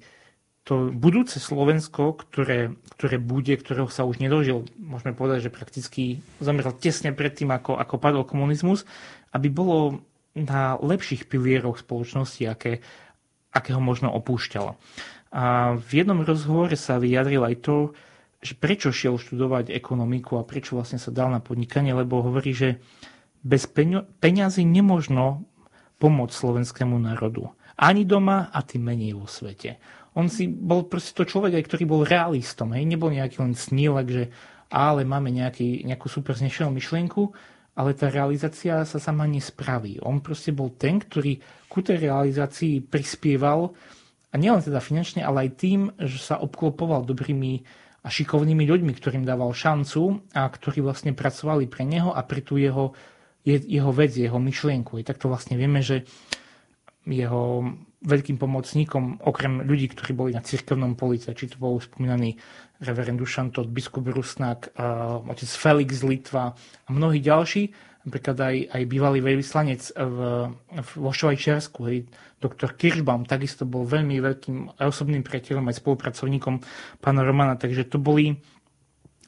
to 0.67 0.91
budúce 0.91 1.39
Slovensko, 1.39 2.19
ktoré, 2.19 2.75
ktoré 2.99 3.23
bude, 3.23 3.55
ktorého 3.55 3.87
sa 3.87 4.03
už 4.03 4.19
nedožil, 4.19 4.67
môžeme 4.75 5.15
povedať, 5.15 5.47
že 5.47 5.55
prakticky 5.55 6.19
zomrel 6.43 6.75
tesne 6.75 7.15
predtým, 7.15 7.55
ako, 7.55 7.79
ako 7.79 7.95
padol 8.03 8.27
komunizmus, 8.27 8.83
aby 9.31 9.47
bolo 9.47 10.03
na 10.35 10.75
lepších 10.77 11.31
pilieroch 11.31 11.79
spoločnosti, 11.81 12.43
aké, 12.51 12.83
akého 13.55 13.79
možno 13.79 14.11
opúšťalo. 14.11 14.75
A 15.31 15.75
v 15.79 15.91
jednom 16.03 16.27
rozhovore 16.27 16.75
sa 16.75 16.99
vyjadril 16.99 17.47
aj 17.47 17.57
to, 17.63 17.77
že 18.43 18.59
prečo 18.59 18.91
šiel 18.91 19.17
študovať 19.17 19.71
ekonomiku 19.71 20.37
a 20.37 20.47
prečo 20.47 20.77
vlastne 20.77 21.01
sa 21.01 21.15
dal 21.15 21.31
na 21.31 21.39
podnikanie, 21.39 21.95
lebo 21.95 22.27
hovorí, 22.27 22.53
že 22.53 22.83
bez 23.43 23.69
peňazí 24.21 24.63
nemožno 24.65 25.45
pomôcť 25.97 26.35
slovenskému 26.35 26.97
národu. 27.01 27.53
Ani 27.77 28.09
doma 28.09 28.49
a 28.53 28.65
tým 28.65 28.89
menej 28.89 29.17
vo 29.17 29.29
svete. 29.29 29.77
On 30.17 30.33
si 30.33 30.49
bol 30.49 30.89
proste 30.89 31.13
to 31.13 31.29
človek, 31.29 31.61
aj 31.61 31.65
ktorý 31.69 31.85
bol 31.85 32.03
realistom. 32.09 32.73
Hej? 32.73 32.89
Nebol 32.89 33.13
nejaký 33.13 33.45
len 33.45 33.53
snílek, 33.53 34.07
že 34.09 34.25
ale 34.73 35.05
máme 35.05 35.29
nejaký, 35.31 35.85
nejakú 35.85 36.09
super 36.09 36.35
znešenú 36.35 36.73
myšlienku, 36.73 37.31
ale 37.77 37.93
tá 37.93 38.09
realizácia 38.09 38.81
sa 38.89 38.99
sama 38.99 39.29
nespraví. 39.29 40.01
On 40.01 40.25
proste 40.25 40.51
bol 40.57 40.73
ten, 40.73 40.97
ktorý 40.97 41.39
ku 41.69 41.85
tej 41.85 42.09
realizácii 42.09 42.81
prispieval 42.81 43.77
a 44.33 44.35
nielen 44.41 44.65
teda 44.65 44.81
finančne, 44.81 45.21
ale 45.21 45.47
aj 45.47 45.61
tým, 45.61 45.81
že 46.01 46.19
sa 46.19 46.41
obklopoval 46.41 47.05
dobrými 47.05 47.63
a 48.07 48.09
šikovnými 48.09 48.65
ľuďmi, 48.65 48.93
ktorým 48.97 49.27
dával 49.27 49.51
šancu 49.51 50.31
a 50.33 50.47
ktorí 50.47 50.79
vlastne 50.79 51.13
pracovali 51.13 51.67
pre 51.67 51.83
neho 51.83 52.15
a 52.15 52.23
pre 52.23 52.39
tú 52.39 52.55
jeho 52.55 52.95
je 53.47 53.63
jeho 53.63 53.95
vec, 53.95 54.11
jeho 54.11 54.43
myšlienku. 54.43 54.99
I 54.99 55.07
takto 55.07 55.31
vlastne 55.31 55.55
vieme, 55.55 55.79
že 55.79 56.03
jeho 57.07 57.63
veľkým 58.03 58.37
pomocníkom, 58.37 59.23
okrem 59.23 59.63
ľudí, 59.63 59.95
ktorí 59.95 60.13
boli 60.13 60.31
na 60.35 60.43
cirkevnom 60.43 60.99
police, 60.99 61.31
či 61.31 61.47
to 61.47 61.57
bol 61.57 61.79
spomínaný 61.79 62.35
reverend 62.83 63.23
Dušantot, 63.23 63.71
biskup 63.71 64.05
Rusnak, 64.11 64.75
otec 65.31 65.49
Felix 65.49 66.03
Litva 66.03 66.53
a 66.53 66.89
mnohí 66.91 67.23
ďalší, 67.23 67.73
napríklad 68.07 68.37
aj, 68.39 68.57
aj 68.75 68.83
bývalý 68.87 69.19
veľvyslanec 69.25 69.83
v, 69.97 70.19
v, 70.53 70.91
vo 70.99 71.11
Švajčiarsku, 71.11 71.81
hej, 71.91 72.07
doktor 72.39 72.77
Kirschbaum, 72.79 73.27
takisto 73.27 73.67
bol 73.67 73.89
veľmi 73.89 74.21
veľkým 74.23 74.79
osobným 74.79 75.25
priateľom 75.25 75.67
aj 75.67 75.79
spolupracovníkom 75.83 76.55
pána 77.01 77.23
Romana, 77.27 77.59
takže 77.59 77.89
to 77.89 77.99
boli 77.99 78.39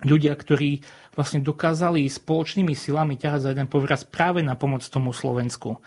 ľudia, 0.07 0.37
ktorí 0.39 0.85
vlastne 1.19 1.43
dokázali 1.43 2.07
spoločnými 2.07 2.79
silami 2.79 3.19
ťahať 3.19 3.41
za 3.43 3.51
jeden 3.51 3.67
povraz 3.67 4.07
práve 4.07 4.39
na 4.39 4.55
pomoc 4.55 4.87
tomu 4.87 5.11
Slovensku. 5.11 5.83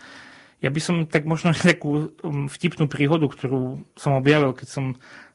Ja 0.60 0.68
by 0.68 0.80
som 0.84 0.96
tak 1.08 1.24
možno 1.24 1.56
takú 1.72 2.12
um, 2.20 2.52
vtipnú 2.52 2.84
príhodu, 2.92 3.24
ktorú 3.24 3.80
som 3.96 4.20
objavil, 4.20 4.52
keď 4.52 4.68
som 4.68 4.84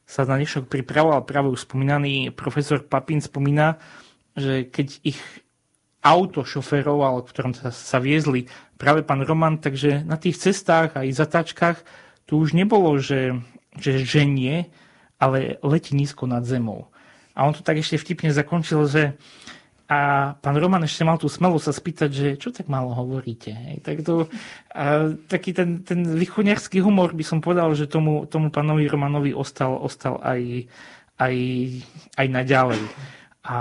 sa 0.06 0.22
na 0.22 0.38
dnešok 0.38 0.70
pripravoval, 0.70 1.26
práve 1.26 1.50
už 1.50 1.66
spomínaný 1.66 2.30
profesor 2.30 2.80
Papín 2.80 3.18
spomína, 3.18 3.76
že 4.38 4.64
keď 4.70 5.02
ich 5.02 5.20
auto 6.00 6.46
šoferoval, 6.46 7.26
ktorom 7.26 7.52
sa, 7.52 7.74
sa 7.74 7.98
viezli 7.98 8.46
práve 8.78 9.02
pán 9.02 9.20
Roman, 9.26 9.58
takže 9.58 10.06
na 10.06 10.14
tých 10.14 10.38
cestách 10.38 10.94
aj 10.94 11.12
zatáčkach 11.12 11.78
tu 12.24 12.38
už 12.38 12.54
nebolo, 12.54 12.96
že, 12.96 13.36
že 13.76 14.00
ženie, 14.00 14.70
ale 15.18 15.58
letí 15.60 15.92
nízko 15.92 16.30
nad 16.30 16.46
zemou. 16.46 16.88
A 17.34 17.44
on 17.44 17.52
to 17.52 17.66
tak 17.66 17.76
ešte 17.82 17.98
vtipne 17.98 18.30
zakončil, 18.30 18.86
že 18.86 19.18
a 19.88 20.32
pán 20.36 20.56
Roman 20.60 20.84
ešte 20.84 21.00
mal 21.00 21.16
tú 21.16 21.32
smelu 21.32 21.56
sa 21.56 21.72
spýtať, 21.72 22.10
že 22.12 22.26
čo 22.36 22.52
tak 22.52 22.68
málo 22.68 22.92
hovoríte. 22.92 23.56
Hej? 23.56 23.76
Tak 23.80 23.96
to, 24.04 24.28
a, 24.76 25.16
taký 25.32 25.56
ten, 25.56 25.80
ten 25.80 26.04
východňarský 26.04 26.84
humor 26.84 27.16
by 27.16 27.24
som 27.24 27.40
povedal, 27.40 27.72
že 27.72 27.88
tomu, 27.88 28.28
tomu 28.28 28.52
pánovi 28.52 28.84
Romanovi 28.84 29.32
ostal, 29.32 29.80
ostal 29.80 30.20
aj, 30.20 30.68
aj, 31.16 31.34
aj 32.20 32.26
naďalej. 32.28 32.84
A 33.48 33.56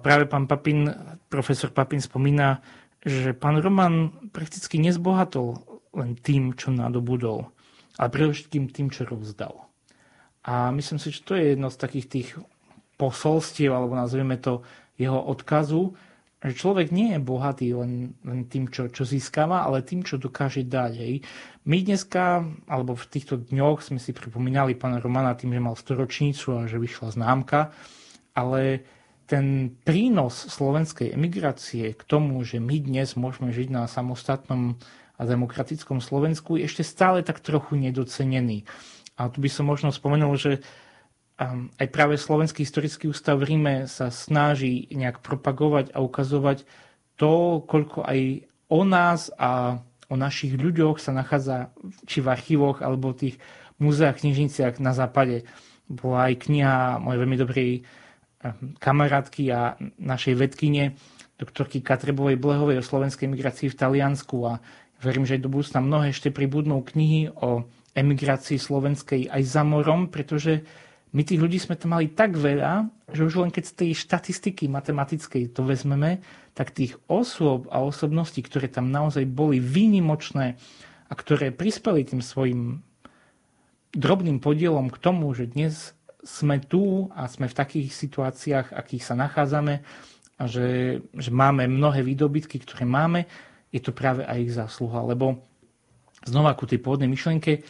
práve 0.00 0.24
pán 0.24 0.48
Papin, 0.48 0.88
profesor 1.28 1.68
Papin 1.68 2.00
spomína, 2.00 2.64
že 3.04 3.36
pán 3.36 3.60
Roman 3.60 4.16
prakticky 4.32 4.80
nezbohatol 4.80 5.60
len 5.92 6.16
tým, 6.16 6.56
čo 6.56 6.72
nadobudol, 6.72 7.52
ale 8.00 8.08
predovšetkým 8.08 8.72
tým, 8.72 8.88
čo 8.88 9.04
rozdal. 9.04 9.68
A 10.40 10.72
myslím 10.72 10.96
si, 10.96 11.12
že 11.12 11.20
to 11.20 11.36
je 11.36 11.52
jedno 11.52 11.68
z 11.68 11.76
takých 11.76 12.06
tých 12.08 12.28
posolstiev, 12.96 13.76
alebo 13.76 13.92
nazvieme 13.92 14.40
to 14.40 14.64
jeho 14.96 15.20
odkazu, 15.20 15.96
že 16.44 16.52
človek 16.52 16.92
nie 16.92 17.16
je 17.16 17.20
bohatý 17.20 17.72
len, 17.72 18.12
len 18.22 18.44
tým, 18.46 18.68
čo, 18.68 18.92
čo 18.92 19.08
získava, 19.08 19.64
ale 19.64 19.80
tým, 19.80 20.04
čo 20.04 20.20
dokáže 20.20 20.68
dať. 20.68 20.92
Hej. 21.00 21.14
My 21.64 21.80
dneska, 21.80 22.44
alebo 22.68 22.92
v 22.92 23.08
týchto 23.08 23.40
dňoch 23.40 23.80
sme 23.80 23.98
si 23.98 24.12
pripomínali 24.12 24.76
pána 24.76 25.00
Romana 25.00 25.34
tým, 25.34 25.56
že 25.56 25.64
mal 25.64 25.74
storočnicu 25.74 26.60
a 26.60 26.68
že 26.68 26.76
vyšla 26.76 27.16
známka, 27.16 27.72
ale 28.36 28.84
ten 29.26 29.74
prínos 29.82 30.46
slovenskej 30.46 31.10
emigrácie 31.10 31.96
k 31.98 32.02
tomu, 32.06 32.38
že 32.46 32.62
my 32.62 32.78
dnes 32.78 33.18
môžeme 33.18 33.50
žiť 33.50 33.68
na 33.74 33.90
samostatnom 33.90 34.78
a 35.16 35.22
demokratickom 35.24 35.98
Slovensku, 35.98 36.60
je 36.60 36.68
ešte 36.68 36.84
stále 36.84 37.24
tak 37.24 37.40
trochu 37.40 37.74
nedocenený. 37.74 38.68
A 39.16 39.32
tu 39.32 39.40
by 39.40 39.48
som 39.48 39.64
možno 39.64 39.90
spomenul, 39.90 40.36
že 40.36 40.60
aj 41.36 41.88
práve 41.92 42.16
Slovenský 42.16 42.64
historický 42.64 43.12
ústav 43.12 43.36
v 43.36 43.52
Ríme 43.52 43.74
sa 43.92 44.08
snaží 44.08 44.88
nejak 44.88 45.20
propagovať 45.20 45.92
a 45.92 46.00
ukazovať 46.00 46.64
to, 47.20 47.60
koľko 47.68 48.08
aj 48.08 48.48
o 48.72 48.80
nás 48.88 49.28
a 49.36 49.80
o 50.08 50.14
našich 50.16 50.56
ľuďoch 50.56 50.96
sa 50.96 51.12
nachádza 51.12 51.74
či 52.08 52.24
v 52.24 52.30
archívoch 52.32 52.80
alebo 52.80 53.12
tých 53.12 53.36
múzeách, 53.76 54.24
knižniciach 54.24 54.80
na 54.80 54.96
západe. 54.96 55.44
Bola 55.86 56.32
aj 56.32 56.48
kniha 56.48 56.98
mojej 57.04 57.20
veľmi 57.20 57.36
dobrej 57.36 57.70
kamarátky 58.80 59.42
a 59.52 59.76
našej 60.00 60.34
vedkine, 60.38 60.96
doktorky 61.36 61.84
Katrebovej 61.84 62.40
Blehovej 62.40 62.80
o 62.80 62.84
slovenskej 62.86 63.28
emigrácii 63.28 63.68
v 63.68 63.78
Taliansku 63.78 64.36
a 64.46 64.62
verím, 65.04 65.28
že 65.28 65.36
aj 65.36 65.44
do 65.44 65.52
budúcna 65.52 65.80
mnohé 65.84 66.06
ešte 66.14 66.32
pribudnú 66.32 66.80
knihy 66.80 67.28
o 67.36 67.68
emigrácii 67.92 68.56
slovenskej 68.56 69.28
aj 69.28 69.42
za 69.44 69.62
morom, 69.66 70.08
pretože 70.08 70.64
my 71.16 71.22
tých 71.24 71.40
ľudí 71.40 71.56
sme 71.56 71.80
tam 71.80 71.96
mali 71.96 72.12
tak 72.12 72.36
veľa, 72.36 72.92
že 73.08 73.24
už 73.24 73.40
len 73.40 73.48
keď 73.48 73.64
z 73.64 73.74
tej 73.80 73.90
štatistiky 73.96 74.68
matematickej 74.68 75.56
to 75.56 75.64
vezmeme, 75.64 76.20
tak 76.52 76.76
tých 76.76 77.00
osôb 77.08 77.72
a 77.72 77.80
osobností, 77.80 78.44
ktoré 78.44 78.68
tam 78.68 78.92
naozaj 78.92 79.24
boli 79.24 79.56
výnimočné 79.56 80.60
a 81.08 81.12
ktoré 81.16 81.56
prispeli 81.56 82.04
tým 82.04 82.20
svojim 82.20 82.84
drobným 83.96 84.44
podielom 84.44 84.92
k 84.92 85.00
tomu, 85.00 85.32
že 85.32 85.48
dnes 85.48 85.96
sme 86.20 86.60
tu 86.60 87.08
a 87.16 87.24
sme 87.32 87.48
v 87.48 87.58
takých 87.64 87.96
situáciách, 87.96 88.76
akých 88.76 89.08
sa 89.08 89.16
nachádzame 89.16 89.80
a 90.36 90.44
že, 90.44 91.00
že 91.16 91.30
máme 91.32 91.64
mnohé 91.64 92.04
výdobytky, 92.04 92.60
ktoré 92.60 92.84
máme, 92.84 93.24
je 93.72 93.80
to 93.80 93.96
práve 93.96 94.20
aj 94.20 94.36
ich 94.36 94.52
zásluha. 94.52 95.00
Lebo 95.00 95.40
znova 96.28 96.52
ku 96.52 96.68
tej 96.68 96.82
pôvodnej 96.82 97.08
myšlienke, 97.08 97.64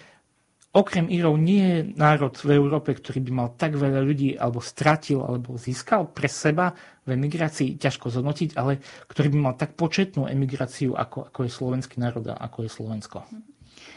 okrem 0.76 1.08
Írov 1.08 1.40
nie 1.40 1.64
je 1.64 1.78
národ 1.96 2.36
v 2.36 2.60
Európe, 2.60 2.92
ktorý 2.92 3.24
by 3.24 3.32
mal 3.32 3.48
tak 3.56 3.80
veľa 3.80 4.04
ľudí 4.04 4.36
alebo 4.36 4.60
stratil 4.60 5.24
alebo 5.24 5.56
získal 5.56 6.12
pre 6.12 6.28
seba 6.28 6.76
v 7.08 7.16
emigrácii, 7.16 7.80
ťažko 7.80 8.12
zhodnotiť, 8.12 8.52
ale 8.60 8.84
ktorý 9.08 9.32
by 9.32 9.38
mal 9.40 9.54
tak 9.56 9.72
početnú 9.72 10.28
emigráciu, 10.28 10.92
ako, 10.92 11.32
ako 11.32 11.40
je 11.48 11.50
slovenský 11.50 11.96
národ 11.96 12.28
a 12.28 12.36
ako 12.36 12.68
je 12.68 12.70
Slovensko. 12.70 13.24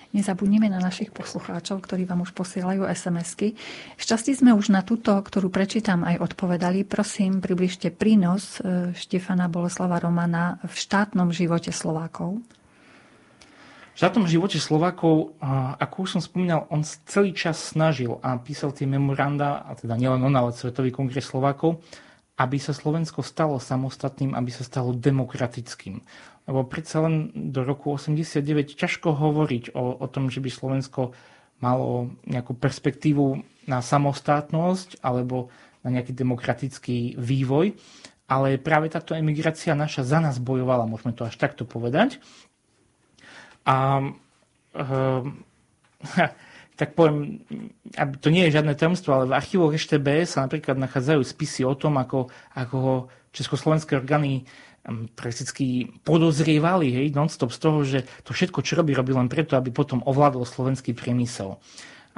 Nezabudnime 0.09 0.73
na 0.73 0.81
našich 0.81 1.13
poslucháčov, 1.13 1.85
ktorí 1.85 2.09
vám 2.09 2.25
už 2.25 2.33
posielajú 2.33 2.81
SMS-ky. 2.89 3.53
Šťastí 3.93 4.33
sme 4.33 4.57
už 4.57 4.73
na 4.73 4.81
túto, 4.81 5.13
ktorú 5.13 5.53
prečítam, 5.53 6.01
aj 6.01 6.17
odpovedali. 6.33 6.81
Prosím, 6.81 7.37
približte 7.37 7.93
prínos 7.93 8.57
e, 8.57 8.89
Štefana 8.97 9.45
Boleslava 9.45 10.01
Romana 10.01 10.57
v 10.65 10.73
štátnom 10.73 11.29
živote 11.29 11.69
Slovákov 11.69 12.41
štátnom 13.99 14.31
živote 14.31 14.63
Slovákov, 14.63 15.35
ako 15.75 16.07
už 16.07 16.09
som 16.15 16.21
spomínal, 16.23 16.63
on 16.71 16.87
celý 16.87 17.35
čas 17.35 17.59
snažil 17.59 18.15
a 18.23 18.39
písal 18.39 18.71
tie 18.71 18.87
memoranda, 18.87 19.59
a 19.67 19.75
teda 19.75 19.99
nielen 19.99 20.23
on, 20.23 20.31
ale 20.39 20.55
Svetový 20.55 20.95
kongres 20.95 21.27
Slovákov, 21.27 21.83
aby 22.39 22.55
sa 22.55 22.71
Slovensko 22.71 23.19
stalo 23.19 23.59
samostatným, 23.59 24.39
aby 24.39 24.55
sa 24.55 24.63
stalo 24.63 24.95
demokratickým. 24.95 25.99
Lebo 26.47 26.63
predsa 26.63 27.03
len 27.03 27.35
do 27.51 27.67
roku 27.67 27.91
89 27.91 28.79
ťažko 28.79 29.19
hovoriť 29.19 29.75
o, 29.75 29.99
o 29.99 30.07
tom, 30.07 30.31
že 30.31 30.39
by 30.39 30.47
Slovensko 30.47 31.11
malo 31.59 32.15
nejakú 32.23 32.55
perspektívu 32.55 33.43
na 33.67 33.83
samostatnosť 33.83 35.03
alebo 35.03 35.51
na 35.83 35.99
nejaký 35.99 36.15
demokratický 36.15 37.19
vývoj. 37.19 37.75
Ale 38.31 38.61
práve 38.61 38.87
táto 38.87 39.11
emigrácia 39.11 39.75
naša 39.75 40.07
za 40.07 40.23
nás 40.23 40.39
bojovala, 40.39 40.87
môžeme 40.87 41.11
to 41.11 41.27
až 41.27 41.35
takto 41.35 41.67
povedať. 41.67 42.23
A 43.69 44.01
uh, 44.73 45.21
tak 46.79 46.95
poviem, 46.95 47.43
to 48.23 48.31
nie 48.33 48.47
je 48.47 48.55
žiadne 48.55 48.73
tajomstvo, 48.73 49.11
ale 49.13 49.25
v 49.29 49.35
archívoch 49.37 49.75
EŠTB 49.75 50.25
sa 50.25 50.47
napríklad 50.47 50.79
nachádzajú 50.79 51.21
spisy 51.21 51.61
o 51.67 51.75
tom, 51.77 52.01
ako, 52.01 52.31
ako 52.55 52.75
ho 52.79 52.95
československé 53.35 53.99
orgány 53.99 54.47
prakticky 55.13 55.91
podozrievali 56.01 56.87
hej, 56.89 57.07
non-stop 57.13 57.51
z 57.51 57.59
toho, 57.59 57.79
že 57.83 57.99
to 58.23 58.31
všetko, 58.31 58.63
čo 58.63 58.79
robí, 58.79 58.95
robí 58.95 59.11
len 59.11 59.27
preto, 59.27 59.59
aby 59.59 59.69
potom 59.69 60.01
ovládol 60.07 60.47
slovenský 60.47 60.95
priemysel. 60.95 61.59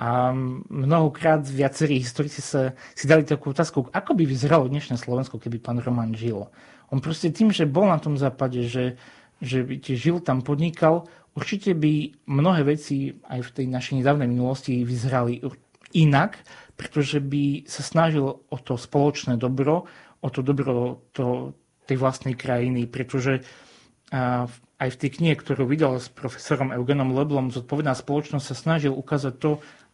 A 0.01 0.33
mnohokrát 0.69 1.43
viacerí 1.45 1.99
historici 1.99 2.39
sa, 2.41 2.73
si 2.95 3.05
dali 3.05 3.27
takú 3.27 3.51
otázku, 3.51 3.91
ako 3.91 4.11
by 4.17 4.23
vyzeralo 4.23 4.71
dnešné 4.71 4.97
Slovensko, 4.97 5.37
keby 5.37 5.61
pán 5.61 5.77
Roman 5.83 6.15
žil. 6.15 6.47
On 6.89 6.97
proste 7.03 7.29
tým, 7.29 7.53
že 7.53 7.69
bol 7.69 7.85
na 7.85 7.99
tom 7.99 8.15
západe, 8.15 8.65
že, 8.65 8.95
že 9.41 9.65
žil 9.81 10.21
tam, 10.21 10.45
podnikal, 10.45 11.09
určite 11.33 11.73
by 11.73 12.13
mnohé 12.29 12.61
veci 12.63 13.11
aj 13.25 13.51
v 13.51 13.53
tej 13.57 13.65
našej 13.67 13.93
nedávnej 13.99 14.29
minulosti 14.29 14.85
vyzerali 14.85 15.41
inak, 15.97 16.39
pretože 16.77 17.19
by 17.19 17.67
sa 17.67 17.83
snažil 17.83 18.25
o 18.25 18.57
to 18.61 18.77
spoločné 18.77 19.35
dobro, 19.35 19.89
o 20.21 20.29
to 20.29 20.45
dobro 20.45 21.03
to, 21.11 21.57
tej 21.89 21.97
vlastnej 21.97 22.37
krajiny, 22.37 22.87
pretože 22.87 23.41
aj 24.81 24.89
v 24.91 24.99
tej 24.99 25.09
knihe, 25.19 25.35
ktorú 25.39 25.67
vydal 25.67 25.97
s 25.97 26.11
profesorom 26.11 26.71
Eugenom 26.75 27.15
Leblom, 27.15 27.53
zodpovedná 27.53 27.95
spoločnosť 27.95 28.45
sa 28.45 28.55
snažil 28.55 28.93
ukázať 28.93 29.33
to, 29.39 29.51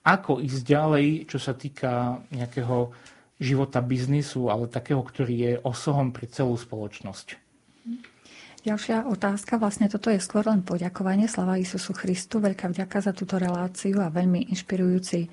ako 0.08 0.40
ísť 0.40 0.62
ďalej, 0.64 1.06
čo 1.28 1.38
sa 1.38 1.52
týka 1.52 2.24
nejakého 2.32 2.96
života 3.38 3.84
biznisu, 3.84 4.50
ale 4.50 4.72
takého, 4.72 5.04
ktorý 5.04 5.36
je 5.36 5.54
osohom 5.62 6.10
pre 6.10 6.26
celú 6.26 6.58
spoločnosť. 6.58 7.47
Ďalšia 8.66 9.06
otázka, 9.06 9.62
vlastne 9.62 9.86
toto 9.92 10.10
je 10.10 10.18
skôr 10.18 10.48
len 10.48 10.66
poďakovanie. 10.66 11.30
Slava 11.30 11.62
Isusu 11.62 11.94
Christu, 11.94 12.42
veľká 12.42 12.74
vďaka 12.74 12.98
za 13.00 13.12
túto 13.14 13.38
reláciu 13.38 14.02
a 14.02 14.10
veľmi 14.10 14.50
inšpirujúci 14.50 15.30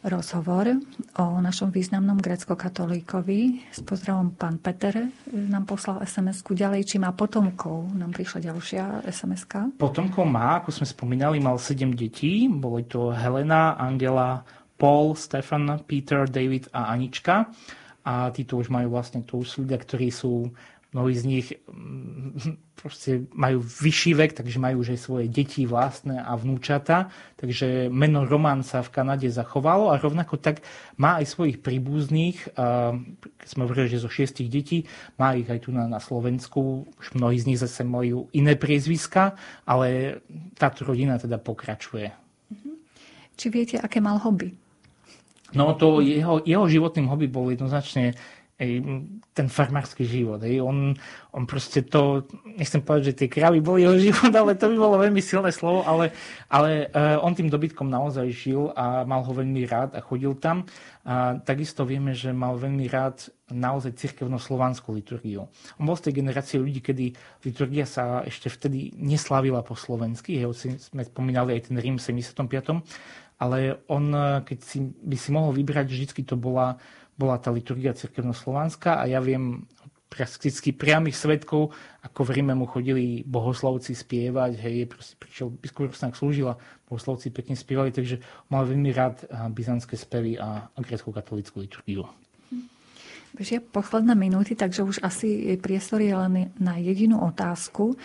rozhovor 0.00 0.80
o 1.20 1.24
našom 1.44 1.68
významnom 1.68 2.16
grecko-katolíkovi. 2.16 3.68
S 3.68 3.84
pozdravom 3.84 4.32
pán 4.32 4.56
Peter 4.56 4.96
nám 5.28 5.68
poslal 5.68 6.00
SMS-ku 6.00 6.56
ďalej, 6.56 6.88
či 6.88 6.96
má 6.96 7.12
potomkov. 7.12 7.92
Nám 7.92 8.16
prišla 8.16 8.48
ďalšia 8.48 8.84
SMS-ka. 9.04 9.76
Potomkov 9.76 10.24
má, 10.24 10.64
ako 10.64 10.72
sme 10.72 10.86
spomínali, 10.88 11.36
mal 11.36 11.60
7 11.60 11.92
detí. 11.92 12.48
Boli 12.48 12.88
to 12.88 13.12
Helena, 13.12 13.76
Angela, 13.76 14.40
Paul, 14.80 15.12
Stefan, 15.20 15.68
Peter, 15.84 16.24
David 16.24 16.72
a 16.72 16.88
Anička. 16.96 17.52
A 18.00 18.32
títo 18.32 18.56
už 18.56 18.72
majú 18.72 18.96
vlastne, 18.96 19.20
to 19.20 19.44
už 19.44 19.60
ľudia, 19.60 19.76
ktorí 19.76 20.08
sú 20.08 20.48
mnohí 20.90 21.14
z 21.14 21.24
nich 21.26 21.46
mm, 21.70 22.58
proste 22.80 23.28
majú 23.36 23.60
vyšší 23.60 24.16
vek, 24.16 24.32
takže 24.32 24.56
majú 24.56 24.80
už 24.80 24.96
aj 24.96 25.00
svoje 25.00 25.26
deti 25.28 25.68
vlastné 25.68 26.16
a 26.16 26.32
vnúčata, 26.32 27.12
takže 27.36 27.92
meno 27.92 28.24
Roman 28.24 28.64
sa 28.64 28.80
v 28.80 28.88
Kanade 28.88 29.28
zachovalo 29.28 29.92
a 29.92 30.00
rovnako 30.00 30.40
tak 30.40 30.64
má 30.96 31.20
aj 31.20 31.28
svojich 31.28 31.60
príbuzných, 31.60 32.56
keď 33.20 33.48
sme 33.48 33.68
hovorili, 33.68 33.92
že 33.92 34.00
zo 34.00 34.08
šiestich 34.08 34.48
detí, 34.48 34.88
má 35.20 35.36
ich 35.36 35.44
aj 35.44 35.68
tu 35.68 35.76
na, 35.76 35.84
na 35.84 36.00
Slovensku, 36.00 36.88
už 36.96 37.06
mnohí 37.20 37.36
z 37.36 37.52
nich 37.52 37.60
zase 37.60 37.84
majú 37.84 38.32
iné 38.32 38.56
priezviska, 38.56 39.36
ale 39.68 40.20
táto 40.56 40.88
rodina 40.88 41.20
teda 41.20 41.36
pokračuje. 41.36 42.08
Mhm. 42.48 42.70
Či 43.36 43.46
viete, 43.52 43.76
aké 43.76 44.00
mal 44.00 44.16
hobby? 44.24 44.56
No 45.50 45.74
to 45.74 45.98
jeho, 46.00 46.38
jeho 46.46 46.64
životným 46.70 47.10
hobby 47.10 47.26
bol 47.26 47.50
jednoznačne 47.50 48.14
ten 49.32 49.48
farmársky 49.48 50.04
život. 50.04 50.36
Ej. 50.44 50.60
On, 50.60 50.92
on 51.32 51.44
proste 51.48 51.80
to, 51.88 52.28
nechcem 52.44 52.84
povedať, 52.84 53.04
že 53.12 53.18
tie 53.24 53.28
kravy 53.32 53.64
boli 53.64 53.88
jeho 53.88 53.96
život, 53.96 54.28
ale 54.40 54.52
to 54.52 54.68
by 54.68 54.76
bolo 54.76 55.00
veľmi 55.00 55.24
silné 55.24 55.48
slovo, 55.48 55.80
ale, 55.88 56.12
ale 56.52 56.92
uh, 56.92 57.16
on 57.24 57.32
tým 57.32 57.48
dobytkom 57.48 57.88
naozaj 57.88 58.28
žil 58.28 58.68
a 58.76 59.08
mal 59.08 59.24
ho 59.24 59.32
veľmi 59.32 59.64
rád 59.64 59.96
a 59.96 60.04
chodil 60.04 60.36
tam. 60.36 60.68
A 61.08 61.40
takisto 61.40 61.88
vieme, 61.88 62.12
že 62.12 62.36
mal 62.36 62.60
veľmi 62.60 62.84
rád 62.84 63.32
naozaj 63.48 63.96
cirkevno-slovanskú 63.96 64.92
liturgiu. 64.92 65.48
On 65.80 65.84
bol 65.88 65.96
z 65.96 66.12
tej 66.12 66.20
generácie 66.20 66.60
ľudí, 66.60 66.84
kedy 66.84 67.16
liturgia 67.48 67.88
sa 67.88 68.20
ešte 68.28 68.52
vtedy 68.52 68.92
neslavila 69.00 69.64
po 69.64 69.72
slovensky. 69.72 70.36
Hej, 70.36 70.68
sme 70.92 71.02
spomínali 71.08 71.56
aj 71.56 71.72
ten 71.72 71.80
Rím 71.80 71.96
v 71.96 72.04
75. 72.28 72.84
Ale 73.40 73.80
on, 73.88 74.12
keď 74.44 74.58
si, 74.60 74.84
by 74.84 75.16
si 75.16 75.32
mohol 75.32 75.56
vybrať, 75.56 75.88
vždycky 75.88 76.20
to 76.28 76.36
bola 76.36 76.76
bola 77.20 77.36
tá 77.36 77.52
liturgia 77.52 77.92
cirkevno-slovanská 77.92 78.96
a 78.96 79.04
ja 79.04 79.20
viem 79.20 79.68
prakticky 80.10 80.74
priamých 80.74 81.14
svetkov, 81.14 81.70
ako 82.02 82.20
v 82.26 82.42
Ríme 82.42 82.56
mu 82.58 82.66
chodili 82.66 83.22
bohoslovci 83.22 83.94
spievať, 83.94 84.58
hej, 84.58 84.90
proste 84.90 85.14
prišiel, 85.14 85.54
biskup 85.54 85.92
Rusnák 85.92 86.18
slúžila, 86.18 86.58
bohoslovci 86.90 87.30
pekne 87.30 87.54
spievali, 87.54 87.94
takže 87.94 88.18
mal 88.50 88.66
veľmi 88.66 88.90
rád 88.90 89.22
byzantské 89.54 89.94
spevy 89.94 90.34
a, 90.34 90.66
a 90.66 90.78
grecko-katolickú 90.82 91.62
liturgiu. 91.62 92.10
Bežia 93.30 93.62
posledné 93.62 94.18
minúty, 94.18 94.58
takže 94.58 94.82
už 94.82 95.06
asi 95.06 95.54
priestor 95.62 96.02
je 96.02 96.10
len 96.10 96.50
na 96.58 96.82
jedinú 96.82 97.22
otázku. 97.22 97.94
E, 97.94 97.96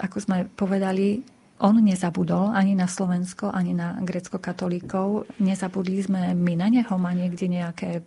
ako 0.00 0.16
sme 0.24 0.48
povedali, 0.56 1.20
on 1.60 1.76
nezabudol 1.84 2.56
ani 2.56 2.72
na 2.72 2.88
Slovensko, 2.88 3.52
ani 3.52 3.76
na 3.76 4.00
grecko-katolíkov. 4.00 5.28
Nezabudli 5.44 6.00
sme 6.00 6.32
my 6.32 6.54
na 6.56 6.72
neho, 6.72 6.94
má 6.96 7.12
niekde 7.12 7.44
nejaké 7.44 8.00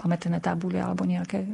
pamätné 0.00 0.40
tabule 0.40 0.80
alebo 0.80 1.04
nejaké 1.04 1.44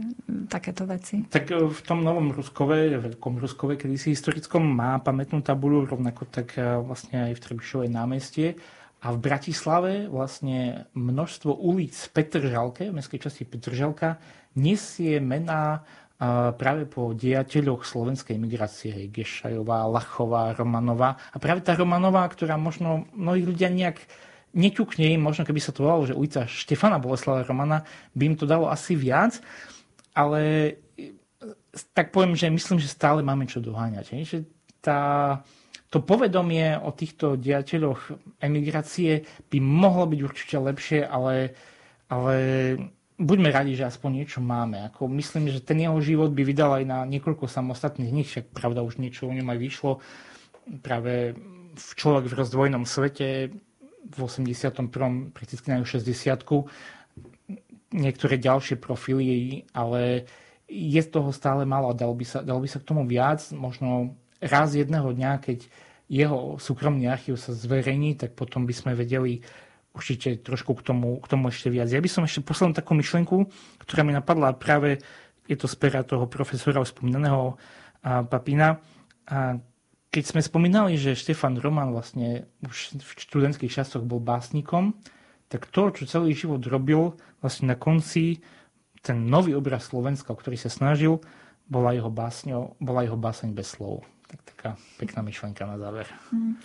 takéto 0.47 0.87
veci? 0.87 1.27
Tak 1.27 1.51
e, 1.51 1.67
v 1.67 1.81
tom 1.83 2.07
novom 2.07 2.31
Ruskove, 2.31 2.95
veľkom 2.95 3.43
Ruskove, 3.43 3.75
kedysi 3.75 4.15
historickom, 4.15 4.63
má 4.63 5.03
pamätnú 5.03 5.43
tabulu, 5.43 5.83
rovnako 5.83 6.31
tak 6.31 6.55
e, 6.55 6.63
vlastne 6.79 7.31
aj 7.31 7.33
v 7.35 7.43
Trebišovej 7.43 7.91
námestie. 7.91 8.55
A 9.03 9.13
v 9.13 9.19
Bratislave 9.19 10.07
vlastne 10.07 10.89
množstvo 10.95 11.53
ulic 11.53 11.95
Petržalke, 12.15 12.89
v 12.89 12.97
mestskej 12.97 13.27
časti 13.27 13.43
Petržalka, 13.43 14.23
nesie 14.55 15.19
mená 15.19 15.83
e, 16.17 16.51
práve 16.55 16.87
po 16.87 17.11
dejateľoch 17.19 17.83
slovenskej 17.83 18.39
migrácie, 18.39 19.11
Gešajová, 19.11 19.91
Lachová, 19.91 20.55
Romanová. 20.55 21.19
A 21.35 21.37
práve 21.43 21.67
tá 21.67 21.75
Romanová, 21.75 22.23
ktorá 22.31 22.55
možno 22.55 23.11
mnohí 23.11 23.43
ľudia 23.43 23.75
nejak 23.75 24.26
neťukne 24.57 25.13
im, 25.13 25.21
možno 25.21 25.45
keby 25.45 25.61
sa 25.61 25.71
to 25.71 25.85
volalo, 25.85 26.09
že 26.09 26.17
ulica 26.17 26.49
Štefana 26.49 26.97
Boleslava 26.97 27.45
Romana, 27.45 27.85
by 28.17 28.23
im 28.33 28.37
to 28.41 28.49
dalo 28.49 28.73
asi 28.73 28.97
viac, 28.97 29.37
ale 30.17 30.73
tak 31.93 32.09
poviem, 32.11 32.33
že 32.33 32.49
myslím, 32.49 32.81
že 32.81 32.89
stále 32.89 33.21
máme 33.21 33.45
čo 33.45 33.61
doháňať. 33.61 34.17
Že 34.25 34.39
tá, 34.81 35.01
to 35.93 36.01
povedomie 36.01 36.81
o 36.81 36.89
týchto 36.91 37.37
diateľoch 37.37 38.17
emigrácie 38.41 39.29
by 39.53 39.59
mohlo 39.61 40.09
byť 40.09 40.21
určite 40.25 40.57
lepšie, 40.57 41.01
ale, 41.05 41.53
ale 42.09 42.35
buďme 43.21 43.53
radi, 43.53 43.77
že 43.77 43.89
aspoň 43.89 44.25
niečo 44.25 44.41
máme. 44.41 44.89
Ako 44.89 45.09
myslím, 45.13 45.53
že 45.53 45.61
ten 45.61 45.85
jeho 45.85 46.01
život 46.01 46.33
by 46.33 46.43
vydal 46.49 46.81
aj 46.81 46.85
na 46.89 46.99
niekoľko 47.05 47.45
samostatných 47.45 48.15
nich, 48.15 48.29
však 48.33 48.57
pravda 48.57 48.81
už 48.81 48.97
niečo 48.97 49.29
o 49.29 49.37
ňom 49.37 49.53
aj 49.53 49.59
vyšlo. 49.61 49.93
Práve 50.81 51.37
v 51.77 51.91
človek 51.93 52.25
v 52.33 52.37
rozdvojnom 52.41 52.89
svete 52.89 53.53
v 54.07 54.19
81. 54.23 55.35
prakticky 55.35 55.67
na 55.71 55.83
60 55.83 56.43
niektoré 57.95 58.35
ďalšie 58.39 58.79
profily, 58.79 59.63
ale 59.75 60.27
je 60.67 60.99
z 60.99 61.09
toho 61.11 61.31
stále 61.31 61.63
málo 61.63 61.95
a 61.95 61.99
dalo 61.99 62.15
by 62.15 62.27
sa, 62.27 62.43
dalo 62.43 62.59
by 62.59 62.69
sa 62.71 62.83
k 62.83 62.89
tomu 62.91 63.07
viac. 63.07 63.39
Možno 63.55 64.19
raz 64.43 64.75
jedného 64.75 65.15
dňa, 65.15 65.39
keď 65.39 65.71
jeho 66.11 66.59
súkromný 66.59 67.07
archív 67.07 67.39
sa 67.39 67.55
zverejní, 67.55 68.19
tak 68.19 68.35
potom 68.35 68.67
by 68.67 68.75
sme 68.75 68.99
vedeli 68.99 69.43
určite 69.95 70.43
trošku 70.43 70.77
k 70.79 70.83
tomu, 70.93 71.19
k 71.23 71.27
tomu 71.31 71.49
ešte 71.49 71.71
viac. 71.73 71.89
Ja 71.89 72.03
by 72.03 72.11
som 72.11 72.27
ešte 72.27 72.45
poslal 72.45 72.75
takú 72.75 72.93
myšlenku, 72.99 73.49
ktorá 73.81 74.03
mi 74.05 74.13
napadla 74.13 74.53
práve, 74.55 75.01
je 75.47 75.57
to 75.57 75.71
z 75.71 75.77
pera 75.79 76.03
toho 76.03 76.27
profesora 76.27 76.83
spomínaného 76.83 77.57
Papina, 78.03 78.83
a 79.27 79.59
keď 80.17 80.33
sme 80.33 80.41
spomínali, 80.41 80.97
že 80.97 81.13
Štefan 81.13 81.61
Roman 81.61 81.93
vlastne 81.93 82.49
už 82.65 82.97
v 82.97 83.11
študentských 83.21 83.69
časoch 83.69 84.01
bol 84.01 84.17
básnikom, 84.17 84.97
tak 85.53 85.69
to, 85.69 85.93
čo 85.93 86.09
celý 86.09 86.33
život 86.33 86.65
robil, 86.65 87.21
vlastne 87.45 87.69
na 87.69 87.77
konci 87.77 88.41
ten 89.05 89.29
nový 89.29 89.53
obraz 89.53 89.93
Slovenska, 89.93 90.33
o 90.33 90.41
ktorý 90.41 90.57
sa 90.57 90.73
snažil, 90.73 91.21
bola 91.69 91.93
jeho, 91.93 92.09
básňo, 92.09 92.81
bola 92.81 93.05
jeho 93.05 93.21
báseň 93.21 93.53
bez 93.53 93.77
slov. 93.77 94.09
Tak 94.25 94.41
taká 94.57 94.71
pekná 94.97 95.21
myšlenka 95.21 95.69
na 95.69 95.77
záver. 95.77 96.09
Hmm. 96.33 96.57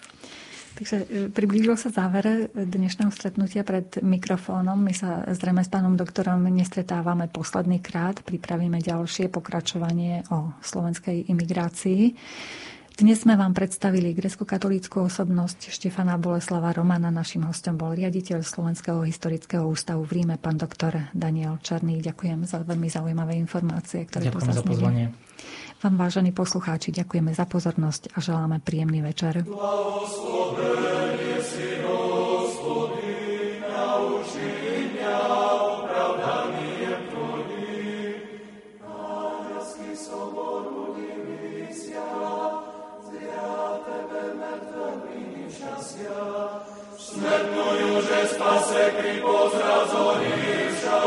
Takže 0.71 0.97
e, 1.03 1.27
priblížil 1.27 1.75
sa 1.75 1.91
záver 1.91 2.47
dnešného 2.55 3.11
stretnutia 3.11 3.67
pred 3.67 3.99
mikrofónom. 3.99 4.79
My 4.79 4.95
sa 4.95 5.27
zrejme 5.27 5.59
s 5.59 5.67
pánom 5.67 5.99
doktorom 5.99 6.39
nestretávame 6.47 7.27
posledný 7.27 7.83
krát. 7.83 8.23
Pripravíme 8.23 8.79
ďalšie 8.79 9.27
pokračovanie 9.27 10.23
o 10.31 10.55
slovenskej 10.63 11.27
imigrácii. 11.27 12.15
Dnes 13.01 13.25
sme 13.25 13.33
vám 13.33 13.57
predstavili 13.57 14.13
grecko-katolíckú 14.13 15.01
osobnosť 15.01 15.73
Štefana 15.73 16.21
Boleslava 16.21 16.69
Romana. 16.69 17.09
Našim 17.09 17.41
hostom 17.49 17.73
bol 17.73 17.97
riaditeľ 17.97 18.45
Slovenského 18.45 19.01
historického 19.01 19.65
ústavu 19.65 20.05
v 20.05 20.21
Ríme, 20.21 20.37
pán 20.37 20.61
doktor 20.61 21.09
Daniel 21.09 21.57
Černý. 21.65 21.97
Ďakujem 21.97 22.45
za 22.45 22.61
veľmi 22.61 22.85
zaujímavé 22.93 23.41
informácie, 23.41 24.05
ktoré 24.05 24.29
Ďakujem 24.29 24.45
tu 24.45 24.53
za 24.53 24.61
pozvanie. 24.61 25.09
Vám, 25.81 25.97
vážení 25.97 26.29
poslucháči, 26.29 26.93
ďakujeme 26.93 27.33
za 27.33 27.49
pozornosť 27.49 28.13
a 28.13 28.21
želáme 28.21 28.61
príjemný 28.61 29.01
večer. 29.01 29.49
Smetnujú, 31.41 31.90
že 48.71 48.77
spase 48.77 48.87
pri 48.95 49.19
pozrazorivša, 49.19 50.99